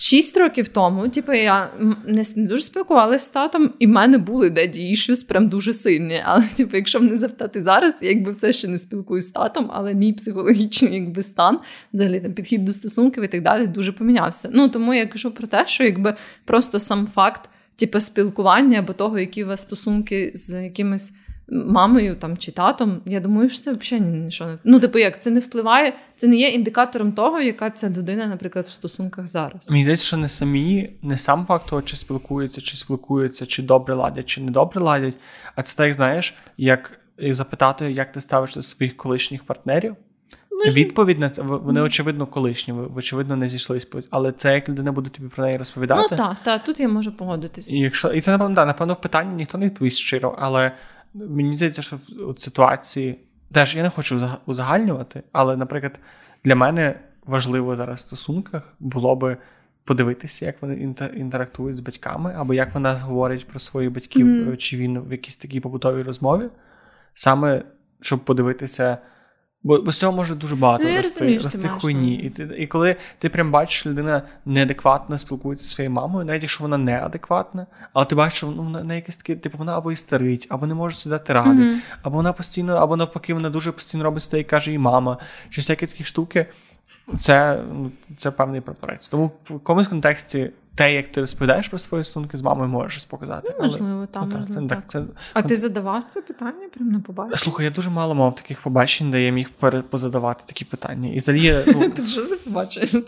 [0.00, 1.70] Шість років тому, типу, я
[2.06, 6.22] не, дуже спілкувалася з татом, і в мене були деді іщус прям дуже сильні.
[6.24, 9.94] Але, типу, якщо мене запитати зараз, я якби все ще не спілкуюся з татом, але
[9.94, 11.58] мій психологічний якби стан,
[11.92, 14.48] взагалі там підхід до стосунків і так далі, дуже помінявся.
[14.52, 16.14] Ну тому я кажу про те, що якби
[16.44, 21.12] просто сам факт, типу, спілкування або того, які у вас стосунки з якимись
[21.50, 25.30] мамою там чи татом, я думаю, що це взагалі нічого не ну, типу, як це
[25.30, 29.70] не впливає, це не є індикатором того, яка ця людина, наприклад, в стосунках зараз.
[29.70, 33.94] Мені здається, що не самі, не сам факт того, чи спілкуються, чи спілкуються, чи добре
[33.94, 35.16] ладять, чи не добре ладять.
[35.54, 39.96] А це так, знаєш, як запитати, як ти ставишся до своїх колишніх партнерів.
[40.64, 44.92] Ви Відповідь на це вони очевидно колишні, ви очевидно не зійшлись, але це як людина
[44.92, 46.08] буде тобі про неї розповідати.
[46.10, 47.76] Ну так, так, тут я можу погодитися.
[47.76, 50.72] І якщо і це напевно, да, напевно, в питанні ніхто не відповість щиро, але
[51.14, 53.18] Мені здається, що в ситуації
[53.52, 56.00] теж я не хочу узагальнювати, але, наприклад,
[56.44, 59.36] для мене важливо зараз в стосунках було би
[59.84, 64.56] подивитися, як вони інтерактують з батьками, або як вона говорить про своїх батьків, mm-hmm.
[64.56, 66.48] чи він в якійсь такій побутовій розмові,
[67.14, 67.62] саме
[68.00, 68.98] щоб подивитися.
[69.62, 72.14] Бо, бо з цього може дуже багато ну, рости, розумію, рости хуйні.
[72.14, 76.42] І ти, і коли ти прям бачиш, що людина неадекватно спілкується зі своєю мамою, навіть
[76.42, 79.92] якщо вона неадекватна, але ти бачиш, що ну, вона на якесь таке, типу, вона або
[79.92, 81.78] істерить, або не може сідати ради, mm-hmm.
[82.02, 85.18] або вона постійно, або навпаки, вона дуже постійно робить те, і каже їй мама,
[85.50, 86.46] чи всякі такі штуки.
[87.16, 89.10] Це ну, це певний прапорець.
[89.10, 93.04] Тому в якомусь контексті те, як ти розповідаєш про свої стосунки з мамою, можеш щось
[93.04, 93.54] показати.
[93.56, 94.28] Ну, можливо, там.
[94.28, 94.88] Ну, можливо, це, так.
[94.88, 95.02] це,
[95.32, 97.36] А ти задавав це питання прямо на побачення?
[97.36, 99.50] Слухай, я дуже мало мав таких побачень, де я міг
[99.90, 101.08] позадавати такі питання.
[101.08, 101.90] І взагалі, ну...
[101.96, 103.02] Ти вже за побачення?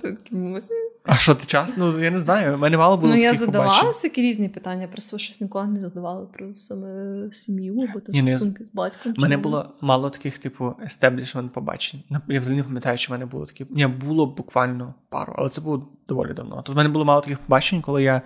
[1.05, 1.75] А що ти час?
[1.77, 2.55] Ну я не знаю.
[2.55, 3.09] У мене мало було.
[3.09, 7.89] Ну, таких я задавала всякі різні питання, просто щось ніколи не задавала про саме сім'ю,
[7.91, 9.15] або там стосунки з батьком.
[9.19, 12.03] У мене було мало таких, типу, естеблішмент побачень.
[12.29, 13.67] Я взагалі не пам'ятаю, чи в мене було такі.
[13.71, 16.63] Ні, було буквально пару, але це було доволі давно.
[16.63, 18.23] Тут в мене було мало таких побачень, коли я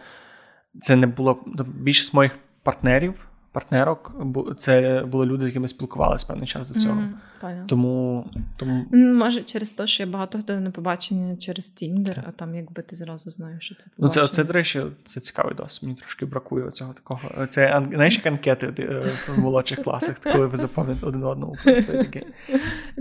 [0.81, 1.45] це не було
[1.81, 4.17] більшість моїх партнерів партнерок,
[4.57, 7.01] це були люди, з якими спілкувалися певний час до цього.
[7.43, 8.27] Mm, тому,
[8.57, 8.87] тому...
[8.93, 12.97] Може, через те, що я багато хто не побачення через Тіндер, а там якби ти
[12.97, 14.23] зразу знаєш, що це побачення.
[14.23, 15.89] Ну, це, це, до речі, це цікавий досвід.
[15.89, 17.47] Мені трошки бракує цього такого.
[17.47, 22.23] Це знаєш, як анкети е, в молодших класах, коли ви запам'ятаєте один одному просто таке.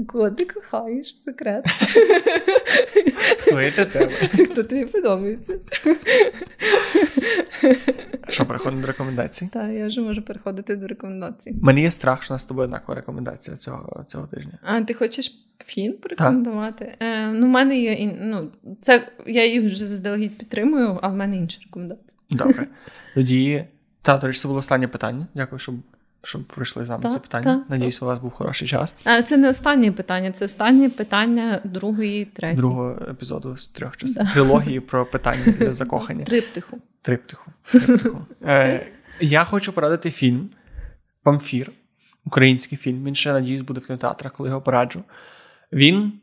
[0.07, 1.15] Кого ти кохаєш?
[1.17, 1.65] Секрет.
[3.39, 4.11] Хто є для тебе?
[4.51, 5.59] Хто тобі подобається?
[8.27, 9.49] Що, переходимо до рекомендацій?
[9.53, 11.55] Так, я вже можу переходити до рекомендацій.
[11.61, 14.51] Мені є страх, що у нас з тобою однакова рекомендація цього цього тижня.
[14.63, 16.95] А ти хочеш фільм порекомендувати?
[16.99, 18.51] Е, Ну, в мене є ну,
[18.81, 22.19] це я їх вже заздалегідь підтримую, а в мене інша рекомендація.
[22.29, 22.67] Добре.
[23.13, 23.65] Тоді,
[24.01, 25.27] та, до речі, це було останнє питання.
[25.35, 25.75] Дякую, щоб
[26.25, 27.43] щоб прийшли з нами та, це питання.
[27.43, 28.05] Та, Надіюсь, та.
[28.05, 28.93] у вас був хороший час.
[29.03, 32.57] А Це не останнє питання, це останнє питання другої, третьої.
[32.57, 34.33] Другого епізоду з трьох часів.
[34.33, 36.25] Трилогії про питання для закохання.
[36.25, 36.77] Триптиху.
[37.01, 37.51] Триптиху.
[37.71, 38.25] Триптиху.
[38.47, 38.85] Е,
[39.19, 40.49] Я хочу порадити фільм
[41.23, 41.71] Памфір,
[42.25, 43.03] український фільм.
[43.03, 45.03] Він ще, надіюсь, буде в кінотеатрах, коли його пораджу.
[45.71, 46.13] Він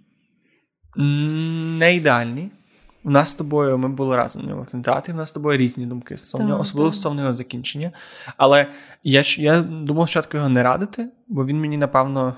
[0.96, 2.50] не ідеальний.
[3.04, 5.58] У нас з тобою ми були разом в ньому в кінотеатрі, у нас з тобою
[5.58, 7.92] різні думки стосовно, особливо стосовно його закінчення.
[8.36, 8.66] Але
[9.04, 12.34] я я думав спочатку його не радити, бо він мені, напевно,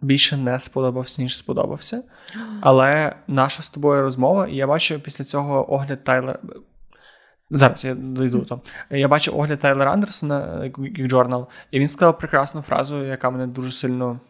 [0.00, 2.02] більше не сподобався, ніж сподобався.
[2.60, 6.38] Але наша з тобою розмова, і я бачу після цього огляд Тайлера.
[7.50, 8.60] Зараз я дойду там.
[8.90, 13.72] Я бачив огляд Тайлера Андерсона як Джорнал, і він сказав прекрасну фразу, яка мене дуже
[13.72, 14.20] сильно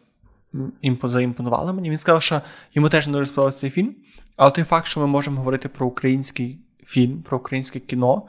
[1.03, 1.91] заімпонувала мені.
[1.91, 2.41] Він сказав, що
[2.75, 3.95] йому теж не дуже сподобався цей фільм.
[4.37, 8.23] Але той факт, що ми можемо говорити про український фільм, про українське кіно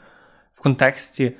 [0.52, 1.32] в контексті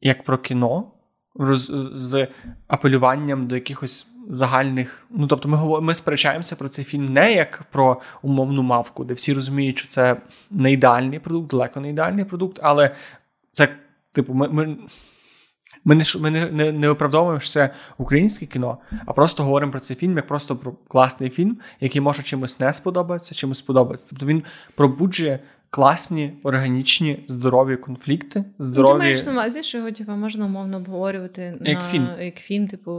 [0.00, 0.92] як про кіно,
[1.34, 2.28] роз, з
[2.66, 5.06] апелюванням до якихось загальних.
[5.10, 9.32] Ну, тобто, ми ми сперечаємося про цей фільм не як про умовну мавку, де всі
[9.32, 10.16] розуміють, що це
[10.50, 12.94] не ідеальний продукт, далеко не ідеальний продукт, але
[13.50, 13.68] це,
[14.12, 14.48] типу, ми.
[14.48, 14.76] ми
[15.84, 19.80] ми не ми не, не, не оправдовуємо, що це українське кіно, а просто говоримо про
[19.80, 24.06] цей фільм як просто про класний фільм, який може чимось не сподобатися, чимось сподобається.
[24.10, 24.42] Тобто він
[24.74, 25.38] пробуджує
[25.74, 28.44] класні, органічні, здорові конфлікти.
[28.58, 28.92] здорові...
[28.92, 32.68] Ти маєш на увазі, що його типу, можна умовно обговорювати як на фільм, як фільм,
[32.68, 32.92] типу,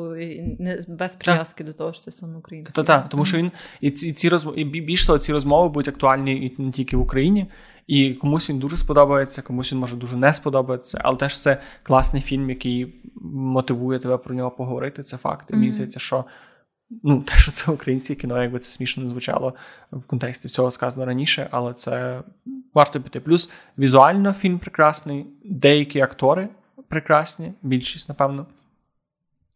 [0.60, 2.84] не без прив'язки до того, що це саме українське.
[2.84, 3.52] Так, тому що він
[3.82, 6.98] і ці, і ці розмови, і більш того, ці розмови будуть актуальні і не тільки
[6.98, 7.46] в Україні.
[7.88, 12.22] І комусь він дуже сподобається, комусь він може дуже не сподобатися, але теж це класний
[12.22, 12.96] фільм, який
[13.32, 15.04] мотивує тебе про нього поговорити.
[15.04, 15.52] Це факт.
[15.52, 16.26] І мені здається, що
[17.04, 19.54] ну, те, що це українське кіно, якби це смішно не звучало
[19.92, 22.22] в контексті всього сказано раніше, але це
[22.74, 23.20] варто піти.
[23.20, 26.50] Плюс візуально фільм прекрасний, деякі актори
[26.88, 28.46] прекрасні, більшість, напевно.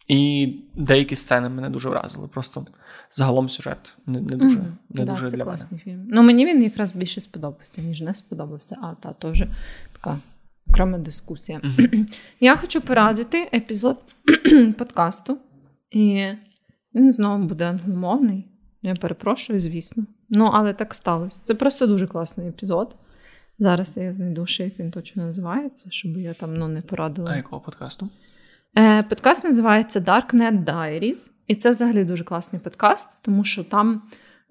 [0.07, 2.27] І деякі сцени мене дуже вразили.
[2.27, 2.65] Просто
[3.11, 4.71] загалом сюжет не не дуже mm-hmm.
[4.89, 5.97] не да, дуже це для класний мене.
[5.97, 6.07] фільм.
[6.11, 9.43] Ну мені він якраз більше сподобався, ніж не сподобався, а та теж
[9.93, 10.19] така
[10.69, 11.59] окрема дискусія.
[11.59, 12.15] Mm-hmm.
[12.39, 13.97] Я хочу порадити епізод
[14.77, 15.37] подкасту,
[15.91, 16.27] і
[16.97, 18.45] він знову буде англомовний.
[18.81, 20.05] Я перепрошую, звісно.
[20.29, 21.39] Ну, але так сталося.
[21.43, 22.95] Це просто дуже класний епізод.
[23.59, 27.31] Зараз я знайду ще, як він точно називається, щоб я там ну, не порадила.
[27.33, 28.09] А якого подкасту?
[28.77, 31.31] Е, Подкаст називається Darknet Diaries.
[31.47, 34.01] І це взагалі дуже класний подкаст, тому що там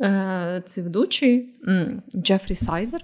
[0.01, 1.61] е, цей ведучий
[2.17, 3.01] Джефрі Сайдер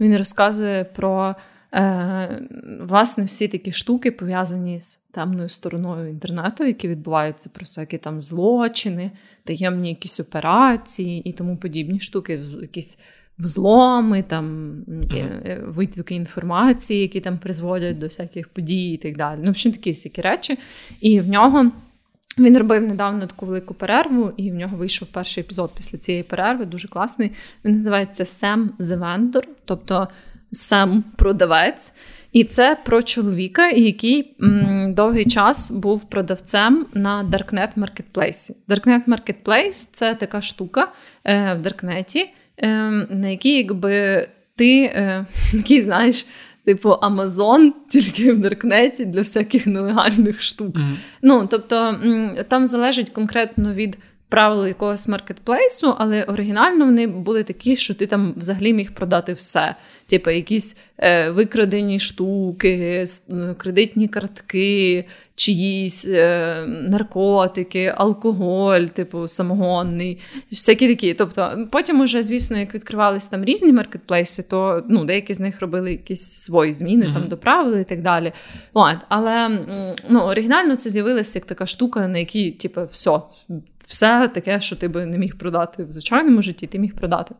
[0.00, 1.34] він розказує про
[1.74, 2.48] е,
[2.80, 9.10] власне всі такі штуки, пов'язані з темною стороною інтернету, які відбуваються про всякі там злочини,
[9.44, 12.98] таємні якісь операції і тому подібні штуки, якісь
[13.38, 15.70] взломи, там uh-huh.
[15.70, 19.38] витвіки інформації, які там призводять до всяких подій і так далі.
[19.42, 20.58] Ну, в общем, такі всякі речі.
[21.00, 21.70] І в нього.
[22.38, 26.64] Він робив недавно таку велику перерву, і в нього вийшов перший епізод після цієї перерви,
[26.64, 27.32] дуже класний.
[27.64, 30.08] Він називається Sam the Vendor, тобто
[30.54, 31.94] Сем продавець.
[32.32, 38.50] І це про чоловіка, який м, довгий час був продавцем на Darknet Marketplace.
[38.68, 40.88] Darknet Marketplace– це така штука
[41.24, 46.26] е, в Даркнеті, Ем, на якій, якби ти е, такий, знаєш,
[46.64, 50.76] типу Амазон, тільки в Даркнеті для всяких нелегальних штук.
[50.76, 50.96] Mm-hmm.
[51.22, 52.00] Ну, тобто
[52.48, 53.98] там залежить конкретно від
[54.28, 59.74] правила якогось маркетплейсу, але оригінально вони були такі, що ти там взагалі міг продати все.
[60.06, 63.04] Типу, якісь е, викрадені штуки,
[63.58, 65.04] кредитні картки,
[65.36, 70.18] чиїсь е, наркотики, алкоголь, типу самогонний,
[70.50, 71.14] всякі такі.
[71.14, 75.90] Тобто, потім, уже, звісно, як відкривались там різні маркетплейси, то ну, деякі з них робили
[75.90, 77.14] якісь свої зміни mm-hmm.
[77.14, 78.32] там до правил і так далі.
[78.72, 79.48] От, Але
[80.08, 83.20] ну, оригінально це з'явилася як така штука, на якій, типу, все.
[83.86, 87.34] Все таке, що ти би не міг продати в звичайному житті, ти міг продати.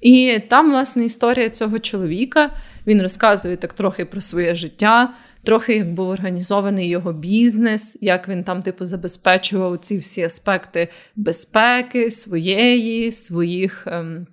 [0.00, 2.50] І там, власне, історія цього чоловіка.
[2.86, 5.14] Він розказує так трохи про своє життя,
[5.44, 12.10] трохи як був організований його бізнес, як він там, типу, забезпечував ці всі аспекти безпеки
[12.10, 14.26] своєї, своїх ем,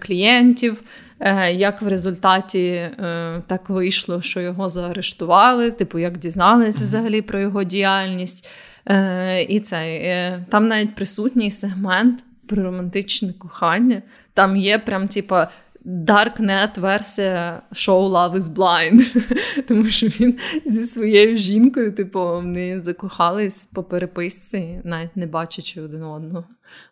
[0.00, 0.82] клієнтів.
[1.24, 7.40] Е, як в результаті е, так вийшло, що його заарештували, типу, як дізнались взагалі про
[7.40, 8.48] його діяльність.
[8.86, 14.02] Е, І це там навіть присутній сегмент про романтичне кохання.
[14.34, 15.48] Там є прям, типа,
[15.84, 19.22] Даркнет версія шоу Love is Blind.
[19.68, 26.02] Тому що він зі своєю жінкою, типу, вони закохались по переписці, навіть не бачачи один
[26.02, 26.44] одного.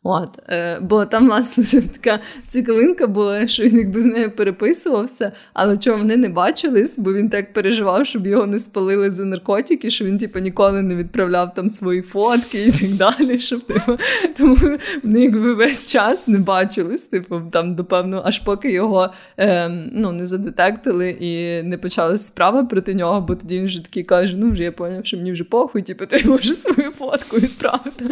[0.03, 5.77] От, е, Бо там, власне, така цікавинка була, що він якби з нею переписувався, але
[5.77, 10.05] чого вони не бачились, бо він так переживав, щоб його не спалили за наркотики, що
[10.05, 13.39] він типу, ніколи не відправляв там свої фотки і так далі.
[13.39, 13.99] Щоб, типу,
[14.39, 14.57] Тому
[15.03, 20.27] вони якби весь час не бачились, типу, там, допевно, аж поки його е, ну, не
[20.27, 24.63] задетектили і не почалась справа проти нього, бо тоді він вже такий каже: ну вже
[24.63, 28.05] я зрозумів, що мені вже похуй, типу, ти можеш свою фотку відправити.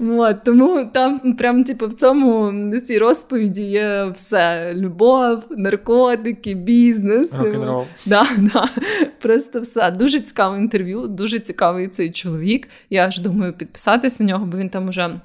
[0.00, 7.34] От, Тому там, прям, типу, в цьому в цій розповіді є все: любов, наркотики, бізнес.
[7.34, 7.84] Рок-н-рол.
[8.06, 8.68] Да, да,
[9.20, 9.90] Просто все.
[9.90, 12.68] Дуже цікаве інтерв'ю, дуже цікавий цей чоловік.
[12.90, 15.20] Я ж думаю підписатись на нього, бо він там уже.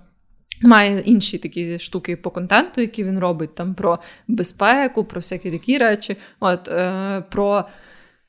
[0.65, 5.77] Має інші такі штуки по контенту, які він робить там про безпеку, про всякі такі
[5.77, 6.17] речі.
[6.39, 7.65] От е, про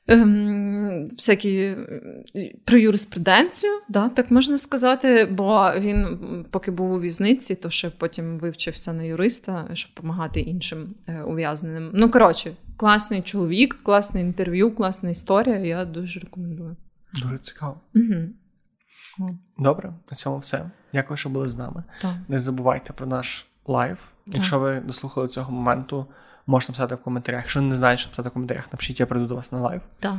[0.07, 1.77] ем, всякі е,
[2.65, 6.17] про юриспруденцію, да, так можна сказати, бо він,
[6.51, 11.91] поки був у візниці, то ще потім вивчився на юриста, щоб допомагати іншим е, ув'язненим.
[11.93, 15.57] Ну, коротше, класний чоловік, класне інтерв'ю, класна історія.
[15.57, 16.75] Я дуже рекомендую.
[17.21, 17.81] Дуже цікаво.
[17.95, 19.29] Угу.
[19.57, 20.69] Добре, на цьому все.
[20.93, 21.83] Дякую, що були з нами.
[22.01, 22.15] Так.
[22.27, 24.07] Не забувайте про наш live.
[24.25, 26.05] Якщо ви дослухали цього моменту.
[26.47, 27.41] Можете написати в коментарях.
[27.41, 29.81] Якщо не знаєте, що писати в коментарях, напишіть, я прийду до вас на live.
[29.99, 30.15] Так.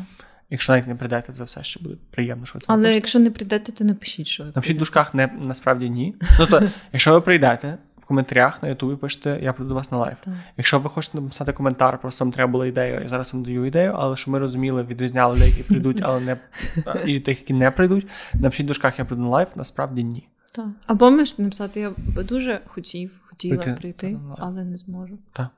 [0.51, 2.97] Якщо навіть не прийдете, це все ще буде приємно, що це Але напишете.
[2.97, 6.15] якщо не прийдете, то напишіть, що ви напишіть в дужках не насправді ні.
[6.39, 6.63] Ну то,
[6.93, 10.17] якщо ви прийдете в коментарях на Ютубі, пишете, я прийду до вас на live.
[10.21, 10.35] Так.
[10.57, 13.95] Якщо ви хочете написати коментар, просто вам треба була ідея, я зараз вам даю ідею,
[13.97, 16.37] але щоб ми розуміли, відрізняли людей, які прийдуть, але не
[17.07, 18.07] і тих, які не прийдуть.
[18.35, 20.29] Напишіть в дужках, я прийду на live, насправді ні.
[20.55, 20.67] Так.
[20.87, 21.93] Або можете написати, я
[22.23, 25.19] дуже хотів, хотіла прийти, прийти але не зможу.
[25.33, 25.49] Так.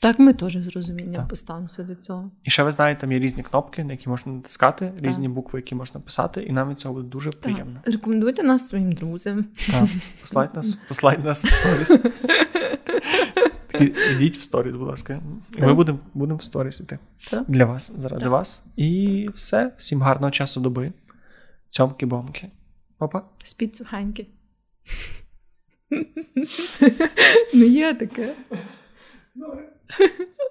[0.00, 2.30] Так, ми теж з розумінням поставимося до цього.
[2.44, 5.06] І ще ви знаєте, там є різні кнопки, на які можна натискати, так.
[5.06, 7.40] різні букви, які можна писати, і нам від цього буде дуже так.
[7.40, 7.80] приємно.
[7.84, 9.44] Рекомендуйте нас своїм друзям.
[9.70, 9.88] Так,
[10.20, 12.00] Пошарте нас, пошарте нас в сторіс.
[14.12, 15.20] Ідіть в сторіс, будь ласка.
[15.58, 16.98] І ми будемо будемо в сторіс йти.
[17.48, 18.30] Для вас, заради так.
[18.30, 18.64] вас.
[18.76, 19.72] І все.
[19.76, 20.92] Всім гарного часу доби.
[21.70, 22.46] Цьомки-бомки.
[22.98, 23.22] Опа.
[23.44, 24.26] Спіть сухеньки.
[27.54, 28.34] Не є таке.
[29.34, 29.75] Добре.
[29.88, 30.42] 呵呵呵